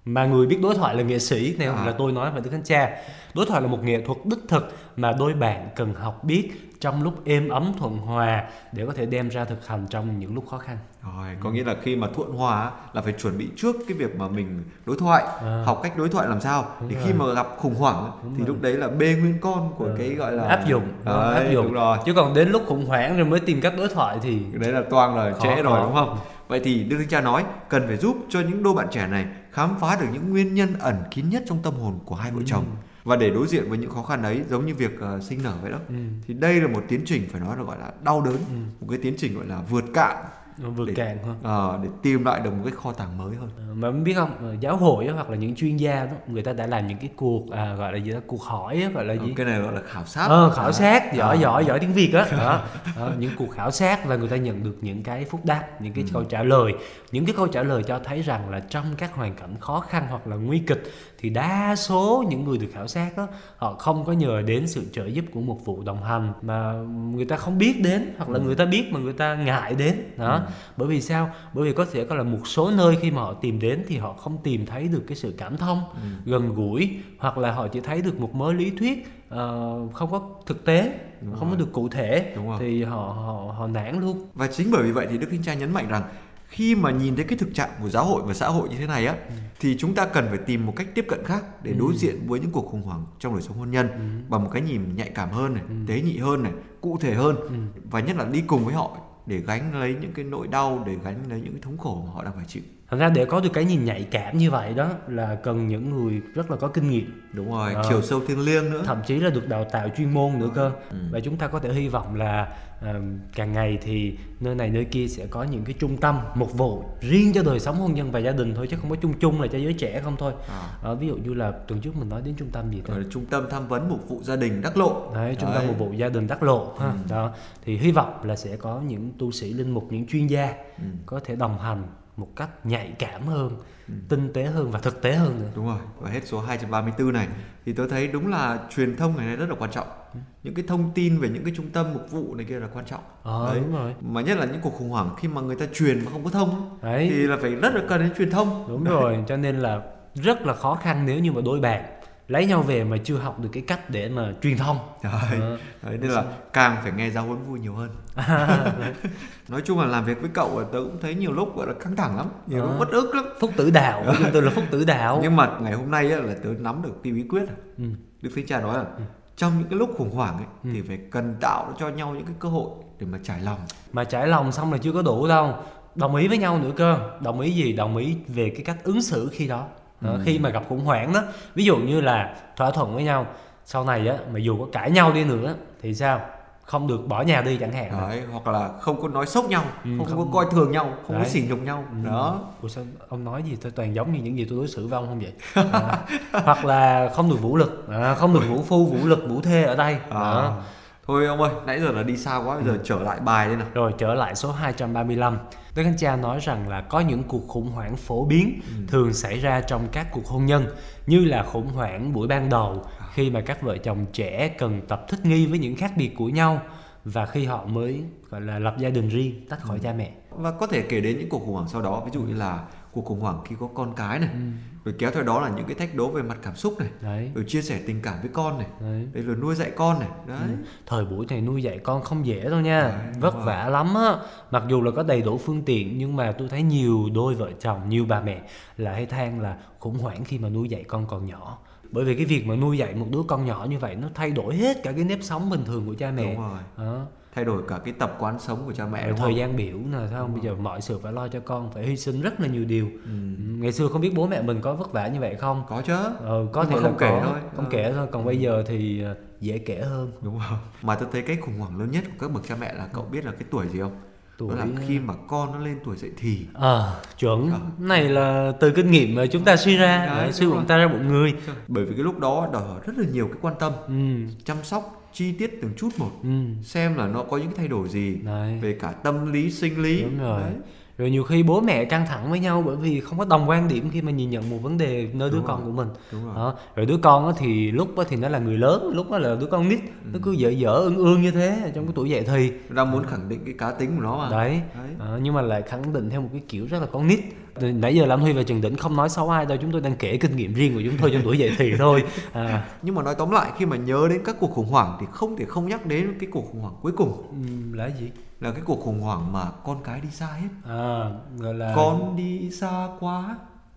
mà 0.05 0.27
người 0.27 0.47
biết 0.47 0.59
đối 0.63 0.75
thoại 0.75 0.95
là 0.95 1.03
nghệ 1.03 1.19
sĩ 1.19 1.57
này 1.59 1.69
à. 1.69 1.85
là 1.87 1.95
tôi 1.99 2.13
nói 2.13 2.31
với 2.31 2.41
đức 2.41 2.51
thánh 2.51 2.65
cha 2.65 2.97
đối 3.35 3.47
thoại 3.47 3.63
là 3.63 3.69
một 3.69 3.85
nghệ 3.85 4.03
thuật 4.07 4.19
đích 4.25 4.39
thực 4.49 4.73
mà 4.97 5.13
đôi 5.19 5.35
bạn 5.35 5.69
cần 5.77 5.95
học 5.95 6.25
biết 6.25 6.51
trong 6.81 7.03
lúc 7.03 7.25
êm 7.25 7.49
ấm 7.49 7.73
thuận 7.79 7.97
hòa 7.97 8.45
để 8.73 8.87
có 8.87 8.93
thể 8.93 9.07
đem 9.07 9.29
ra 9.29 9.45
thực 9.45 9.67
hành 9.67 9.87
trong 9.91 10.19
những 10.21 10.35
lúc 10.35 10.49
khó 10.49 10.59
khăn 10.59 10.79
rồi 11.03 11.37
có 11.41 11.51
nghĩa 11.51 11.65
là 11.65 11.75
khi 11.83 11.97
mà 11.97 12.09
thuận 12.15 12.33
hòa 12.33 12.71
là 12.93 13.03
phải 13.03 13.13
chuẩn 13.13 13.39
bị 13.39 13.49
trước 13.57 13.77
cái 13.89 13.97
việc 13.99 14.17
mà 14.17 14.29
mình 14.29 14.65
đối 14.87 14.97
thoại 14.99 15.25
à. 15.41 15.63
học 15.67 15.81
cách 15.83 15.97
đối 15.97 16.09
thoại 16.09 16.29
làm 16.29 16.41
sao 16.41 16.67
đúng 16.81 16.89
để 16.89 16.97
rồi. 16.97 17.05
khi 17.07 17.13
mà 17.13 17.25
gặp 17.35 17.47
khủng 17.59 17.75
hoảng 17.75 18.11
đúng 18.23 18.35
thì 18.35 18.39
rồi. 18.39 18.49
lúc 18.49 18.63
đấy 18.63 18.73
là 18.73 18.89
bê 18.89 19.15
nguyên 19.21 19.39
con 19.41 19.75
của 19.79 19.85
ừ. 19.85 19.95
cái 19.99 20.09
gọi 20.09 20.33
là 20.33 20.49
áp 20.49 20.67
dụng 20.67 20.83
đấy, 21.05 21.45
áp 21.45 21.51
dụng 21.53 21.73
rồi 21.73 21.99
chứ 22.07 22.13
còn 22.15 22.35
đến 22.35 22.49
lúc 22.49 22.63
khủng 22.67 22.87
hoảng 22.87 23.17
rồi 23.17 23.27
mới 23.27 23.41
tìm 23.41 23.61
cách 23.61 23.75
đối 23.79 23.89
thoại 23.89 24.19
thì 24.23 24.39
đấy 24.53 24.73
là 24.73 24.83
toang 24.91 25.17
rồi 25.17 25.33
trễ 25.43 25.63
rồi 25.63 25.81
đúng 25.83 25.95
không 25.95 26.19
vậy 26.49 26.61
thì 26.65 26.85
đức 26.85 26.97
thánh 26.99 27.09
cha 27.09 27.21
nói 27.21 27.45
cần 27.69 27.83
phải 27.87 27.97
giúp 27.97 28.17
cho 28.29 28.41
những 28.41 28.63
đôi 28.63 28.75
bạn 28.75 28.87
trẻ 28.91 29.07
này 29.07 29.27
khám 29.51 29.75
phá 29.81 29.97
được 30.01 30.07
những 30.13 30.31
nguyên 30.31 30.55
nhân 30.55 30.75
ẩn 30.79 30.97
kín 31.11 31.29
nhất 31.29 31.43
trong 31.47 31.63
tâm 31.63 31.75
hồn 31.75 31.99
của 32.05 32.15
hai 32.15 32.31
vợ 32.31 32.43
chồng 32.47 32.65
ừ 32.65 32.85
và 33.05 33.17
để 33.17 33.31
đối 33.31 33.47
diện 33.47 33.69
với 33.69 33.79
những 33.79 33.91
khó 33.91 34.03
khăn 34.03 34.23
ấy 34.23 34.43
giống 34.51 34.67
như 34.67 34.75
việc 34.75 34.93
uh, 35.17 35.23
sinh 35.23 35.43
nở 35.43 35.55
vậy 35.63 35.71
đó 35.71 35.79
ừ. 35.89 35.95
thì 36.27 36.35
đây 36.35 36.61
là 36.61 36.69
một 36.69 36.85
tiến 36.89 37.03
trình 37.07 37.27
phải 37.31 37.41
nói 37.41 37.57
là 37.57 37.63
gọi 37.63 37.79
là 37.79 37.93
đau 38.05 38.21
đớn 38.21 38.35
ừ. 38.35 38.55
một 38.81 38.87
cái 38.91 38.99
tiến 39.03 39.15
trình 39.19 39.35
gọi 39.35 39.47
là 39.47 39.63
vượt 39.71 39.85
cạn 39.95 40.25
vượt 40.59 40.89
để, 40.89 40.95
cạn 40.95 41.19
hơn 41.25 41.37
à, 41.43 41.79
để 41.83 41.89
tìm 42.03 42.25
lại 42.25 42.41
được 42.41 42.51
một 42.51 42.63
cái 42.65 42.73
kho 42.73 42.93
tàng 42.93 43.19
mới 43.19 43.37
hơn 43.37 43.51
à, 43.59 43.65
mà 43.75 43.91
biết 43.91 44.15
không 44.15 44.31
ờ, 44.41 44.57
giáo 44.61 44.77
hội 44.77 45.07
hoặc 45.07 45.31
là 45.31 45.37
những 45.37 45.55
chuyên 45.55 45.77
gia 45.77 46.05
đó 46.05 46.13
người 46.27 46.43
ta 46.43 46.53
đã 46.53 46.67
làm 46.67 46.87
những 46.87 46.99
cái 46.99 47.11
cuộc 47.17 47.51
à, 47.51 47.75
gọi 47.75 47.93
là 47.93 47.99
gì 47.99 48.13
đó 48.13 48.19
cuộc 48.27 48.43
hỏi 48.43 48.89
gọi 48.95 49.05
là 49.05 49.15
gì 49.15 49.35
cái 49.37 49.47
này 49.47 49.61
gọi 49.61 49.73
là 49.73 49.81
khảo 49.85 50.07
sát 50.07 50.27
ờ, 50.29 50.51
khảo 50.51 50.67
à, 50.67 50.73
sát 50.73 51.15
giỏi 51.15 51.37
à. 51.37 51.41
giỏi 51.41 51.65
giỏi 51.65 51.79
tiếng 51.81 51.93
việt 51.93 52.11
đó, 52.13 52.25
đó. 52.39 52.63
đó 52.97 53.11
những 53.19 53.31
cuộc 53.39 53.51
khảo 53.51 53.71
sát 53.71 54.05
và 54.05 54.17
người 54.17 54.29
ta 54.29 54.37
nhận 54.37 54.65
được 54.65 54.79
những 54.81 55.03
cái 55.03 55.25
phúc 55.25 55.41
đáp 55.45 55.81
những 55.81 55.93
cái 55.93 56.05
ừ. 56.05 56.11
câu 56.13 56.25
trả 56.25 56.43
lời 56.43 56.73
những 57.13 57.27
cái 57.27 57.35
câu 57.37 57.47
trả 57.47 57.63
lời 57.63 57.83
cho 57.83 57.99
thấy 58.05 58.23
rằng 58.23 58.51
là 58.51 58.61
trong 58.61 58.85
các 58.99 59.15
hoàn 59.15 59.35
cảnh 59.35 59.55
khó 59.61 59.81
khăn 59.81 60.07
hoặc 60.11 60.27
là 60.27 60.37
nguy 60.37 60.59
kịch 60.59 60.83
thì 61.19 61.31
đa 61.31 61.77
số 61.77 62.25
những 62.29 62.45
người 62.45 62.59
được 62.59 62.69
khảo 62.73 62.87
sát 62.87 63.17
đó 63.17 63.27
họ 63.57 63.75
không 63.75 64.05
có 64.05 64.13
nhờ 64.13 64.43
đến 64.43 64.69
sự 64.69 64.85
trợ 64.93 65.07
giúp 65.07 65.25
của 65.33 65.41
một 65.41 65.61
vụ 65.65 65.83
đồng 65.83 66.03
hành 66.03 66.33
mà 66.43 66.73
người 67.15 67.25
ta 67.25 67.37
không 67.37 67.59
biết 67.59 67.81
đến 67.83 68.15
hoặc 68.17 68.31
là 68.31 68.39
ừ. 68.39 68.45
người 68.45 68.55
ta 68.55 68.65
biết 68.65 68.93
mà 68.93 69.01
người 69.01 69.13
ta 69.13 69.35
ngại 69.35 69.75
đến 69.75 69.95
đó 70.17 70.35
ừ. 70.35 70.44
Bởi 70.77 70.89
vì 70.89 71.01
sao 71.01 71.31
bởi 71.53 71.65
vì 71.65 71.73
có 71.73 71.85
thể 71.93 72.05
có 72.05 72.15
là 72.15 72.23
một 72.23 72.47
số 72.47 72.71
nơi 72.71 72.97
khi 73.01 73.11
mà 73.11 73.23
họ 73.23 73.35
tìm 73.35 73.59
đến 73.59 73.85
thì 73.89 73.99
họ 73.99 74.13
không 74.13 74.39
tìm 74.43 74.67
thấy 74.67 74.89
được 74.89 75.05
cái 75.07 75.17
sự 75.17 75.35
cảm 75.39 75.57
thông 75.57 75.83
ừ. 75.95 76.31
gần 76.31 76.55
gũi 76.55 76.91
hoặc 77.19 77.39
là 77.39 77.53
họ 77.53 77.69
chỉ 77.69 77.81
thấy 77.81 78.03
được 78.03 78.21
một 78.21 78.35
mớ 78.35 78.53
lý 78.53 78.71
thuyết 78.71 79.07
uh, 79.35 79.95
không 79.95 80.11
có 80.11 80.23
thực 80.47 80.65
tế 80.65 80.99
Đúng 81.21 81.35
không 81.39 81.49
rồi. 81.49 81.51
có 81.51 81.65
được 81.65 81.73
cụ 81.73 81.89
thể 81.89 82.33
Đúng 82.37 82.57
thì 82.59 82.83
họ 82.83 82.97
họ 82.97 83.55
họ 83.59 83.67
nản 83.67 84.01
luôn 84.01 84.27
và 84.35 84.47
chính 84.47 84.71
bởi 84.71 84.83
vì 84.83 84.93
vậy 84.93 85.07
thì 85.11 85.19
đức 85.19 85.27
Kinh 85.31 85.43
cha 85.43 85.55
nhấn 85.55 85.73
mạnh 85.73 85.89
rằng 85.89 86.03
khi 86.49 86.75
mà 86.75 86.91
nhìn 86.91 87.17
thấy 87.17 87.25
cái 87.25 87.39
thực 87.39 87.55
trạng 87.55 87.71
của 87.83 87.89
giáo 87.89 88.05
hội 88.05 88.23
và 88.27 88.35
xã 88.35 88.49
hội 88.49 88.69
như 88.69 88.77
thế 88.77 88.87
này 88.87 89.07
á 89.07 89.15
ừ. 89.29 89.35
thì 89.61 89.77
chúng 89.79 89.95
ta 89.95 90.07
cần 90.07 90.27
phải 90.29 90.39
tìm 90.39 90.67
một 90.67 90.73
cách 90.77 90.87
tiếp 90.95 91.05
cận 91.09 91.25
khác 91.25 91.45
để 91.63 91.71
ừ. 91.71 91.77
đối 91.79 91.95
diện 91.97 92.27
với 92.27 92.41
những 92.41 92.51
cuộc 92.51 92.67
khủng 92.67 92.83
hoảng 92.83 93.05
trong 93.19 93.33
đời 93.33 93.43
sống 93.43 93.59
hôn 93.59 93.71
nhân 93.71 93.89
ừ. 93.89 93.99
bằng 94.29 94.45
một 94.45 94.51
cái 94.53 94.63
nhìn 94.63 94.97
nhạy 94.97 95.11
cảm 95.15 95.31
hơn 95.31 95.55
này, 95.55 95.63
ừ. 95.69 95.75
tế 95.87 96.01
nhị 96.01 96.19
hơn 96.19 96.43
này, 96.43 96.53
cụ 96.81 96.99
thể 97.01 97.15
hơn 97.15 97.37
ừ. 97.37 97.55
và 97.91 98.01
nhất 98.01 98.17
là 98.17 98.25
đi 98.25 98.41
cùng 98.41 98.65
với 98.65 98.75
họ 98.75 98.97
để 99.27 99.39
gánh 99.39 99.81
lấy 99.81 99.95
những 100.01 100.13
cái 100.13 100.25
nỗi 100.25 100.49
đau, 100.49 100.85
để 100.87 100.97
gánh 101.05 101.25
lấy 101.29 101.41
những 101.41 101.53
cái 101.53 101.63
thống 101.63 101.79
khổ 101.79 102.03
mà 102.07 102.13
họ 102.13 102.25
đang 102.25 102.35
phải 102.37 102.45
chịu. 102.49 102.63
Thật 102.95 103.01
ra 103.01 103.09
để 103.09 103.25
có 103.25 103.41
được 103.41 103.53
cái 103.53 103.65
nhìn 103.65 103.85
nhạy 103.85 104.05
cảm 104.11 104.39
như 104.39 104.51
vậy 104.51 104.75
đó 104.75 104.91
là 105.09 105.35
cần 105.35 105.67
những 105.67 105.91
người 105.91 106.21
rất 106.35 106.51
là 106.51 106.57
có 106.57 106.69
kinh 106.69 106.91
nghiệm. 106.91 107.23
Đúng 107.33 107.51
rồi, 107.51 107.75
à, 107.75 107.83
chiều 107.89 108.03
sâu 108.03 108.21
thiêng 108.27 108.41
liêng 108.41 108.71
nữa. 108.71 108.83
Thậm 108.87 108.99
chí 109.07 109.19
là 109.19 109.31
được 109.31 109.49
đào 109.49 109.65
tạo 109.65 109.89
chuyên 109.97 110.15
môn 110.15 110.39
nữa 110.39 110.51
cơ. 110.55 110.71
Ừ. 110.91 110.97
Và 111.11 111.21
chúng 111.21 111.37
ta 111.37 111.47
có 111.47 111.59
thể 111.59 111.73
hy 111.73 111.89
vọng 111.89 112.15
là 112.15 112.57
uh, 112.79 112.97
càng 113.35 113.53
ngày 113.53 113.79
thì 113.83 114.19
nơi 114.41 114.55
này 114.55 114.71
nơi 114.71 114.85
kia 114.85 115.09
sẽ 115.09 115.27
có 115.27 115.43
những 115.43 115.65
cái 115.65 115.75
trung 115.79 115.97
tâm 115.97 116.19
một 116.35 116.55
vụ 116.55 116.85
riêng 117.01 117.33
cho 117.33 117.43
đời 117.43 117.61
sống 117.61 117.77
hôn 117.77 117.95
nhân 117.95 118.11
và 118.11 118.19
gia 118.19 118.33
đình 118.33 118.55
thôi 118.55 118.67
chứ 118.71 118.77
không 118.81 118.91
có 118.91 118.97
chung 118.97 119.13
chung 119.21 119.41
là 119.41 119.49
cho 119.49 119.59
giới 119.59 119.73
trẻ 119.73 120.01
không 120.05 120.17
thôi. 120.19 120.33
À. 120.49 120.93
Uh, 120.93 121.01
ví 121.01 121.07
dụ 121.07 121.17
như 121.17 121.35
là 121.35 121.51
tuần 121.51 121.81
trước 121.81 121.97
mình 121.97 122.09
nói 122.09 122.23
đến 122.25 122.35
trung 122.37 122.49
tâm 122.53 122.71
gì 122.71 122.83
đó. 122.89 122.95
Trung 123.11 123.27
tâm 123.27 123.47
tham 123.51 123.69
vấn 123.69 123.89
một 123.89 123.99
vụ 124.09 124.21
gia 124.23 124.37
đình 124.37 124.61
đắc 124.63 124.77
lộ. 124.77 125.15
Đấy, 125.15 125.37
trung 125.41 125.51
Đấy. 125.51 125.59
tâm 125.59 125.69
một 125.69 125.75
vụ 125.79 125.93
gia 125.93 126.09
đình 126.09 126.27
đắc 126.27 126.43
lộ 126.43 126.75
ha. 126.81 126.87
Ừ. 126.87 126.95
Đó. 127.09 127.33
Thì 127.65 127.77
hy 127.77 127.93
vọng 127.93 128.25
là 128.25 128.37
sẽ 128.37 128.57
có 128.57 128.81
những 128.81 129.13
tu 129.19 129.31
sĩ 129.31 129.53
linh 129.53 129.71
mục, 129.71 129.93
những 129.93 130.07
chuyên 130.07 130.27
gia 130.27 130.47
ừ. 130.79 130.85
có 131.07 131.21
thể 131.25 131.37
đồng 131.37 131.59
hành 131.59 131.83
một 132.17 132.29
cách 132.37 132.67
nhạy 132.67 132.93
cảm 132.99 133.27
hơn, 133.27 133.57
ừ. 133.89 133.95
tinh 134.09 134.33
tế 134.35 134.45
hơn 134.45 134.71
và 134.71 134.79
thực 134.79 135.03
tế 135.03 135.15
hơn 135.15 135.41
nữa. 135.41 135.49
Đúng 135.57 135.67
rồi. 135.67 135.79
Và 136.01 136.11
hết 136.11 136.21
số 136.25 136.41
234 136.41 137.13
này 137.13 137.29
thì 137.67 137.73
tôi 137.73 137.89
thấy 137.89 138.09
đúng 138.09 138.27
là 138.27 138.59
truyền 138.77 138.97
thông 138.97 139.17
ngày 139.17 139.27
nay 139.27 139.37
rất 139.37 139.49
là 139.49 139.57
quan 139.59 139.71
trọng. 139.71 139.87
Ừ. 140.15 140.21
Những 140.43 140.55
cái 140.55 140.65
thông 140.69 140.91
tin 140.95 141.19
về 141.19 141.29
những 141.29 141.45
cái 141.45 141.53
trung 141.57 141.71
tâm 141.73 141.93
mục 141.95 142.11
vụ 142.11 142.35
này 142.35 142.47
kia 142.49 142.59
là 142.61 142.69
quan 142.75 142.85
trọng. 142.85 143.01
À, 143.25 143.33
Đấy. 143.47 143.61
đúng 143.61 143.73
rồi. 143.73 143.95
Mà 144.01 144.21
nhất 144.21 144.39
là 144.39 144.47
những 144.47 144.61
cuộc 144.63 144.75
khủng 144.75 144.89
hoảng 144.91 145.15
khi 145.19 145.29
mà 145.29 145.41
người 145.41 145.57
ta 145.57 145.67
truyền 145.75 146.05
mà 146.05 146.11
không 146.11 146.25
có 146.25 146.31
thông 146.31 146.79
Đấy. 146.83 147.09
thì 147.11 147.17
là 147.17 147.37
phải 147.43 147.55
rất 147.55 147.75
là 147.75 147.83
cần 147.89 148.01
đến 148.01 148.13
truyền 148.19 148.31
thông. 148.31 148.65
Đúng 148.69 148.85
rồi, 148.85 149.25
cho 149.29 149.37
nên 149.37 149.59
là 149.59 149.81
rất 150.15 150.43
là 150.43 150.55
khó 150.55 150.75
khăn 150.75 151.07
nếu 151.07 151.19
như 151.19 151.33
mà 151.33 151.41
đôi 151.45 151.61
bạn 151.61 151.85
lấy 152.29 152.47
nhau 152.47 152.63
về 152.63 152.85
mà 152.85 152.97
chưa 153.05 153.17
học 153.17 153.41
được 153.41 153.49
cái 153.53 153.63
cách 153.67 153.91
để 153.91 154.09
mà 154.09 154.33
truyền 154.43 154.57
thông. 154.57 154.79
Trời 155.03 155.13
à, 155.13 155.57
đấy, 155.83 155.99
nên 156.01 156.11
là 156.11 156.25
càng 156.53 156.77
phải 156.83 156.93
nghe 156.93 157.11
giáo 157.11 157.27
huấn 157.27 157.43
vui 157.43 157.61
nhiều 157.61 157.75
hơn. 157.75 157.91
Nói 159.49 159.63
chung 159.65 159.81
là 159.81 159.87
làm 159.87 160.05
việc 160.05 160.21
với 160.21 160.31
cậu 160.35 160.65
tớ 160.73 160.79
cũng 160.79 160.99
thấy 161.01 161.15
nhiều 161.15 161.33
lúc 161.33 161.57
gọi 161.57 161.67
là 161.67 161.75
căng 161.81 161.97
thẳng 161.97 162.17
lắm 162.17 162.27
nhiều 162.47 162.63
à. 162.63 162.67
lúc 162.67 162.79
bất 162.79 162.89
ức 162.89 163.15
lắm. 163.15 163.25
Phúc 163.41 163.51
tử 163.57 163.71
đạo 163.71 164.05
chúng 164.19 164.31
tôi 164.33 164.43
là 164.43 164.51
phúc 164.51 164.65
tử 164.71 164.85
đạo. 164.85 165.19
Nhưng 165.23 165.37
mà 165.37 165.59
ngày 165.61 165.73
hôm 165.73 165.91
nay 165.91 166.05
là 166.05 166.35
tớ 166.43 166.51
nắm 166.59 166.83
được 166.83 167.03
cái 167.03 167.13
bí 167.13 167.25
quyết 167.29 167.45
ừ. 167.79 167.85
đức 168.23 168.31
thánh 168.35 168.47
cha 168.47 168.61
nói 168.61 168.79
là 168.79 168.85
ừ. 168.97 169.03
trong 169.37 169.59
những 169.59 169.69
cái 169.69 169.79
lúc 169.79 169.91
khủng 169.99 170.11
hoảng 170.11 170.37
ấy 170.37 170.47
ừ. 170.65 170.71
thì 170.73 170.83
phải 170.83 170.99
cần 171.11 171.37
tạo 171.41 171.73
cho 171.79 171.89
nhau 171.89 172.15
những 172.15 172.27
cái 172.27 172.35
cơ 172.39 172.49
hội 172.49 172.71
để 172.99 173.07
mà 173.07 173.19
trải 173.23 173.41
lòng. 173.41 173.59
Mà 173.93 174.05
trải 174.05 174.27
lòng 174.27 174.53
xong 174.53 174.73
là 174.73 174.79
chưa 174.79 174.93
có 174.93 175.03
đủ 175.03 175.29
đâu. 175.29 175.55
Đồng 175.95 176.17
ý 176.17 176.29
với 176.29 176.39
nhau 176.39 176.59
nữa 176.59 176.73
cơ. 176.77 176.99
Đồng 177.21 177.41
ý 177.41 177.51
gì? 177.51 177.73
Đồng 177.73 177.97
ý 177.97 178.17
về 178.29 178.51
cái 178.51 178.63
cách 178.65 178.85
ứng 178.85 179.03
xử 179.03 179.29
khi 179.33 179.49
đó 179.49 179.67
ừ. 180.03 180.21
khi 180.25 180.39
mà 180.39 180.49
gặp 180.49 180.63
khủng 180.69 180.85
hoảng 180.85 181.13
đó 181.13 181.23
ví 181.55 181.65
dụ 181.65 181.77
như 181.77 182.01
là 182.01 182.35
thỏa 182.57 182.71
thuận 182.71 182.95
với 182.95 183.05
nhau 183.05 183.27
sau 183.65 183.85
này 183.85 184.09
á 184.09 184.17
mà 184.33 184.39
dù 184.39 184.59
có 184.59 184.67
cãi 184.73 184.91
nhau 184.91 185.13
đi 185.13 185.25
nữa 185.25 185.55
thì 185.83 185.95
sao 185.95 186.21
không 186.65 186.87
được 186.87 187.09
bỏ 187.09 187.23
nhà 187.23 187.43
đi 187.43 187.57
chẳng 187.57 187.73
hạn 187.73 187.91
đấy, 187.93 188.23
hoặc 188.33 188.47
là 188.47 188.71
không 188.81 189.03
có 189.03 189.09
nói 189.09 189.27
sốc 189.27 189.49
nhau 189.49 189.65
ừ, 189.85 189.91
không, 189.99 190.07
không 190.07 190.19
có 190.19 190.27
coi 190.33 190.47
thường 190.51 190.71
nhau 190.71 190.95
không 191.07 191.17
đấy. 191.17 191.25
có 191.25 191.31
sỉ 191.31 191.45
nhục 191.49 191.63
nhau 191.63 191.85
ừ. 191.91 192.11
đó 192.11 192.41
Ủa 192.63 192.69
sao 192.69 192.85
ông 193.09 193.25
nói 193.25 193.43
gì 193.43 193.57
tôi 193.63 193.73
toàn 193.73 193.95
giống 193.95 194.13
như 194.13 194.21
những 194.23 194.39
gì 194.39 194.47
tôi 194.51 194.59
đối 194.59 194.69
xử 194.69 194.87
với 194.87 194.97
ông 194.97 195.07
không 195.07 195.21
vậy 195.21 195.33
à, 195.73 195.99
hoặc 196.45 196.65
là 196.65 197.11
không 197.15 197.31
được 197.31 197.43
vũ 197.43 197.57
lực 197.57 197.89
à, 197.91 198.15
không 198.15 198.35
được 198.35 198.43
vũ 198.49 198.63
phu 198.63 198.87
vũ 198.87 199.07
lực 199.07 199.25
vũ 199.29 199.41
thê 199.41 199.63
ở 199.63 199.77
đây 199.77 199.95
à. 199.95 200.21
đó. 200.21 200.63
Thôi 201.07 201.27
ông 201.27 201.41
ơi 201.43 201.51
nãy 201.67 201.81
giờ 201.81 201.93
là 201.93 202.03
đi 202.03 202.17
xa 202.17 202.37
quá 202.37 202.57
bây 202.57 202.65
giờ 202.65 202.73
ừ. 202.73 202.81
trở 202.85 202.99
lại 202.99 203.21
bài 203.21 203.49
đây 203.49 203.57
nào 203.57 203.67
rồi 203.75 203.95
trở 203.99 204.15
lại 204.15 204.35
số 204.35 204.53
235 204.53 205.39
Đức 205.75 205.83
Thánh 205.83 205.97
Cha 205.99 206.17
nói 206.17 206.39
rằng 206.43 206.69
là 206.69 206.81
có 206.81 207.01
những 207.01 207.23
cuộc 207.23 207.49
khủng 207.49 207.71
hoảng 207.71 207.97
phổ 207.97 208.25
biến 208.25 208.61
ừ. 208.67 208.85
thường 208.89 209.13
xảy 209.13 209.39
ra 209.39 209.61
trong 209.61 209.89
các 209.93 210.07
cuộc 210.13 210.27
hôn 210.27 210.47
nhân 210.47 210.67
như 211.07 211.25
là 211.25 211.43
khủng 211.43 211.69
hoảng 211.69 212.13
buổi 212.13 212.29
ban 212.29 212.49
đầu 212.49 212.85
à. 212.99 213.07
khi 213.15 213.31
mà 213.31 213.41
các 213.41 213.63
vợ 213.63 213.79
chồng 213.79 214.07
trẻ 214.13 214.49
cần 214.49 214.81
tập 214.89 215.07
thích 215.09 215.27
nghi 215.27 215.47
với 215.47 215.59
những 215.59 215.77
khác 215.77 215.93
biệt 215.97 216.15
của 216.17 216.29
nhau 216.29 216.63
và 217.05 217.27
khi 217.27 217.45
họ 217.45 217.65
mới 217.67 218.03
gọi 218.31 218.41
là 218.41 218.59
lập 218.59 218.75
gia 218.79 218.89
đình 218.89 219.09
riêng 219.09 219.47
tách 219.49 219.63
khỏi 219.63 219.79
ừ. 219.79 219.83
cha 219.83 219.93
mẹ 219.93 220.11
và 220.31 220.51
có 220.51 220.67
thể 220.67 220.83
kể 220.83 221.01
đến 221.01 221.19
những 221.19 221.29
cuộc 221.29 221.39
khủng 221.39 221.55
hoảng 221.55 221.69
sau 221.69 221.83
đó 221.83 222.03
ví 222.05 222.11
dụ 222.15 222.21
như 222.21 222.35
là 222.35 222.65
cuộc 222.93 223.05
khủng 223.05 223.21
hoảng 223.21 223.41
khi 223.45 223.57
có 223.61 223.69
con 223.75 223.95
cái 223.97 224.19
này 224.19 224.29
ừ. 224.33 224.39
Rồi 224.85 224.95
kéo 224.99 225.11
theo 225.11 225.23
đó 225.23 225.41
là 225.41 225.49
những 225.49 225.67
cái 225.67 225.75
thách 225.75 225.95
đố 225.95 226.09
về 226.09 226.23
mặt 226.23 226.39
cảm 226.43 226.57
xúc 226.57 226.81
này 226.81 226.89
đấy. 227.01 227.31
rồi 227.35 227.45
chia 227.49 227.63
sẻ 227.63 227.81
tình 227.87 228.03
cảm 228.03 228.15
với 228.21 228.31
con 228.33 228.59
này 228.59 228.67
đấy. 228.81 229.09
đấy 229.13 229.23
rồi 229.23 229.37
nuôi 229.37 229.55
dạy 229.55 229.71
con 229.77 230.01
này 230.01 230.09
đấy 230.27 230.39
ừ. 230.49 230.55
thời 230.87 231.05
buổi 231.05 231.27
này 231.31 231.41
nuôi 231.41 231.63
dạy 231.63 231.79
con 231.79 232.03
không 232.03 232.27
dễ 232.27 232.51
đâu 232.51 232.61
nha 232.61 232.83
đấy, 232.83 233.13
vất 233.21 233.35
vả 233.45 233.63
rồi. 233.63 233.73
lắm 233.73 233.95
á 233.95 234.17
mặc 234.51 234.63
dù 234.69 234.83
là 234.83 234.91
có 234.91 235.03
đầy 235.03 235.23
đủ 235.23 235.39
phương 235.39 235.63
tiện 235.63 235.99
nhưng 235.99 236.17
mà 236.17 236.33
tôi 236.33 236.49
thấy 236.49 236.63
nhiều 236.63 237.09
đôi 237.15 237.35
vợ 237.35 237.51
chồng 237.61 237.89
nhiều 237.89 238.05
bà 238.09 238.21
mẹ 238.21 238.43
là 238.77 238.93
hay 238.93 239.07
than 239.07 239.41
là 239.41 239.57
khủng 239.79 239.99
hoảng 239.99 240.25
khi 240.25 240.39
mà 240.39 240.49
nuôi 240.49 240.69
dạy 240.69 240.85
con 240.85 241.07
còn 241.07 241.27
nhỏ 241.27 241.59
bởi 241.91 242.05
vì 242.05 242.15
cái 242.15 242.25
việc 242.25 242.47
mà 242.47 242.57
nuôi 242.57 242.79
dạy 242.79 242.95
một 242.95 243.07
đứa 243.11 243.23
con 243.29 243.47
nhỏ 243.47 243.67
như 243.71 243.79
vậy 243.79 243.95
nó 243.95 244.09
thay 244.15 244.31
đổi 244.31 244.57
hết 244.57 244.83
cả 244.83 244.93
cái 244.93 245.05
nếp 245.05 245.19
sống 245.23 245.51
bình 245.51 245.65
thường 245.65 245.87
của 245.87 245.95
cha 245.95 246.11
mẹ 246.11 246.35
Đúng 246.35 246.43
rồi. 246.43 246.59
Đó 246.77 247.07
thay 247.35 247.45
đổi 247.45 247.63
cả 247.69 247.79
cái 247.85 247.95
tập 247.99 248.17
quán 248.19 248.39
sống 248.39 248.63
của 248.67 248.73
cha 248.73 248.87
mẹ 248.87 249.03
thời 249.03 249.15
không? 249.17 249.37
gian 249.37 249.57
biểu 249.57 249.77
nè 249.77 249.99
thấy 249.99 250.19
không? 250.19 250.33
Bây 250.33 250.43
giờ 250.43 250.55
mọi 250.55 250.81
sự 250.81 250.99
phải 250.99 251.13
lo 251.13 251.29
cho 251.29 251.41
con 251.41 251.71
phải 251.73 251.87
hy 251.87 251.97
sinh 251.97 252.21
rất 252.21 252.41
là 252.41 252.47
nhiều 252.47 252.65
điều. 252.65 252.87
Ừ. 253.05 253.11
ngày 253.59 253.73
xưa 253.73 253.89
không 253.89 254.01
biết 254.01 254.13
bố 254.15 254.27
mẹ 254.27 254.43
mình 254.43 254.61
có 254.61 254.75
vất 254.75 254.93
vả 254.93 255.09
như 255.09 255.21
vậy 255.21 255.37
không? 255.37 255.65
Có 255.69 255.83
chứ. 255.87 255.97
Ừ, 256.21 256.47
có 256.53 256.65
thể 256.65 256.77
không 256.83 256.97
kể 256.99 257.11
có, 257.11 257.27
thôi. 257.27 257.39
không 257.57 257.65
ừ. 257.65 257.71
kể 257.71 257.93
thôi. 257.97 258.07
Còn 258.11 258.25
bây 258.25 258.41
giờ 258.41 258.65
thì 258.67 259.03
ờ, 259.03 259.17
dễ 259.41 259.59
kể 259.59 259.81
hơn. 259.81 260.13
Đúng 260.23 260.41
không 260.49 260.59
mà 260.83 260.95
tôi 260.95 261.09
thấy 261.13 261.23
cái 261.23 261.37
khủng 261.37 261.59
hoảng 261.59 261.79
lớn 261.79 261.91
nhất 261.91 262.05
của 262.05 262.27
các 262.27 262.35
bậc 262.35 262.49
cha 262.49 262.57
mẹ 262.61 262.75
là 262.75 262.89
cậu 262.93 263.05
biết 263.05 263.25
là 263.25 263.33
cái 263.33 263.45
tuổi 263.51 263.69
gì 263.69 263.81
không? 263.81 263.97
Tuổi 264.39 264.51
đó 264.51 264.65
là 264.65 264.81
khi 264.89 264.99
mà 264.99 265.15
con 265.29 265.53
nó 265.53 265.59
lên 265.59 265.79
tuổi 265.85 265.97
dậy 265.97 266.11
thì. 266.17 266.47
Ờ 266.55 266.93
à, 266.93 267.01
chuẩn 267.19 267.51
à. 267.53 267.59
này 267.79 268.09
là 268.09 268.53
từ 268.61 268.71
kinh 268.71 268.91
nghiệm 268.91 269.15
mà 269.15 269.27
chúng 269.27 269.45
ta 269.45 269.57
suy 269.57 269.77
ra. 269.77 270.07
Đấy, 270.07 270.33
suy 270.33 270.47
bụng 270.47 270.65
ta 270.69 270.77
ra 270.77 270.89
bụng 270.89 271.09
người. 271.09 271.35
Bởi 271.69 271.85
vì 271.85 271.95
cái 271.95 272.05
lúc 272.05 272.19
đó 272.19 272.49
đòi 272.53 272.63
hỏi 272.63 272.81
rất 272.87 272.99
là 272.99 273.05
nhiều 273.13 273.27
cái 273.27 273.39
quan 273.43 273.55
tâm 273.59 273.73
ừ. 273.89 274.33
chăm 274.45 274.57
sóc 274.63 275.04
chi 275.15 275.33
tiết 275.33 275.59
từng 275.63 275.71
chút 275.77 275.89
một 275.99 276.11
ừ. 276.23 276.29
xem 276.63 276.95
là 276.97 277.07
nó 277.07 277.23
có 277.23 277.37
những 277.37 277.47
cái 277.47 277.57
thay 277.57 277.69
đổi 277.69 277.89
gì 277.89 278.15
Đấy. 278.25 278.59
về 278.63 278.77
cả 278.81 278.93
tâm 278.93 279.33
lý 279.33 279.51
sinh 279.51 279.83
lý 279.83 280.03
đúng 280.03 280.19
rồi 280.19 280.43
Đấy 280.43 280.53
rồi 280.99 281.11
nhiều 281.11 281.25
khi 281.25 281.43
bố 281.43 281.61
mẹ 281.61 281.85
căng 281.85 282.07
thẳng 282.07 282.31
với 282.31 282.41
nhau 282.41 282.63
bởi 282.67 282.77
vì 282.77 283.01
không 283.01 283.19
có 283.19 283.25
đồng 283.25 283.49
quan 283.49 283.69
điểm 283.69 283.91
khi 283.93 284.03
mà 284.03 284.13
nhìn 284.13 284.31
nhận 284.31 284.51
một 284.51 284.59
vấn 284.63 284.79
đề 284.79 285.09
nơi 285.13 285.31
đứa 285.31 285.37
Đúng 285.37 285.47
con 285.47 285.61
rồi. 285.61 285.67
của 285.67 285.73
mình 285.73 285.89
Đúng 286.13 286.25
rồi. 286.25 286.35
Đó. 286.35 286.55
rồi 286.77 286.87
đứa 286.87 286.97
con 286.97 287.35
thì 287.39 287.71
lúc 287.71 287.97
đó 287.97 288.05
thì 288.09 288.17
nó 288.17 288.29
là 288.29 288.39
người 288.39 288.59
lớn 288.59 288.93
lúc 288.95 289.11
đó 289.11 289.19
là 289.19 289.35
đứa 289.41 289.47
con 289.47 289.69
nít 289.69 289.81
ừ. 289.81 290.11
nó 290.13 290.19
cứ 290.23 290.33
dở 290.33 290.49
dở 290.49 290.73
ương 290.73 290.97
ương 290.97 291.23
như 291.23 291.31
thế 291.31 291.73
trong 291.75 291.85
cái 291.85 291.93
tuổi 291.97 292.11
dậy 292.11 292.25
thì 292.27 292.53
đang 292.69 292.91
muốn 292.91 293.05
khẳng 293.05 293.29
định 293.29 293.41
cái 293.45 293.55
cá 293.59 293.71
tính 293.71 293.97
của 293.97 294.03
nó 294.03 294.19
mà 294.19 294.31
đấy, 294.31 294.61
đấy. 294.79 294.89
À, 294.99 295.19
nhưng 295.23 295.35
mà 295.35 295.43
lại 295.43 295.63
khẳng 295.63 295.93
định 295.93 296.11
theo 296.11 296.21
một 296.21 296.29
cái 296.33 296.43
kiểu 296.49 296.67
rất 296.67 296.79
là 296.81 296.87
con 296.93 297.07
nít 297.07 297.21
nãy 297.61 297.95
giờ 297.95 298.07
Lam 298.07 298.21
Huy 298.21 298.33
và 298.33 298.43
Trần 298.43 298.61
Đỉnh 298.61 298.77
không 298.77 298.97
nói 298.97 299.09
xấu 299.09 299.31
ai 299.31 299.47
đâu 299.47 299.59
chúng 299.61 299.73
tôi 299.73 299.81
đang 299.81 299.97
kể 299.97 300.17
kinh 300.17 300.37
nghiệm 300.37 300.55
riêng 300.55 300.75
của 300.75 300.83
chúng 300.85 300.99
tôi 301.01 301.11
trong 301.11 301.23
tuổi 301.25 301.39
dậy 301.39 301.51
thì 301.59 301.73
thôi 301.79 302.03
à. 302.33 302.67
nhưng 302.83 302.95
mà 302.95 303.03
nói 303.03 303.15
tóm 303.19 303.31
lại 303.31 303.51
khi 303.59 303.67
mà 303.67 303.77
nhớ 303.77 304.07
đến 304.11 304.21
các 304.25 304.37
cuộc 304.41 304.51
khủng 304.51 304.69
hoảng 304.69 304.97
thì 305.01 305.07
không 305.13 305.37
thể 305.37 305.45
không 305.45 305.69
nhắc 305.69 305.87
đến 305.87 306.15
cái 306.21 306.29
cuộc 306.33 306.45
khủng 306.53 306.61
hoảng 306.61 306.75
cuối 306.83 306.93
cùng 306.93 307.13
ừ, 307.31 307.77
là 307.77 307.87
gì 307.87 308.11
là 308.45 308.51
cái 308.51 308.63
cuộc 308.65 308.81
khủng 308.81 309.01
hoảng 309.01 309.33
mà 309.33 309.45
con 309.65 309.83
cái 309.85 310.01
đi 310.01 310.11
xa 310.11 310.27
hết. 310.27 310.49
À 310.69 311.11
gọi 311.39 311.55
là 311.55 311.73
con 311.77 312.17
đi 312.17 312.51
xa 312.51 312.89
quá. 313.01 313.37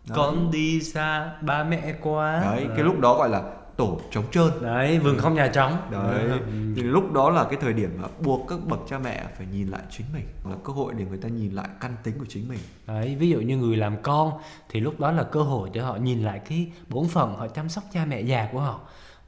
Đấy. 0.09 0.17
con 0.17 0.51
đi 0.51 0.81
xa 0.81 1.31
ba 1.41 1.63
mẹ 1.63 1.93
quá. 2.01 2.41
Đấy 2.41 2.65
à. 2.69 2.73
cái 2.75 2.83
lúc 2.83 2.99
đó 2.99 3.17
gọi 3.17 3.29
là 3.29 3.43
tổ 3.77 3.99
trống 4.11 4.23
trơn. 4.31 4.51
Đấy 4.61 4.99
vườn 4.99 5.17
không 5.17 5.33
nhà 5.33 5.47
trống. 5.47 5.77
Đấy 5.91 6.29
ừ. 6.29 6.73
thì 6.75 6.81
lúc 6.81 7.13
đó 7.13 7.29
là 7.29 7.43
cái 7.43 7.57
thời 7.61 7.73
điểm 7.73 7.97
mà 8.01 8.07
buộc 8.23 8.47
các 8.47 8.59
bậc 8.67 8.79
cha 8.89 8.99
mẹ 8.99 9.23
phải 9.37 9.47
nhìn 9.53 9.67
lại 9.67 9.81
chính 9.89 10.05
mình 10.13 10.25
là 10.49 10.55
cơ 10.63 10.73
hội 10.73 10.93
để 10.97 11.05
người 11.05 11.17
ta 11.17 11.29
nhìn 11.29 11.51
lại 11.51 11.67
căn 11.79 11.95
tính 12.03 12.19
của 12.19 12.25
chính 12.29 12.49
mình. 12.49 12.59
Đấy 12.87 13.15
ví 13.19 13.29
dụ 13.29 13.39
như 13.39 13.57
người 13.57 13.77
làm 13.77 13.97
con 14.01 14.31
thì 14.69 14.79
lúc 14.79 14.99
đó 14.99 15.11
là 15.11 15.23
cơ 15.23 15.41
hội 15.41 15.69
để 15.73 15.81
họ 15.81 15.95
nhìn 15.95 16.23
lại 16.23 16.41
cái 16.49 16.71
bổn 16.89 17.07
phận 17.07 17.35
họ 17.35 17.47
chăm 17.47 17.69
sóc 17.69 17.83
cha 17.93 18.05
mẹ 18.05 18.21
già 18.21 18.49
của 18.51 18.59
họ. 18.59 18.79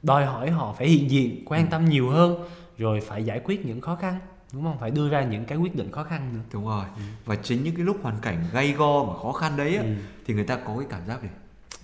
Đòi 0.02 0.26
hỏi 0.26 0.50
họ 0.50 0.74
phải 0.78 0.88
hiện 0.88 1.10
diện 1.10 1.42
quan 1.46 1.66
tâm 1.66 1.84
nhiều 1.84 2.10
hơn 2.10 2.44
rồi 2.78 3.00
phải 3.00 3.24
giải 3.24 3.40
quyết 3.44 3.66
những 3.66 3.80
khó 3.80 3.96
khăn 3.96 4.18
đúng 4.52 4.62
không? 4.62 4.78
Phải 4.78 4.90
đưa 4.90 5.08
ra 5.08 5.24
những 5.24 5.44
cái 5.44 5.58
quyết 5.58 5.76
định 5.76 5.92
khó 5.92 6.04
khăn 6.04 6.30
nữa. 6.34 6.40
Đúng 6.52 6.66
rồi. 6.66 6.84
Ừ. 6.96 7.02
và 7.24 7.36
chính 7.36 7.64
những 7.64 7.76
cái 7.76 7.84
lúc 7.84 7.96
hoàn 8.02 8.16
cảnh 8.22 8.44
gay 8.52 8.72
go 8.72 9.04
mà 9.04 9.14
khó 9.22 9.32
khăn 9.32 9.56
đấy 9.56 9.76
ừ. 9.76 9.94
thì 10.26 10.34
người 10.34 10.44
ta 10.44 10.56
có 10.56 10.76
cái 10.78 10.86
cảm 10.90 11.06
giác 11.06 11.22
này 11.22 11.32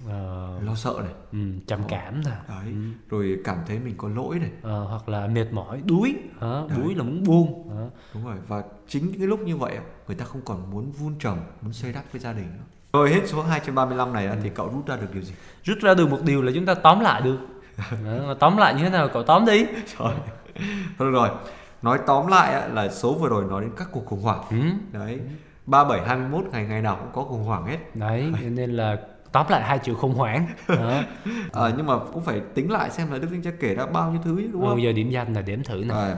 uh, 0.04 0.62
lo 0.64 0.74
sợ 0.74 0.94
này. 1.04 1.12
Ừ, 1.32 1.38
trầm 1.66 1.80
Đó. 1.80 1.86
cảm 1.88 2.20
nè. 2.24 2.30
Đấy. 2.48 2.66
Ừ. 2.66 2.72
rồi 3.10 3.38
cảm 3.44 3.58
thấy 3.66 3.78
mình 3.78 3.94
có 3.96 4.08
lỗi 4.08 4.38
này. 4.38 4.50
Uh, 4.58 4.88
hoặc 4.88 5.08
là 5.08 5.26
mệt 5.26 5.52
mỏi 5.52 5.82
đuối. 5.84 6.14
Uh, 6.36 6.70
đuối 6.76 6.94
là 6.94 7.02
muốn 7.02 7.24
buông. 7.24 7.68
Uh. 7.86 7.92
đúng 8.14 8.24
rồi. 8.24 8.36
Và 8.48 8.62
chính 8.88 9.06
những 9.06 9.18
cái 9.18 9.26
lúc 9.26 9.40
như 9.40 9.56
vậy 9.56 9.78
người 10.06 10.16
ta 10.16 10.24
không 10.24 10.40
còn 10.44 10.70
muốn 10.70 10.90
vun 10.90 11.14
trồng 11.18 11.38
muốn 11.62 11.72
xây 11.72 11.92
đắp 11.92 12.04
với 12.12 12.20
gia 12.20 12.32
đình 12.32 12.46
nữa. 12.56 12.64
Rồi 12.92 13.10
hết 13.10 13.20
số 13.26 13.42
235 13.42 14.12
này 14.12 14.26
ừ. 14.26 14.36
thì 14.42 14.50
cậu 14.54 14.68
rút 14.68 14.86
ra 14.86 14.96
được 14.96 15.14
điều 15.14 15.22
gì? 15.22 15.34
Rút 15.64 15.78
ra 15.82 15.94
được 15.94 16.10
một 16.10 16.18
điều 16.22 16.42
là 16.42 16.52
chúng 16.54 16.66
ta 16.66 16.74
tóm 16.74 17.00
lại 17.00 17.22
được. 17.22 17.38
Đó, 18.04 18.34
tóm 18.40 18.56
lại 18.56 18.74
như 18.74 18.82
thế 18.82 18.90
nào 18.90 19.08
cậu 19.12 19.22
tóm 19.22 19.44
đi. 19.46 19.66
Rồi 19.98 20.14
thôi 20.98 21.10
rồi 21.10 21.30
nói 21.86 21.98
tóm 22.06 22.26
lại 22.26 22.68
là 22.68 22.88
số 22.88 23.14
vừa 23.14 23.28
rồi 23.28 23.44
nói 23.44 23.62
đến 23.62 23.70
các 23.76 23.88
cuộc 23.92 24.06
khủng 24.06 24.22
hoảng. 24.22 24.42
Ừ. 24.50 24.56
đấy 24.92 25.20
ba 25.66 25.84
bảy 25.84 26.00
hai 26.06 26.16
mươi 26.16 26.40
ngày 26.52 26.64
ngày 26.64 26.82
nào 26.82 26.96
cũng 26.96 27.12
có 27.12 27.22
khủng 27.22 27.44
hoảng 27.44 27.66
hết. 27.66 27.78
Đấy 27.94 28.32
nên 28.50 28.70
là 28.70 28.96
tóm 29.32 29.46
lại 29.48 29.62
hai 29.62 29.78
chữ 29.78 29.94
khủng 29.94 30.14
hoảng. 30.14 30.46
À, 31.52 31.72
nhưng 31.76 31.86
mà 31.86 31.94
cũng 32.12 32.22
phải 32.22 32.40
tính 32.54 32.70
lại 32.70 32.90
xem 32.90 33.12
là 33.12 33.18
đức 33.18 33.28
linh 33.32 33.42
cha 33.42 33.50
kể 33.60 33.74
ra 33.74 33.86
bao 33.86 34.10
nhiêu 34.10 34.20
thứ 34.24 34.48
đúng 34.52 34.62
không? 34.62 34.74
bây 34.74 34.82
giờ 34.82 34.92
điểm 34.92 35.10
danh 35.10 35.34
là 35.34 35.42
điểm 35.42 35.62
thử 35.64 35.84
này 35.84 36.10
à, 36.10 36.16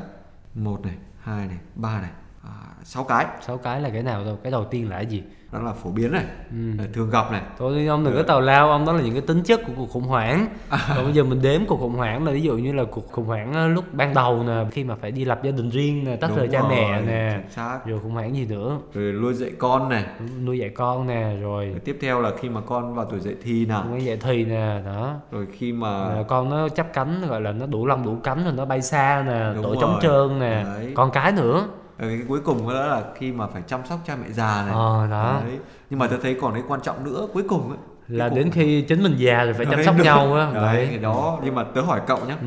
một 0.54 0.80
này 0.82 0.94
hai 1.22 1.46
này 1.46 1.58
ba 1.74 2.00
này 2.00 2.10
à, 2.44 2.52
sáu 2.84 3.04
cái. 3.04 3.26
Sáu 3.40 3.58
cái 3.58 3.80
là 3.80 3.90
cái 3.90 4.02
nào 4.02 4.24
đâu? 4.24 4.38
Cái 4.42 4.52
đầu 4.52 4.64
tiên 4.64 4.90
là 4.90 4.96
cái 4.96 5.06
gì 5.06 5.22
đó 5.52 5.58
là 5.58 5.72
phổ 5.72 5.90
biến 5.90 6.12
này. 6.12 6.24
Ừ. 6.50 6.84
thường 6.92 7.10
gặp 7.10 7.32
này. 7.32 7.42
Thôi 7.58 7.86
ông 7.86 8.04
đừng 8.04 8.16
có 8.16 8.22
tào 8.22 8.40
lao 8.40 8.70
ông 8.70 8.86
đó 8.86 8.92
là 8.92 9.02
những 9.02 9.12
cái 9.12 9.20
tính 9.20 9.42
chất 9.42 9.60
của 9.66 9.72
cuộc 9.76 9.90
khủng 9.90 10.02
hoảng. 10.02 10.46
À. 10.68 10.78
còn 10.96 11.04
bây 11.04 11.12
giờ 11.12 11.24
mình 11.24 11.42
đếm 11.42 11.60
cuộc 11.66 11.76
khủng 11.76 11.94
hoảng 11.94 12.24
là 12.24 12.32
ví 12.32 12.42
dụ 12.42 12.56
như 12.56 12.72
là 12.72 12.84
cuộc 12.90 13.12
khủng 13.12 13.24
hoảng 13.24 13.74
lúc 13.74 13.84
ban 13.92 14.14
đầu 14.14 14.42
nè 14.46 14.64
khi 14.70 14.84
mà 14.84 14.94
phải 15.00 15.10
đi 15.10 15.24
lập 15.24 15.40
gia 15.42 15.50
đình 15.50 15.70
riêng 15.70 16.04
nè 16.04 16.16
tách 16.16 16.30
rời 16.36 16.48
cha 16.52 16.62
mẹ 16.68 17.00
nè 17.00 17.40
rồi 17.86 18.00
khủng 18.02 18.12
hoảng 18.12 18.36
gì 18.36 18.46
nữa. 18.46 18.78
Rồi 18.94 19.12
nuôi 19.12 19.34
dạy 19.34 19.50
con 19.58 19.88
này. 19.88 20.04
Nuôi 20.44 20.58
dạy 20.58 20.68
con 20.68 21.06
nè 21.06 21.36
rồi. 21.40 21.66
rồi 21.66 21.80
tiếp 21.84 21.98
theo 22.00 22.20
là 22.20 22.30
khi 22.40 22.48
mà 22.48 22.60
con 22.60 22.94
vào 22.94 23.04
tuổi 23.04 23.20
dậy 23.20 23.36
thì 23.42 23.66
nè 23.66 23.74
tuổi 23.90 24.04
dậy 24.04 24.18
thì 24.20 24.44
nè 24.44 24.80
đó. 24.86 25.14
Rồi 25.32 25.46
khi 25.52 25.72
mà 25.72 26.14
rồi 26.14 26.24
con 26.24 26.50
nó 26.50 26.68
chắp 26.68 26.92
cánh 26.92 27.28
gọi 27.28 27.40
là 27.40 27.52
nó 27.52 27.66
đủ 27.66 27.86
lông 27.86 28.04
đủ 28.04 28.16
cánh 28.24 28.44
rồi 28.44 28.52
nó 28.52 28.64
bay 28.64 28.82
xa 28.82 29.24
nè 29.26 29.62
tổ 29.62 29.74
trống 29.80 29.98
trơn 30.02 30.38
nè. 30.38 30.64
Đấy. 30.64 30.92
con 30.94 31.10
cái 31.10 31.32
nữa 31.32 31.68
cái 31.98 32.20
cuối 32.28 32.40
cùng 32.40 32.68
đó 32.68 32.86
là 32.86 33.04
khi 33.14 33.32
mà 33.32 33.46
phải 33.46 33.62
chăm 33.66 33.80
sóc 33.88 33.98
cha 34.06 34.16
mẹ 34.16 34.30
già 34.30 34.62
này. 34.66 34.74
Ờ 34.74 35.06
đó. 35.10 35.40
Đấy. 35.44 35.58
nhưng 35.90 35.98
mà 35.98 36.06
tôi 36.06 36.18
thấy 36.22 36.36
còn 36.40 36.54
cái 36.54 36.62
quan 36.68 36.80
trọng 36.80 37.04
nữa 37.04 37.28
cuối 37.32 37.42
cùng 37.48 37.68
ấy 37.68 37.78
là 38.08 38.28
đến 38.28 38.50
khi 38.50 38.82
chính 38.82 39.02
mình 39.02 39.14
già 39.18 39.44
rồi 39.44 39.54
phải 39.54 39.66
chăm 39.66 39.84
sóc 39.84 39.94
nhau 40.02 40.34
á. 40.34 40.50
Đấy, 40.54 40.86
đấy. 40.86 40.98
đó. 40.98 41.38
Nhưng 41.44 41.54
mà 41.54 41.64
tớ 41.64 41.80
hỏi 41.80 42.00
cậu 42.06 42.18
nhé 42.28 42.36
ừ. 42.40 42.46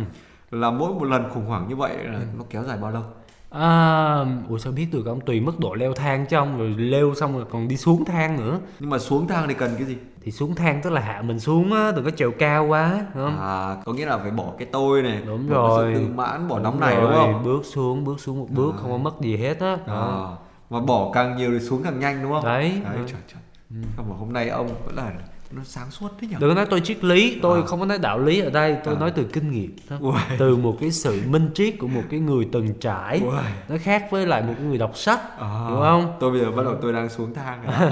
là 0.57 0.71
mỗi 0.71 0.93
một 0.93 1.05
lần 1.05 1.29
khủng 1.29 1.45
hoảng 1.45 1.65
như 1.69 1.75
vậy 1.75 1.97
là 2.03 2.19
ừ. 2.19 2.25
nó 2.37 2.43
kéo 2.49 2.63
dài 2.63 2.77
bao 2.81 2.91
lâu? 2.91 3.03
À, 3.49 4.25
ủa 4.49 4.57
sao 4.57 4.73
biết 4.73 4.87
được 4.91 5.05
ông 5.05 5.21
tùy 5.21 5.39
mức 5.39 5.59
độ 5.59 5.73
leo 5.73 5.93
thang 5.93 6.25
chứ 6.29 6.37
ông? 6.37 6.57
Rồi 6.57 6.69
leo 6.77 7.13
xong 7.15 7.35
rồi 7.35 7.45
còn 7.51 7.67
đi 7.67 7.77
xuống 7.77 8.05
thang 8.05 8.37
nữa. 8.37 8.59
Nhưng 8.79 8.89
mà 8.89 8.99
xuống 8.99 9.27
thang 9.27 9.47
thì 9.47 9.53
cần 9.53 9.71
cái 9.77 9.85
gì 9.85 9.97
thì 10.23 10.31
xuống 10.31 10.55
thang 10.55 10.81
tức 10.83 10.89
là 10.89 11.01
hạ 11.01 11.21
mình 11.21 11.39
xuống 11.39 11.73
á 11.73 11.91
đừng 11.95 12.05
có 12.05 12.11
trèo 12.11 12.31
cao 12.31 12.65
quá 12.65 13.05
đúng 13.15 13.25
không 13.25 13.39
à 13.39 13.77
có 13.85 13.93
nghĩa 13.93 14.05
là 14.05 14.17
phải 14.17 14.31
bỏ 14.31 14.53
cái 14.57 14.67
tôi 14.71 15.01
này 15.01 15.21
đúng 15.25 15.49
bỏ 15.49 15.67
rồi 15.67 15.93
sự 15.93 15.99
tự 15.99 16.13
mãn 16.13 16.47
bỏ 16.47 16.55
đúng 16.55 16.63
nóng 16.63 16.79
này 16.79 16.95
đúng 17.01 17.13
không 17.13 17.43
bước 17.43 17.65
xuống 17.65 18.03
bước 18.03 18.19
xuống 18.19 18.39
một 18.39 18.47
bước 18.49 18.73
à. 18.75 18.77
không 18.81 18.91
có 18.91 18.97
mất 18.97 19.21
gì 19.21 19.37
hết 19.37 19.59
á 19.59 19.77
à. 19.87 20.27
mà 20.69 20.79
bỏ 20.79 21.11
càng 21.13 21.37
nhiều 21.37 21.51
thì 21.51 21.59
xuống 21.59 21.83
càng 21.83 21.99
nhanh 21.99 22.23
đúng 22.23 22.31
không 22.31 22.45
đấy 22.45 22.81
đấy 22.83 22.95
ừ. 22.95 23.03
trời 23.07 23.21
trời 23.27 23.41
ừ. 23.69 24.03
mà 24.09 24.15
hôm 24.19 24.33
nay 24.33 24.49
ông 24.49 24.67
vẫn 24.85 24.95
là 24.95 25.11
nó 25.53 25.61
sáng 25.65 25.91
suốt 25.91 26.07
thế 26.21 26.27
nhỉ 26.27 26.35
đừng 26.39 26.55
nói 26.55 26.65
tôi 26.69 26.81
triết 26.81 27.03
lý 27.03 27.39
tôi 27.41 27.59
À. 27.61 27.65
không 27.65 27.79
có 27.79 27.85
nói 27.85 27.97
đạo 27.97 28.19
lý 28.19 28.39
ở 28.39 28.49
đây 28.49 28.77
tôi 28.83 28.95
À. 28.95 28.99
nói 28.99 29.11
từ 29.11 29.23
kinh 29.23 29.51
nghiệm. 29.51 29.75
Uầy. 29.99 30.23
từ 30.37 30.55
một 30.55 30.77
cái 30.81 30.91
sự 30.91 31.21
minh 31.27 31.49
triết 31.53 31.75
của 31.79 31.87
một 31.87 32.01
cái 32.09 32.19
người 32.19 32.47
từng 32.51 32.73
trải 32.79 33.21
Uầy. 33.25 33.43
nó 33.69 33.75
khác 33.81 34.07
với 34.11 34.27
lại 34.27 34.41
một 34.41 34.53
cái 34.57 34.65
người 34.65 34.77
đọc 34.77 34.97
sách 34.97 35.19
À, 35.39 35.47
hiểu 35.69 35.77
không 35.79 36.13
tôi 36.19 36.31
bây 36.31 36.39
giờ 36.41 36.51
bắt 36.51 36.63
đầu 36.63 36.75
tôi 36.81 36.93
đang 36.93 37.09
xuống 37.09 37.33
thang 37.33 37.61
rồi. 37.65 37.89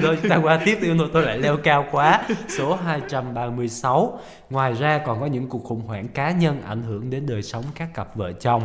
rồi 0.02 0.18
chúng 0.22 0.30
ta 0.30 0.36
qua 0.36 0.60
tiếp 0.64 0.78
đi 0.82 0.88
tôi 1.12 1.22
lại 1.22 1.38
leo 1.38 1.56
cao 1.56 1.84
quá 1.90 2.22
số 2.48 2.74
236 2.74 4.20
ngoài 4.50 4.72
ra 4.72 4.98
còn 5.06 5.20
có 5.20 5.26
những 5.26 5.48
cuộc 5.48 5.64
khủng 5.64 5.80
hoảng 5.86 6.08
cá 6.08 6.30
nhân 6.30 6.62
ảnh 6.66 6.82
hưởng 6.82 7.10
đến 7.10 7.26
đời 7.26 7.42
sống 7.42 7.64
các 7.74 7.94
cặp 7.94 8.16
vợ 8.16 8.32
chồng 8.32 8.62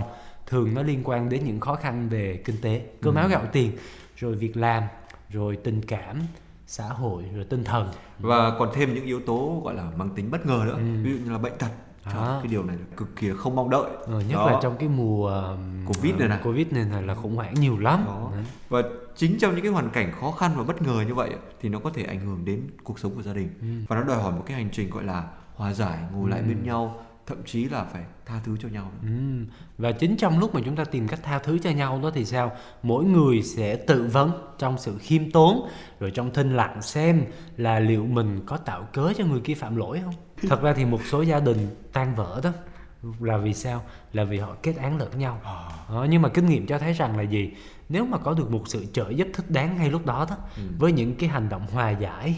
thường 0.48 0.74
nó 0.74 0.84
liên 0.84 1.02
quan 1.04 1.30
đến 1.30 1.46
những 1.46 1.60
khó 1.60 1.76
khăn 1.76 2.10
về 2.10 2.42
kinh 2.46 2.56
tế 2.62 2.82
cơm 3.02 3.16
áo 3.16 3.28
gạo 3.28 3.42
tiền 3.52 3.72
rồi 4.16 4.36
việc 4.36 4.58
làm 4.58 4.84
rồi 5.30 5.58
tình 5.64 5.82
cảm 5.86 6.16
xã 6.72 6.86
hội 6.88 7.24
rồi 7.36 7.46
tinh 7.46 7.64
thần 7.64 7.90
và 8.20 8.52
còn 8.60 8.70
thêm 8.74 8.94
những 8.94 9.06
yếu 9.06 9.20
tố 9.20 9.62
gọi 9.66 9.76
là 9.76 9.92
mang 9.98 10.10
tính 10.10 10.32
bất 10.32 10.46
ngờ 10.46 10.64
nữa 10.66 10.78
ví 11.04 11.12
dụ 11.12 11.18
như 11.26 11.32
là 11.32 11.38
bệnh 11.38 11.54
tật 11.60 11.68
Trời, 12.06 12.14
Ừ. 12.14 12.20
À. 12.20 12.40
cái 12.44 12.48
điều 12.52 12.64
này 12.64 12.76
là 12.78 12.86
cực 12.98 13.16
kỳ 13.16 13.30
không 13.38 13.56
mong 13.56 13.70
đợi 13.70 13.90
Ờ, 14.06 14.20
nhất 14.22 14.36
Đó. 14.36 14.52
là 14.52 14.60
trong 14.64 14.76
cái 14.80 14.90
mùa 14.90 15.44
Covid 15.88 16.16
này 16.16 16.28
này. 16.30 16.40
Covid 16.44 16.68
này, 16.72 16.86
này 16.86 17.04
là 17.04 17.16
khủng 17.16 17.36
hoảng 17.36 17.54
nhiều 17.54 17.78
lắm. 17.78 18.04
Đó. 18.08 18.30
Đấy. 18.36 18.44
và 18.70 18.82
chính 19.16 19.38
trong 19.40 19.52
những 19.56 19.64
cái 19.64 19.72
hoàn 19.72 19.90
cảnh 19.90 20.12
khó 20.20 20.32
khăn 20.32 20.52
và 20.58 20.64
bất 20.64 20.82
ngờ 20.82 21.04
như 21.08 21.14
vậy 21.14 21.30
thì 21.62 21.70
nó 21.70 21.80
có 21.80 21.90
thể 21.94 22.04
ảnh 22.04 22.20
hưởng 22.20 22.46
đến 22.46 22.62
cuộc 22.84 23.00
sống 23.00 23.16
của 23.16 23.22
gia 23.22 23.34
đình 23.34 23.50
Ừ. 23.62 23.68
và 23.88 23.96
nó 23.96 24.04
đòi 24.04 24.22
hỏi 24.22 24.32
một 24.32 24.44
cái 24.46 24.58
hành 24.58 24.70
trình 24.72 24.90
gọi 24.90 25.04
là 25.04 25.24
hòa 25.56 25.74
giải 25.74 25.98
ngồi 26.14 26.30
lại 26.30 26.42
bên 26.42 26.64
nhau 26.64 26.96
thậm 27.32 27.44
chí 27.46 27.66
là 27.66 27.84
phải 27.84 28.04
tha 28.26 28.40
thứ 28.44 28.58
cho 28.62 28.70
nhau 28.70 28.92
nữa. 29.02 29.10
Ừm, 29.10 29.46
Và 29.78 29.92
chính 29.92 30.18
trong 30.18 30.40
lúc 30.40 30.56
mà 30.56 30.62
chúng 30.66 30.76
ta 30.76 30.84
tìm 30.84 31.08
cách 31.08 31.20
tha 31.24 31.40
thứ 31.40 31.60
cho 31.60 31.70
nhau 31.70 32.00
đó 32.04 32.12
thì 32.14 32.26
sao? 32.26 32.52
Mỗi 32.84 33.06
người 33.06 33.44
sẽ 33.44 33.76
tự 33.76 34.04
vấn 34.04 34.32
trong 34.58 34.78
sự 34.78 34.98
khiêm 34.98 35.32
tốn 35.32 35.70
rồi 36.00 36.12
trong 36.12 36.34
thinh 36.34 36.56
lặng 36.56 36.82
xem 36.82 37.26
là 37.58 37.80
liệu 37.80 38.06
mình 38.06 38.42
có 38.46 38.58
tạo 38.58 38.88
cớ 38.94 39.14
cho 39.18 39.26
người 39.26 39.40
kia 39.40 39.54
phạm 39.54 39.76
lỗi 39.76 40.00
không? 40.06 40.14
Thật 40.50 40.62
ra 40.62 40.74
thì 40.74 40.86
một 40.86 41.02
số 41.10 41.22
gia 41.22 41.40
đình 41.40 41.68
tan 41.94 42.16
vỡ 42.16 42.42
đó 42.44 42.52
là 43.20 43.38
vì 43.38 43.54
sao? 43.54 43.84
Là 44.14 44.24
vì 44.24 44.38
họ 44.38 44.56
kết 44.64 44.76
án 44.78 44.98
lẫn 44.98 45.20
nhau. 45.20 45.40
Đó, 45.90 46.08
nhưng 46.10 46.22
mà 46.22 46.30
kinh 46.30 46.46
nghiệm 46.46 46.66
cho 46.66 46.80
thấy 46.80 46.94
rằng 46.94 47.18
là 47.18 47.24
gì? 47.24 47.52
Nếu 47.90 48.06
mà 48.06 48.18
có 48.18 48.34
được 48.34 48.52
một 48.52 48.64
sự 48.66 48.86
trợ 48.94 49.10
giúp 49.10 49.28
thích 49.34 49.46
đáng 49.50 49.78
ngay 49.78 49.90
lúc 49.90 50.06
đó 50.06 50.26
đó 50.30 50.38
với 50.80 50.92
những 50.92 51.16
cái 51.16 51.30
hành 51.30 51.50
động 51.50 51.68
hòa 51.72 51.90
giải 51.90 52.36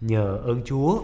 nhờ 0.00 0.38
ơn 0.44 0.62
Chúa 0.64 1.00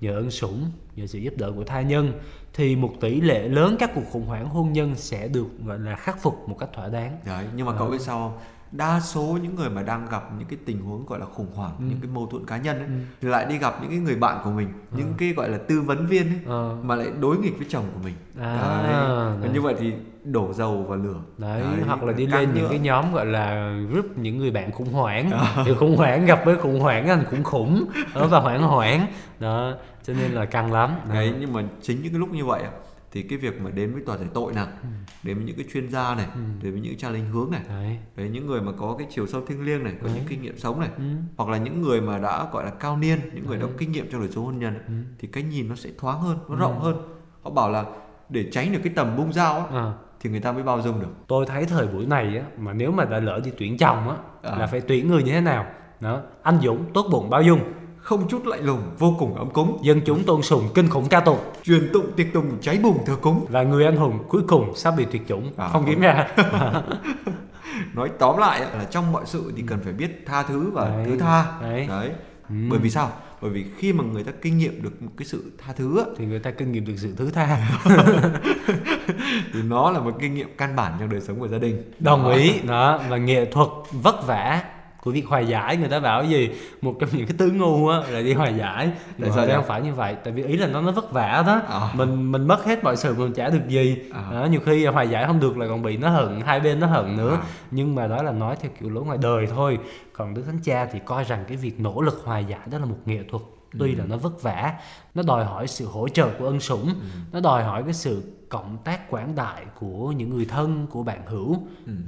nhờ 0.00 0.16
ơn 0.18 0.30
sủng 0.30 0.70
nhờ 0.96 1.06
sự 1.06 1.18
giúp 1.18 1.34
đỡ 1.36 1.52
của 1.56 1.64
tha 1.64 1.80
nhân 1.80 2.12
thì 2.54 2.76
một 2.76 2.90
tỷ 3.00 3.20
lệ 3.20 3.48
lớn 3.48 3.76
các 3.78 3.90
cuộc 3.94 4.02
khủng 4.10 4.26
hoảng 4.26 4.48
hôn 4.48 4.72
nhân 4.72 4.94
sẽ 4.96 5.28
được 5.28 5.46
gọi 5.66 5.78
là 5.78 5.96
khắc 5.96 6.22
phục 6.22 6.48
một 6.48 6.56
cách 6.60 6.68
thỏa 6.74 6.88
đáng 6.88 7.18
Đấy, 7.26 7.46
nhưng 7.56 7.66
mà 7.66 7.72
cậu 7.78 7.88
biết 7.90 8.00
sao 8.00 8.18
không? 8.18 8.38
Đa 8.72 9.00
số 9.00 9.38
những 9.42 9.54
người 9.54 9.70
mà 9.70 9.82
đang 9.82 10.06
gặp 10.10 10.30
những 10.38 10.48
cái 10.48 10.58
tình 10.66 10.80
huống 10.80 11.06
gọi 11.06 11.18
là 11.18 11.26
khủng 11.26 11.52
hoảng, 11.54 11.72
Ừ. 11.78 11.84
những 11.88 11.98
cái 12.02 12.10
mâu 12.14 12.26
thuẫn 12.26 12.46
cá 12.46 12.56
nhân 12.56 12.78
ấy, 12.78 12.88
thì 13.20 13.28
lại 13.28 13.46
đi 13.46 13.58
gặp 13.58 13.74
những 13.82 13.90
cái 13.90 13.98
người 13.98 14.16
bạn 14.16 14.40
của 14.44 14.50
mình, 14.50 14.68
những 14.90 15.12
cái 15.18 15.32
gọi 15.32 15.48
là 15.48 15.58
tư 15.58 15.80
vấn 15.80 16.06
viên 16.06 16.26
ấy, 16.26 16.38
Ờ. 16.46 16.76
mà 16.82 16.94
lại 16.96 17.06
đối 17.20 17.38
nghịch 17.38 17.58
với 17.58 17.66
chồng 17.70 17.84
của 17.94 18.00
mình. 18.04 18.14
À, 18.40 18.82
đấy. 18.82 18.92
Và 18.94 19.36
đấy. 19.40 19.50
như 19.54 19.60
vậy 19.60 19.74
thì 19.78 19.92
đổ 20.24 20.52
dầu 20.52 20.82
vào 20.88 20.98
lửa. 20.98 21.20
đấy, 21.38 21.62
hoặc 21.86 22.02
là 22.02 22.12
đi 22.12 22.26
lên 22.26 22.48
những 22.54 22.62
nữa. 22.62 22.68
cái 22.70 22.78
nhóm 22.78 23.12
gọi 23.14 23.26
là 23.26 23.72
group 23.90 24.06
những 24.18 24.38
người 24.38 24.50
bạn 24.50 24.72
khủng 24.72 24.92
hoảng 24.92 25.30
thì 25.64 25.74
khủng 25.74 25.96
hoảng 25.96 26.26
gặp 26.26 26.42
với 26.44 26.56
khủng 26.58 26.80
hoảng 26.80 27.08
anh 27.08 27.24
cũng 27.30 27.42
khủng 27.44 27.84
đó 28.14 28.26
và 28.26 28.40
hoảng 28.40 28.62
hoảng 28.62 29.06
đó 29.40 29.74
cho 30.02 30.12
nên 30.14 30.32
là 30.32 30.44
căng 30.44 30.72
lắm 30.72 30.90
Đấy, 31.12 31.34
nhưng 31.40 31.52
mà 31.52 31.62
chính 31.82 32.02
những 32.02 32.12
cái 32.12 32.18
lúc 32.20 32.30
như 32.32 32.44
vậy 32.44 32.62
thì 33.12 33.22
cái 33.22 33.38
việc 33.38 33.60
mà 33.60 33.70
đến 33.70 33.92
với 33.92 34.02
tòa 34.06 34.16
giải 34.16 34.28
tội 34.34 34.52
nào, 34.52 34.66
Ừ. 34.82 34.88
đến 35.22 35.36
với 35.36 35.44
những 35.46 35.56
cái 35.56 35.66
chuyên 35.72 35.88
gia 35.90 36.14
này, 36.14 36.26
đến 36.62 36.72
với 36.72 36.80
những 36.80 36.96
cha 36.98 37.08
linh 37.10 37.26
hướng 37.32 37.50
này, 37.50 37.60
đấy 37.68 37.98
đấy 38.16 38.28
những 38.32 38.46
người 38.46 38.60
mà 38.60 38.72
có 38.78 38.94
cái 38.98 39.06
chiều 39.10 39.26
sâu 39.26 39.40
thiêng 39.46 39.64
liêng 39.64 39.84
này, 39.84 39.92
có 40.00 40.06
Đấy. 40.06 40.16
những 40.16 40.24
kinh 40.28 40.42
nghiệm 40.42 40.58
sống 40.58 40.80
này, 40.80 40.88
Ừ. 40.96 41.02
hoặc 41.36 41.50
là 41.50 41.58
những 41.58 41.82
người 41.82 42.00
mà 42.00 42.18
đã 42.18 42.46
gọi 42.52 42.64
là 42.64 42.70
cao 42.70 42.96
niên, 42.96 43.18
những 43.34 43.46
người 43.46 43.56
đã 43.56 43.66
có 43.66 43.72
kinh 43.78 43.92
nghiệm 43.92 44.10
trong 44.10 44.20
đời 44.20 44.30
sống 44.34 44.44
hôn 44.44 44.58
nhân, 44.58 44.74
ấy, 44.74 44.82
Ừ. 44.88 44.92
thì 45.18 45.28
cái 45.28 45.42
nhìn 45.42 45.68
nó 45.68 45.74
sẽ 45.74 45.90
thoáng 45.98 46.20
hơn, 46.20 46.38
nó 46.48 46.56
rộng 46.56 46.80
hơn. 46.80 46.96
Họ 47.42 47.50
bảo 47.50 47.70
là 47.70 47.84
để 48.28 48.44
tránh 48.52 48.72
được 48.72 48.80
cái 48.84 48.92
tầm 48.96 49.16
bung 49.16 49.32
dao 49.32 49.54
á, 49.58 49.64
À. 49.72 49.92
thì 50.22 50.30
người 50.30 50.40
ta 50.40 50.52
mới 50.52 50.62
bao 50.62 50.80
dung 50.80 51.00
được. 51.00 51.08
tôi 51.26 51.46
thấy 51.46 51.64
thời 51.64 51.86
buổi 51.86 52.06
này 52.06 52.36
á 52.38 52.44
mà 52.58 52.72
nếu 52.72 52.90
mà 52.92 53.04
đã 53.04 53.18
lỡ 53.18 53.40
đi 53.44 53.50
tuyển 53.58 53.76
chồng 53.78 54.08
á 54.08 54.16
À. 54.42 54.56
là 54.58 54.66
phải 54.66 54.80
tuyển 54.80 55.08
người 55.08 55.22
như 55.22 55.32
thế 55.32 55.40
nào 55.40 55.66
đó 56.00 56.20
anh 56.42 56.58
dũng 56.62 56.84
tốt 56.94 57.06
bụng 57.10 57.30
bao 57.30 57.42
dung 57.42 57.60
Không 57.98 58.28
chút 58.28 58.46
lạnh 58.46 58.64
lùng, 58.64 58.80
vô 58.98 59.16
cùng 59.18 59.34
ấm 59.34 59.50
cúng, 59.50 59.78
dân 59.82 60.00
chúng 60.06 60.24
tôn 60.24 60.42
sùng 60.42 60.62
kinh 60.74 60.88
khủng 60.88 61.06
ca 61.08 61.20
tụng 61.20 61.38
truyền 61.62 61.90
tụng 61.92 62.06
tiệc 62.16 62.26
tùng 62.32 62.46
cháy 62.60 62.78
bùng 62.82 63.04
thờ 63.06 63.16
cúng. 63.22 63.46
và 63.48 63.62
người 63.62 63.84
anh 63.84 63.96
hùng 63.96 64.18
cuối 64.28 64.42
cùng 64.48 64.74
sắp 64.76 64.94
bị 64.96 65.04
tuyệt 65.12 65.22
chủng 65.28 65.52
À, 65.56 65.68
không 65.68 65.84
kiếm 65.86 66.00
ra 66.00 66.28
Nói 67.94 68.10
tóm 68.18 68.38
lại 68.38 68.60
là 68.60 68.84
trong 68.90 69.12
mọi 69.12 69.22
sự 69.26 69.52
thì 69.56 69.62
cần 69.66 69.78
phải 69.84 69.92
biết 69.92 70.22
tha 70.26 70.42
thứ 70.42 70.70
và 70.70 70.88
Đấy, 70.88 71.04
thứ 71.06 71.18
tha. 71.18 71.44
đấy. 71.60 71.88
Ừ. 72.48 72.54
Bởi 72.70 72.78
vì 72.78 72.90
sao? 72.90 73.10
Bởi 73.42 73.50
vì 73.50 73.64
khi 73.78 73.92
mà 73.92 74.04
người 74.04 74.24
ta 74.24 74.32
kinh 74.42 74.58
nghiệm 74.58 74.82
được 74.82 75.02
một 75.02 75.10
cái 75.16 75.26
sự 75.26 75.52
tha 75.58 75.72
thứ 75.72 75.98
á, 75.98 76.04
thì 76.16 76.26
người 76.26 76.38
ta 76.38 76.50
kinh 76.50 76.72
nghiệm 76.72 76.84
được 76.84 76.94
sự 76.96 77.14
thứ 77.16 77.30
tha 77.30 77.78
thì 79.52 79.62
nó 79.62 79.90
là 79.90 80.00
một 80.00 80.16
kinh 80.20 80.34
nghiệm 80.34 80.48
căn 80.58 80.76
bản 80.76 80.92
trong 81.00 81.10
đời 81.10 81.20
sống 81.20 81.40
của 81.40 81.48
gia 81.48 81.58
đình. 81.58 81.82
đồng 81.98 82.22
Đó. 82.24 82.30
ý 82.32 82.60
đó 82.60 83.00
và 83.08 83.16
nghệ 83.16 83.44
thuật 83.52 83.68
vất 83.92 84.26
vả 84.26 84.62
của 85.04 85.10
việc 85.10 85.26
hòa 85.26 85.40
giải 85.40 85.76
người 85.76 85.88
ta 85.88 86.00
bảo 86.00 86.24
gì? 86.24 86.50
Một 86.82 86.94
trong 87.00 87.10
những 87.12 87.26
cái 87.26 87.36
tứ 87.38 87.50
ngu 87.50 87.88
á 87.88 87.98
là 88.10 88.20
đi 88.20 88.32
hòa 88.34 88.48
giải. 88.48 88.90
Tại 89.20 89.30
sao 89.34 89.46
không 89.54 89.64
phải 89.64 89.82
như 89.82 89.94
vậy 89.94 90.16
tại 90.24 90.32
vì 90.32 90.44
ý 90.44 90.56
là 90.56 90.66
nó 90.66 90.80
nó 90.80 90.92
vất 90.92 91.12
vả 91.12 91.42
đó. 91.46 91.62
À. 91.68 91.92
mình 91.94 92.32
mình 92.32 92.46
mất 92.46 92.64
hết 92.64 92.84
mọi 92.84 92.96
sự 92.96 93.14
mình 93.14 93.32
chả 93.32 93.48
được 93.48 93.68
gì. 93.68 93.98
À. 94.12 94.28
đó, 94.32 94.44
nhiều 94.44 94.60
khi 94.66 94.86
hòa 94.86 95.02
giải 95.02 95.26
không 95.26 95.40
được 95.40 95.58
là 95.58 95.68
còn 95.68 95.82
bị 95.82 95.96
nó 95.96 96.08
hận 96.08 96.40
hai 96.40 96.60
bên 96.60 96.80
nó 96.80 96.86
hận 96.86 97.16
nữa. 97.16 97.38
À. 97.42 97.46
nhưng 97.70 97.94
mà 97.94 98.06
đó 98.06 98.22
là 98.22 98.32
nói 98.32 98.56
theo 98.60 98.70
kiểu 98.80 98.90
lối 98.90 99.04
ngoài 99.04 99.18
đời 99.22 99.46
thôi. 99.46 99.78
Còn 100.12 100.34
đức 100.34 100.42
thánh 100.46 100.58
cha 100.64 100.86
thì 100.92 100.98
coi 101.04 101.24
rằng 101.24 101.44
cái 101.48 101.56
việc 101.56 101.80
nỗ 101.80 102.00
lực 102.00 102.22
hòa 102.24 102.38
giải 102.38 102.60
đó 102.70 102.78
là 102.78 102.84
một 102.84 102.98
nghệ 103.04 103.20
thuật. 103.30 103.42
Tuy 103.78 103.94
là 103.94 104.04
nó 104.04 104.16
vất 104.16 104.42
vả 104.42 104.72
nó 105.14 105.22
đòi 105.22 105.44
hỏi 105.44 105.66
sự 105.66 105.86
hỗ 105.86 106.08
trợ 106.08 106.28
của 106.38 106.46
ân 106.46 106.60
sủng 106.60 106.94
nó 107.32 107.40
đòi 107.40 107.64
hỏi 107.64 107.82
cái 107.82 107.92
sự 107.92 108.22
cộng 108.48 108.78
tác 108.84 109.10
quảng 109.10 109.34
đại 109.34 109.64
của 109.80 110.12
những 110.12 110.30
người 110.30 110.44
thân 110.44 110.86
của 110.90 111.02
bạn 111.02 111.26
hữu. 111.26 111.56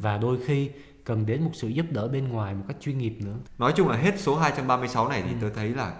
Và 0.00 0.18
đôi 0.18 0.38
khi 0.46 0.70
cần 1.04 1.26
đến 1.26 1.42
một 1.44 1.50
sự 1.54 1.68
giúp 1.68 1.86
đỡ 1.90 2.08
bên 2.08 2.28
ngoài 2.28 2.54
một 2.54 2.64
cách 2.68 2.76
chuyên 2.80 2.98
nghiệp 2.98 3.16
nữa 3.20 3.34
Nói 3.58 3.72
chung 3.76 3.88
là 3.88 3.96
hết 3.96 4.20
số 4.20 4.36
236 4.36 5.08
này 5.08 5.22
thì 5.22 5.30
tôi 5.40 5.50
thấy 5.54 5.68
là 5.68 5.92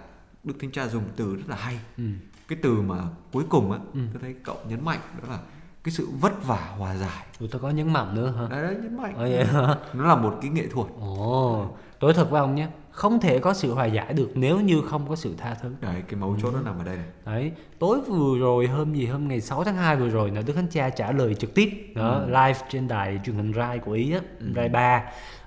Đức 0.43 0.53
Thánh 0.61 0.71
Cha 0.71 0.87
dùng 0.87 1.03
từ 1.15 1.35
rất 1.35 1.43
là 1.47 1.55
hay. 1.55 1.79
ừ. 1.97 2.03
Cái 2.47 2.57
từ 2.61 2.81
mà 2.81 2.95
cuối 3.31 3.43
cùng 3.49 3.71
á, 3.71 3.79
Ừ. 3.93 3.99
tôi 4.13 4.21
thấy 4.21 4.35
cậu 4.43 4.57
nhấn 4.69 4.85
mạnh 4.85 4.99
đó 5.21 5.27
là 5.29 5.39
cái 5.83 5.91
sự 5.91 6.07
vất 6.21 6.45
vả 6.45 6.73
hòa 6.77 6.95
giải. 6.95 7.25
Ủa, 7.39 7.47
tôi 7.51 7.61
có 7.61 7.69
nhấn 7.69 7.93
mạnh 7.93 8.15
nữa 8.15 8.31
hả 8.37 8.47
Đấy, 8.49 8.63
đấy 8.63 8.75
nhấn 8.83 8.97
mạnh. 8.97 9.13
Vậy 9.17 9.45
hả? 9.45 9.75
Nó 9.93 10.05
là 10.07 10.15
một 10.15 10.37
cái 10.41 10.49
nghệ 10.51 10.67
thuật. 10.67 10.87
ồ 10.99 11.77
tôi 11.99 12.13
thật 12.13 12.29
với 12.31 12.41
ông 12.41 12.55
nhé 12.55 12.67
không 12.91 13.19
thể 13.19 13.39
có 13.39 13.53
sự 13.53 13.73
hòa 13.73 13.85
giải 13.85 14.13
được 14.13 14.31
nếu 14.35 14.59
như 14.59 14.81
không 14.81 15.09
có 15.09 15.15
sự 15.15 15.35
tha 15.37 15.53
thứ 15.61 15.71
Đấy, 15.81 16.03
cái 16.07 16.15
mấu 16.19 16.37
chốt 16.41 16.51
nó 16.53 16.61
nằm 16.61 16.77
ở 16.77 16.83
đây 16.83 16.95
này. 16.95 17.05
Đấy, 17.25 17.51
tối 17.79 17.99
vừa 18.07 18.37
rồi 18.39 18.67
hôm 18.67 18.93
gì 18.93 19.05
hôm 19.05 19.27
ngày 19.27 19.41
6 19.41 19.63
tháng 19.63 19.75
2 19.75 19.95
vừa 19.95 20.09
rồi 20.09 20.31
là 20.31 20.41
Đức 20.41 20.53
Thánh 20.53 20.67
Cha 20.71 20.89
trả 20.89 21.11
lời 21.11 21.35
trực 21.35 21.53
tiếp 21.55 21.91
đó, 21.95 22.21
live 22.27 22.59
trên 22.69 22.87
đài 22.87 23.19
truyền 23.25 23.35
hình 23.35 23.53
Rai 23.53 23.79
của 23.79 23.91
Ý 23.91 24.11
á, 24.13 24.19
Rai 24.55 24.69
3. 24.69 25.03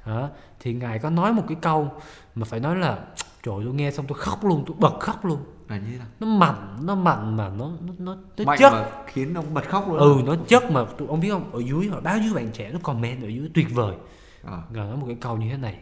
Đó, 0.06 0.28
thì 0.60 0.72
ngài 0.74 0.98
có 0.98 1.10
nói 1.10 1.32
một 1.32 1.42
cái 1.48 1.56
câu 1.60 1.88
mà 2.34 2.44
phải 2.44 2.60
nói 2.60 2.76
là 2.76 2.98
trời 3.42 3.54
tôi 3.64 3.74
nghe 3.74 3.90
xong 3.90 4.04
tôi 4.08 4.18
khóc 4.18 4.44
luôn, 4.44 4.64
tôi 4.66 4.76
bật 4.80 5.00
khóc 5.00 5.24
luôn. 5.24 5.38
Là 5.68 5.76
như 5.76 5.86
thế 5.92 5.98
nào? 5.98 6.06
Nó 6.20 6.26
mạnh, 6.26 6.76
nó 6.82 6.94
mạnh 6.94 7.36
mà 7.36 7.48
nó 7.48 7.70
nó 7.86 7.92
nó, 7.98 8.16
nó 8.38 8.44
Mạnh 8.44 8.58
chất. 8.58 8.72
mà 8.72 8.86
khiến 9.06 9.34
ông 9.34 9.54
bật 9.54 9.68
khóc 9.68 9.88
luôn. 9.88 9.98
Ừ, 9.98 10.16
nó 10.26 10.34
chất 10.48 10.70
mà 10.70 10.84
ông 11.08 11.20
biết 11.20 11.30
không, 11.30 11.52
ở 11.52 11.60
dưới 11.60 11.88
họ 11.88 12.00
bao 12.00 12.18
nhiêu 12.18 12.34
bạn 12.34 12.48
trẻ 12.52 12.70
nó 12.72 12.78
comment 12.82 13.22
ở 13.22 13.28
dưới 13.28 13.50
tuyệt 13.54 13.66
vời. 13.74 13.94
À, 14.44 14.62
Ngài 14.72 14.86
nói 14.86 14.96
một 14.96 15.04
cái 15.06 15.16
câu 15.20 15.36
như 15.36 15.50
thế 15.50 15.56
này, 15.56 15.78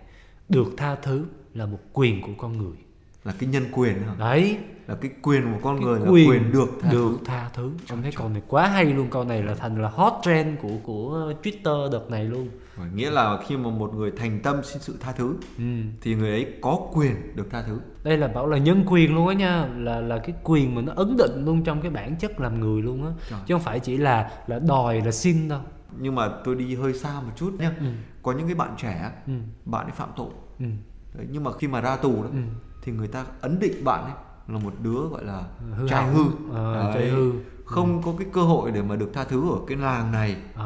được 0.49 0.67
tha 0.77 0.95
thứ 0.95 1.25
là 1.55 1.67
một 1.67 1.79
quyền 1.93 2.23
của 2.23 2.33
con 2.39 2.59
người. 2.59 2.77
là 3.25 3.35
cái 3.39 3.49
nhân 3.49 3.65
quyền 3.73 4.03
hả? 4.03 4.15
Đấy, 4.19 4.57
Là 4.87 4.95
cái 4.95 5.11
quyền 5.23 5.43
của 5.53 5.59
con 5.63 5.77
cái 5.79 5.85
người 5.87 6.01
là 6.01 6.11
quyền 6.11 6.53
được 6.53 6.69
tha 6.81 6.91
được 6.93 7.11
thứ. 7.19 7.25
tha 7.25 7.49
thứ 7.55 7.71
ông 7.91 8.03
thấy 8.03 8.13
câu 8.17 8.29
này 8.29 8.43
quá 8.49 8.67
hay 8.69 8.85
luôn 8.85 9.09
câu 9.11 9.25
này 9.25 9.43
là 9.43 9.55
thành 9.55 9.83
là 9.83 9.89
hot 9.89 10.13
trend 10.23 10.61
của 10.63 10.71
của 10.83 11.33
Twitter 11.43 11.91
đợt 11.91 12.11
này 12.11 12.25
luôn 12.25 12.49
Nghĩa 12.95 13.11
là 13.11 13.39
khi 13.47 13.57
mà 13.57 13.71
một 13.71 13.95
người 13.95 14.11
thành 14.17 14.41
tâm 14.43 14.57
xin 14.65 14.83
sự 14.83 14.97
tha 15.01 15.13
thứ 15.13 15.35
ừ. 15.59 15.65
thì 16.01 16.15
người 16.15 16.31
ấy 16.31 16.47
có 16.61 16.79
quyền 16.95 17.37
được 17.37 17.47
tha 17.51 17.63
thứ. 17.67 17.81
đây 18.05 18.17
là 18.17 18.29
bảo 18.29 18.47
là 18.47 18.59
nhân 18.59 18.85
quyền 18.87 19.15
luôn 19.15 19.29
á 19.29 19.35
nha 19.35 19.67
là 19.79 20.01
là 20.01 20.19
cái 20.19 20.35
quyền 20.45 20.75
mà 20.75 20.83
nó 20.83 20.93
ấn 20.97 21.17
định 21.17 21.45
luôn 21.45 21.63
trong 21.65 21.81
cái 21.83 21.91
bản 21.91 22.17
chất 22.17 22.41
làm 22.41 22.61
người 22.61 22.83
luôn 22.83 23.05
á 23.07 23.13
chứ 23.47 23.55
không 23.55 23.63
phải 23.63 23.81
chỉ 23.81 23.97
là 23.97 24.31
là 24.47 24.59
đòi 24.59 25.01
là 25.01 25.11
xin 25.11 25.49
đâu 25.49 25.61
Nhưng 25.99 26.15
mà 26.15 26.29
tôi 26.45 26.55
đi 26.55 26.75
hơi 26.75 26.93
xa 26.95 27.21
một 27.21 27.33
chút 27.37 27.53
nhé. 27.59 27.71
Ừ. 27.81 27.87
Có 28.27 28.33
những 28.33 28.47
cái 28.47 28.55
bạn 28.55 28.75
trẻ, 28.79 29.13
ừ. 29.27 29.33
bạn 29.65 29.87
ấy 29.87 29.93
phạm 29.93 30.09
tội. 30.17 30.31
Ừ. 30.59 30.67
Đấy, 31.15 31.27
nhưng 31.31 31.45
mà 31.45 31.53
khi 31.53 31.69
mà 31.69 31.81
ra 31.81 31.97
tù 31.97 32.23
đó 32.23 32.29
Ừ. 32.33 32.39
thì 32.83 32.93
người 32.93 33.09
ta 33.09 33.25
ấn 33.41 33.59
định 33.59 33.85
bạn 33.85 34.05
ấy 34.05 34.13
là 34.49 34.59
một 34.59 34.73
đứa 34.83 35.01
gọi 35.11 35.25
là 35.25 35.43
Hư 35.77 35.89
trai 35.89 36.11
hư, 36.13 36.25
Ờ, 36.53 36.75
Đấy. 36.75 36.93
trai 36.95 37.09
hư. 37.11 37.33
không 37.65 38.03
có 38.03 38.13
cái 38.19 38.29
cơ 38.33 38.43
hội 38.43 38.71
để 38.71 38.83
mà 38.83 38.97
được 38.97 39.11
tha 39.15 39.25
thứ 39.25 39.51
ở 39.51 39.59
cái 39.67 39.77
làng 39.77 40.13
này 40.13 40.37
À. 40.55 40.65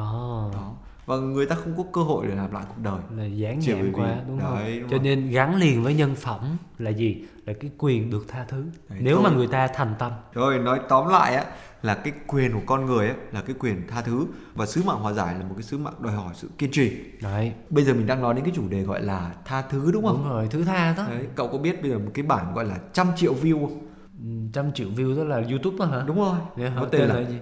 đó 0.52 0.72
và 1.10 1.16
người 1.16 1.46
ta 1.46 1.56
không 1.56 1.74
có 1.76 1.82
cơ 1.92 2.00
hội 2.02 2.26
để 2.26 2.34
làm 2.34 2.52
lại 2.52 2.64
cuộc 2.68 2.82
đời. 2.82 3.00
Là 3.16 3.24
dán 3.24 3.58
nhãn 3.58 3.82
vì- 3.82 3.92
quá 3.92 4.16
đúng 4.28 4.38
đấy, 4.38 4.46
không 4.48 4.80
đúng 4.80 4.90
cho 4.90 4.96
rồi. 4.96 5.04
nên 5.04 5.30
gắn 5.30 5.56
liền 5.56 5.82
với 5.82 5.94
nhân 5.94 6.14
phẩm 6.14 6.56
là 6.78 6.90
gì? 6.90 7.24
Là 7.46 7.52
cái 7.60 7.70
quyền 7.78 8.10
được 8.10 8.24
tha 8.28 8.44
thứ. 8.48 8.64
Đấy, 8.88 8.98
nếu 9.02 9.16
thôi. 9.16 9.24
mà 9.30 9.36
người 9.36 9.46
ta 9.46 9.66
thành 9.66 9.94
tâm. 9.98 10.12
Rồi 10.32 10.58
nói 10.58 10.80
tóm 10.88 11.08
lại 11.08 11.34
á 11.36 11.44
là 11.82 11.94
cái 11.94 12.12
quyền 12.26 12.52
của 12.52 12.60
con 12.66 12.86
người 12.86 13.08
á 13.08 13.14
là 13.32 13.40
cái 13.42 13.56
quyền 13.58 13.86
tha 13.88 14.02
thứ. 14.02 14.26
Và 14.54 14.66
sứ 14.66 14.82
mạng 14.86 14.96
hòa 15.00 15.12
giải 15.12 15.34
là 15.34 15.44
một 15.44 15.54
cái 15.56 15.62
sứ 15.62 15.78
mạng 15.78 15.94
đòi 16.00 16.12
hỏi 16.12 16.32
sự 16.34 16.48
kiên 16.58 16.70
trì. 16.70 16.92
Đấy. 17.22 17.52
Bây 17.70 17.84
giờ 17.84 17.94
mình 17.94 18.06
đang 18.06 18.22
nói 18.22 18.34
đến 18.34 18.44
cái 18.44 18.52
chủ 18.56 18.68
đề 18.68 18.82
gọi 18.82 19.02
là 19.02 19.32
tha 19.44 19.62
thứ 19.62 19.90
đúng 19.92 20.04
không? 20.06 20.16
Đúng 20.24 20.28
rồi 20.32 20.48
thứ 20.50 20.64
tha 20.64 20.94
đó. 20.96 21.06
Đấy, 21.08 21.26
cậu 21.34 21.48
có 21.48 21.58
biết 21.58 21.82
bây 21.82 21.90
giờ 21.90 21.98
một 21.98 22.10
cái 22.14 22.22
bản 22.22 22.54
gọi 22.54 22.64
là 22.64 22.78
trăm 22.92 23.06
triệu 23.16 23.34
view 23.42 23.66
không? 23.66 23.86
Ừ, 24.24 24.26
trăm 24.52 24.72
triệu 24.72 24.88
view 24.88 25.16
đó 25.16 25.24
là 25.24 25.36
youtube 25.50 25.76
đó 25.78 25.84
hả? 25.86 26.04
Đúng 26.06 26.16
rồi. 26.16 26.36
Để 26.56 26.70
Có 26.74 26.80
hỏi 26.80 26.88
tên 26.92 27.00
tên 27.00 27.08
là 27.08 27.14
là 27.20 27.28
gì 27.28 27.36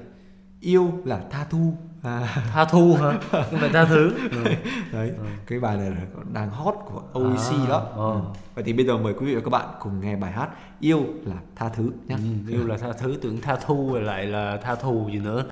yêu 0.61 0.92
là 1.04 1.20
tha 1.30 1.44
thu. 1.50 1.74
À, 2.02 2.42
tha 2.52 2.64
thu 2.64 2.94
hả 2.94 3.18
không 3.30 3.61
phải 3.61 3.68
tha 3.72 3.84
thứ 3.84 4.12
ừ. 4.30 4.44
đấy, 4.92 5.12
cái 5.46 5.61
bài 5.61 5.76
này 5.76 5.90
là 5.90 5.96
đang 6.32 6.50
hot 6.50 6.74
của 6.86 7.02
OEC 7.12 7.52
À, 7.52 7.68
đó. 7.68 7.86
ờ. 7.96 8.11
Ừ. 8.12 8.20
Vậy 8.54 8.64
thì 8.64 8.72
bây 8.72 8.86
giờ 8.86 8.96
mời 8.98 9.14
quý 9.14 9.26
vị 9.26 9.34
và 9.34 9.40
các 9.40 9.50
bạn 9.50 9.66
cùng 9.80 10.00
nghe 10.00 10.16
bài 10.16 10.32
hát 10.32 10.48
Yêu 10.80 11.04
là 11.24 11.34
tha 11.56 11.68
thứ 11.68 11.90
nhé. 12.09 12.16
Ừ, 12.46 12.52
yêu 12.52 12.66
là 12.66 12.76
tha 12.76 12.92
thứ 12.92 13.18
tưởng 13.22 13.40
tha 13.40 13.56
thu 13.66 13.90
rồi 13.92 14.02
lại 14.02 14.26
là 14.26 14.59
tha 14.62 14.74
thù 14.74 15.09
gì 15.12 15.18
nữa 15.18 15.44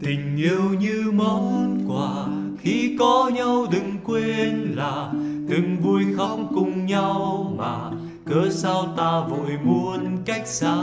Tình 0.00 0.36
yêu 0.36 0.60
như 0.80 1.10
món 1.14 1.78
quà 1.88 2.26
khi 2.60 2.96
có 2.98 3.30
nhau 3.34 3.66
đừng 3.72 3.90
quên 4.04 4.72
là 4.76 5.12
từng 5.48 5.76
vui 5.82 6.04
khóc 6.16 6.38
cùng 6.54 6.86
nhau 6.86 7.46
mà, 7.58 7.90
cớ 8.26 8.50
sao 8.50 8.86
ta 8.96 9.20
vội 9.20 9.58
muốn 9.64 10.16
cách 10.24 10.46
xa? 10.46 10.76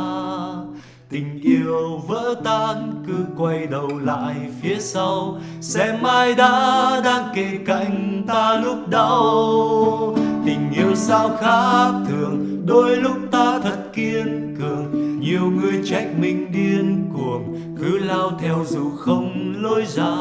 Tình 1.10 1.42
yêu 1.42 2.02
vỡ 2.08 2.36
tan, 2.44 3.04
cứ 3.08 3.26
quay 3.38 3.68
đầu 3.68 3.88
lại 4.00 4.36
phía 4.62 4.80
sau. 4.80 5.38
Xem 5.62 6.04
ai 6.04 6.36
đã 6.36 7.02
đang 7.04 7.36
kề 7.36 7.58
cạnh 7.66 8.24
ta 8.28 8.62
lúc 8.66 8.90
đau. 8.90 10.16
Tình 10.46 10.72
yêu 10.76 10.96
sao 10.96 11.30
khác 11.40 11.92
thường, 12.08 12.62
đôi 12.66 12.98
lúc 12.98 13.18
ta 13.32 13.60
thật 13.60 13.78
kiên 13.94 14.56
cường. 14.60 15.20
Nhiều 15.20 15.52
người 15.52 15.82
trách 15.86 16.08
mình 16.20 16.52
điên 16.52 17.10
cuồng, 17.14 17.60
cứ 17.80 17.98
lao 17.98 18.32
theo 18.40 18.66
dù 18.68 18.90
không 18.90 19.54
lối 19.58 19.86
ra 19.86 20.16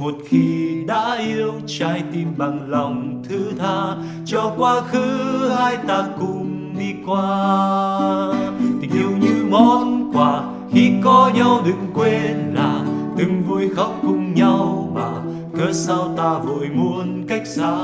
một 0.00 0.14
khi 0.28 0.82
đã 0.86 1.16
yêu 1.18 1.52
trái 1.66 2.02
tim 2.12 2.34
bằng 2.36 2.70
lòng 2.70 3.22
thứ 3.28 3.52
tha, 3.58 3.96
cho 4.24 4.52
quá 4.58 4.80
khứ 4.80 5.48
hai 5.58 5.76
ta 5.76 6.04
cùng 6.20 6.74
đi 6.78 6.94
qua. 7.06 8.32
Tình 8.80 8.90
yêu 8.92 9.10
như 9.20 9.44
món 9.50 10.12
quà, 10.14 10.42
khi 10.72 10.90
có 11.04 11.30
nhau 11.34 11.62
đừng 11.64 11.86
quên 11.94 12.54
là 12.54 12.84
từng 13.18 13.42
vui 13.48 13.68
khóc 13.76 13.98
cùng 14.02 14.34
nhau 14.34 14.92
mà. 14.94 15.10
Cớ 15.58 15.72
sao 15.72 16.14
ta 16.16 16.38
vội 16.38 16.68
muốn 16.74 17.24
cách 17.28 17.46
xa? 17.46 17.76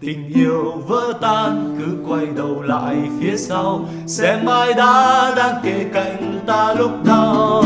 Tình 0.00 0.32
yêu 0.34 0.82
vỡ 0.86 1.12
tan, 1.20 1.76
cứ 1.78 1.96
quay 2.08 2.26
đầu 2.36 2.62
lại 2.62 2.96
phía 3.20 3.36
sau. 3.36 3.84
Xem 4.06 4.46
ai 4.46 4.74
đã 4.74 5.32
đang 5.36 5.54
kề 5.64 5.84
cạnh 5.92 6.40
ta 6.46 6.74
lúc 6.74 6.90
đau 7.04 7.64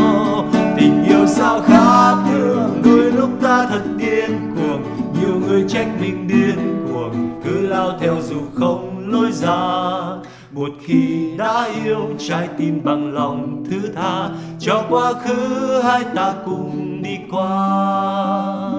tình 0.79 1.05
yêu 1.05 1.27
sao 1.27 1.61
khác 1.61 2.15
thường 2.31 2.83
đôi 2.85 3.13
lúc 3.13 3.31
ta 3.43 3.67
thật 3.71 3.83
điên 3.99 4.31
cuồng. 4.57 4.83
Nhiều 5.21 5.41
người 5.49 5.65
trách 5.69 5.89
mình 6.01 6.29
điên 6.29 6.87
cuồng, 6.93 7.41
cứ 7.45 7.67
lao 7.67 7.99
theo 8.01 8.17
dù 8.29 8.41
không 8.55 9.09
lối 9.09 9.33
ra. 9.33 9.59
Một 10.53 10.69
khi 10.85 11.31
đã 11.39 11.69
yêu, 11.85 11.99
trái 12.19 12.49
tim 12.59 12.81
bằng 12.85 13.15
lòng 13.15 13.65
thứ 13.71 13.81
tha. 13.95 14.31
Cho 14.59 14.85
quá 14.89 15.13
khứ, 15.13 15.81
hai 15.83 16.05
ta 16.15 16.35
cùng 16.45 17.03
đi 17.03 17.17
qua. 17.31 18.71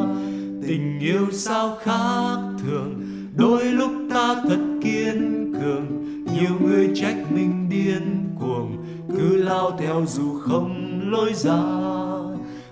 Tình 0.68 1.00
yêu 1.00 1.28
sao 1.32 1.78
khác 1.84 2.38
thường, 2.64 2.96
đôi 3.36 3.64
lúc 3.64 3.92
ta 4.14 4.36
thật 4.50 4.60
kiên 4.84 5.54
cường. 5.54 5.86
Nhiều 6.26 6.52
người 6.62 6.90
trách 6.96 7.32
mình 7.32 7.70
điên 7.70 8.30
cuồng, 8.40 8.78
cứ 9.18 9.36
lao 9.36 9.72
theo 9.80 10.06
dù 10.08 10.40
không 10.40 10.99
lối 11.10 11.34
ra. 11.34 11.60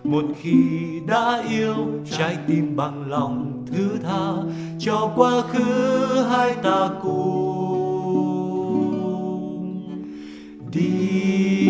Một 0.03 0.25
khi 0.41 0.99
đã 1.07 1.43
yêu, 1.49 1.75
trái 2.11 2.37
tim 2.47 2.75
bằng 2.75 3.09
lòng 3.09 3.65
thứ 3.71 3.89
tha, 4.03 4.31
cho 4.79 5.11
quá 5.15 5.41
khứ 5.41 6.23
hai 6.29 6.55
ta 6.63 6.89
cùng 7.03 7.37
đi 10.71 11.67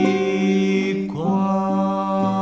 qua. 1.15 2.36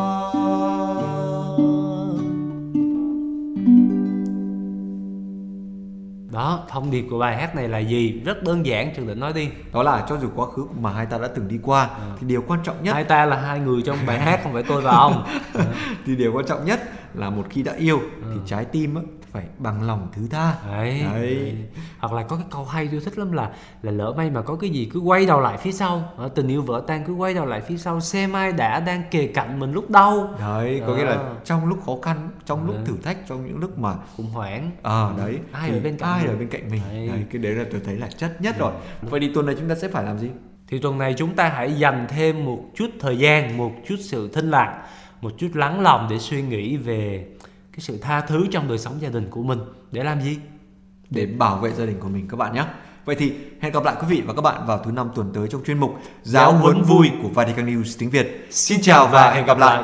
Đó 6.36 6.60
thông 6.70 6.92
điệp 6.92 7.06
của 7.10 7.20
bài 7.20 7.38
hát 7.38 7.56
này 7.56 7.68
là 7.68 7.78
gì? 7.78 8.22
Rất 8.26 8.44
đơn 8.44 8.66
giản 8.66 8.94
trường 8.96 9.08
định 9.08 9.20
nói 9.20 9.34
đi. 9.34 9.50
Đó 9.74 9.84
là 9.84 10.06
cho 10.10 10.18
dù 10.18 10.28
quá 10.36 10.46
khứ 10.56 10.66
mà 10.82 10.90
hai 10.94 11.06
ta 11.06 11.18
đã 11.18 11.28
từng 11.36 11.48
đi 11.48 11.60
qua 11.64 11.90
thì 12.20 12.28
điều 12.28 12.44
quan 12.48 12.60
trọng 12.64 12.84
nhất 12.84 12.94
hai 12.94 13.04
ta 13.04 13.26
là 13.26 13.38
hai 13.38 13.60
người 13.60 13.82
trong 13.82 13.98
bài 14.06 14.20
hát 14.20 14.40
không 14.44 14.54
phải 14.54 14.64
tôi 14.64 14.82
và 14.82 14.92
ông. 14.98 15.24
Thì 16.06 16.16
điều 16.16 16.34
quan 16.34 16.46
trọng 16.46 16.66
nhất 16.66 16.80
là 17.14 17.30
một 17.30 17.44
khi 17.50 17.64
đã 17.64 17.74
yêu 17.74 18.00
thì 18.22 18.40
trái 18.46 18.66
tim 18.66 18.96
á, 18.96 19.02
phải 19.32 19.46
bằng 19.58 19.82
lòng 19.88 20.08
thứ 20.14 20.22
tha. 20.32 20.54
đấy, 20.72 21.04
Đấy. 21.14 21.56
hoặc 22.00 22.14
là 22.14 22.24
có 22.24 22.36
cái 22.36 22.46
câu 22.52 22.66
hay 22.66 22.88
tôi 22.92 23.00
thích 23.06 23.18
lắm 23.18 23.32
là 23.32 23.50
là 23.82 23.92
lỡ 23.92 24.14
may 24.18 24.30
mà 24.30 24.42
có 24.42 24.56
cái 24.56 24.70
gì 24.70 24.90
cứ 24.94 25.00
quay 25.00 25.26
đầu 25.26 25.42
lại 25.42 25.58
phía 25.58 25.72
sau. 25.72 26.14
Ờ, 26.18 26.30
tình 26.30 26.48
yêu 26.48 26.62
vỡ 26.62 26.84
tan 26.88 27.04
cứ 27.08 27.14
quay 27.14 27.34
đầu 27.34 27.46
lại 27.46 27.62
phía 27.62 27.78
sau 27.78 28.00
xem 28.02 28.34
ai 28.34 28.52
đã 28.52 28.80
đang 28.80 29.04
kề 29.12 29.28
cạnh 29.28 29.60
mình 29.60 29.72
lúc 29.74 29.90
đau. 29.90 30.34
Đấy, 30.40 30.82
có 30.88 30.96
nghĩa 30.96 31.04
là 31.04 31.18
trong 31.46 31.66
lúc 31.66 31.80
khó 31.86 31.92
khăn, 32.02 32.30
trong 32.46 32.66
lúc 32.66 32.76
Đấy. 32.76 32.84
thử 32.88 32.94
thách, 33.04 33.18
trong 33.28 33.46
những 33.48 33.58
lúc 33.60 33.80
mà 33.80 33.94
khủng 34.18 34.30
hoảng. 34.34 34.72
À 34.84 35.10
đấy. 35.18 35.40
Ai 35.52 35.70
thì 35.70 35.78
ở 35.78 35.82
bên 35.84 35.98
cạnh 35.98 36.10
ai 36.12 36.25
ở 36.26 36.36
bên 36.36 36.48
cạnh 36.48 36.70
mình. 36.72 36.82
Đấy. 36.92 37.08
đấy. 37.08 37.26
cái 37.32 37.42
đấy 37.42 37.56
là 37.56 37.66
tôi 37.72 37.82
thấy 37.86 37.96
là 37.96 38.08
chất 38.08 38.42
nhất 38.42 38.56
rồi. 38.58 38.74
Vậy 39.02 39.20
thì 39.20 39.32
tuần 39.34 39.46
này 39.46 39.56
chúng 39.60 39.70
ta 39.70 39.76
sẽ 39.76 39.88
phải 39.88 40.04
làm 40.04 40.20
gì? 40.20 40.30
Thì 40.68 40.80
tuần 40.80 40.98
này 40.98 41.14
chúng 41.18 41.36
ta 41.36 41.50
hãy 41.50 41.74
dành 41.74 42.06
thêm 42.10 42.46
một 42.46 42.64
chút 42.76 42.90
thời 43.00 43.18
gian 43.18 43.58
một 43.58 43.72
chút 43.88 43.96
sự 44.00 44.30
thinh 44.34 44.52
lặng 44.52 44.82
một 45.22 45.34
chút 45.38 45.50
lắng 45.54 45.82
lòng 45.82 46.08
để 46.10 46.20
suy 46.20 46.42
nghĩ 46.42 46.78
về 46.78 47.26
cái 47.72 47.80
sự 47.80 47.98
tha 47.98 48.22
thứ 48.22 48.46
trong 48.52 48.68
đời 48.68 48.78
sống 48.78 49.02
gia 49.02 49.10
đình 49.10 49.28
của 49.30 49.44
mình. 49.44 49.60
Để 49.92 50.04
làm 50.04 50.22
gì? 50.22 50.38
Để 51.10 51.26
bảo 51.26 51.58
vệ 51.58 51.72
gia 51.72 51.86
đình 51.86 52.00
của 52.00 52.10
mình 52.10 52.28
các 52.28 52.38
bạn 52.38 52.54
nhé. 52.54 52.66
Vậy 53.06 53.16
thì 53.16 53.34
hẹn 53.62 53.74
gặp 53.74 53.84
lại 53.84 53.96
quý 54.02 54.08
vị 54.10 54.22
và 54.26 54.34
các 54.34 54.42
bạn 54.42 54.68
vào 54.68 54.84
thứ 54.84 54.92
năm 54.92 55.10
tuần 55.16 55.32
tới 55.34 55.48
trong 55.48 55.64
chuyên 55.64 55.80
mục 55.80 56.00
giáo 56.24 56.54
huấn 56.54 56.82
vui 56.82 57.12
của 57.24 57.30
Vatican 57.30 57.66
News 57.66 57.96
tiếng 58.00 58.10
Việt. 58.10 58.48
Xin 58.52 58.82
chào 58.82 59.08
và 59.08 59.34
hẹn 59.34 59.46
gặp 59.46 59.58
lại 59.58 59.84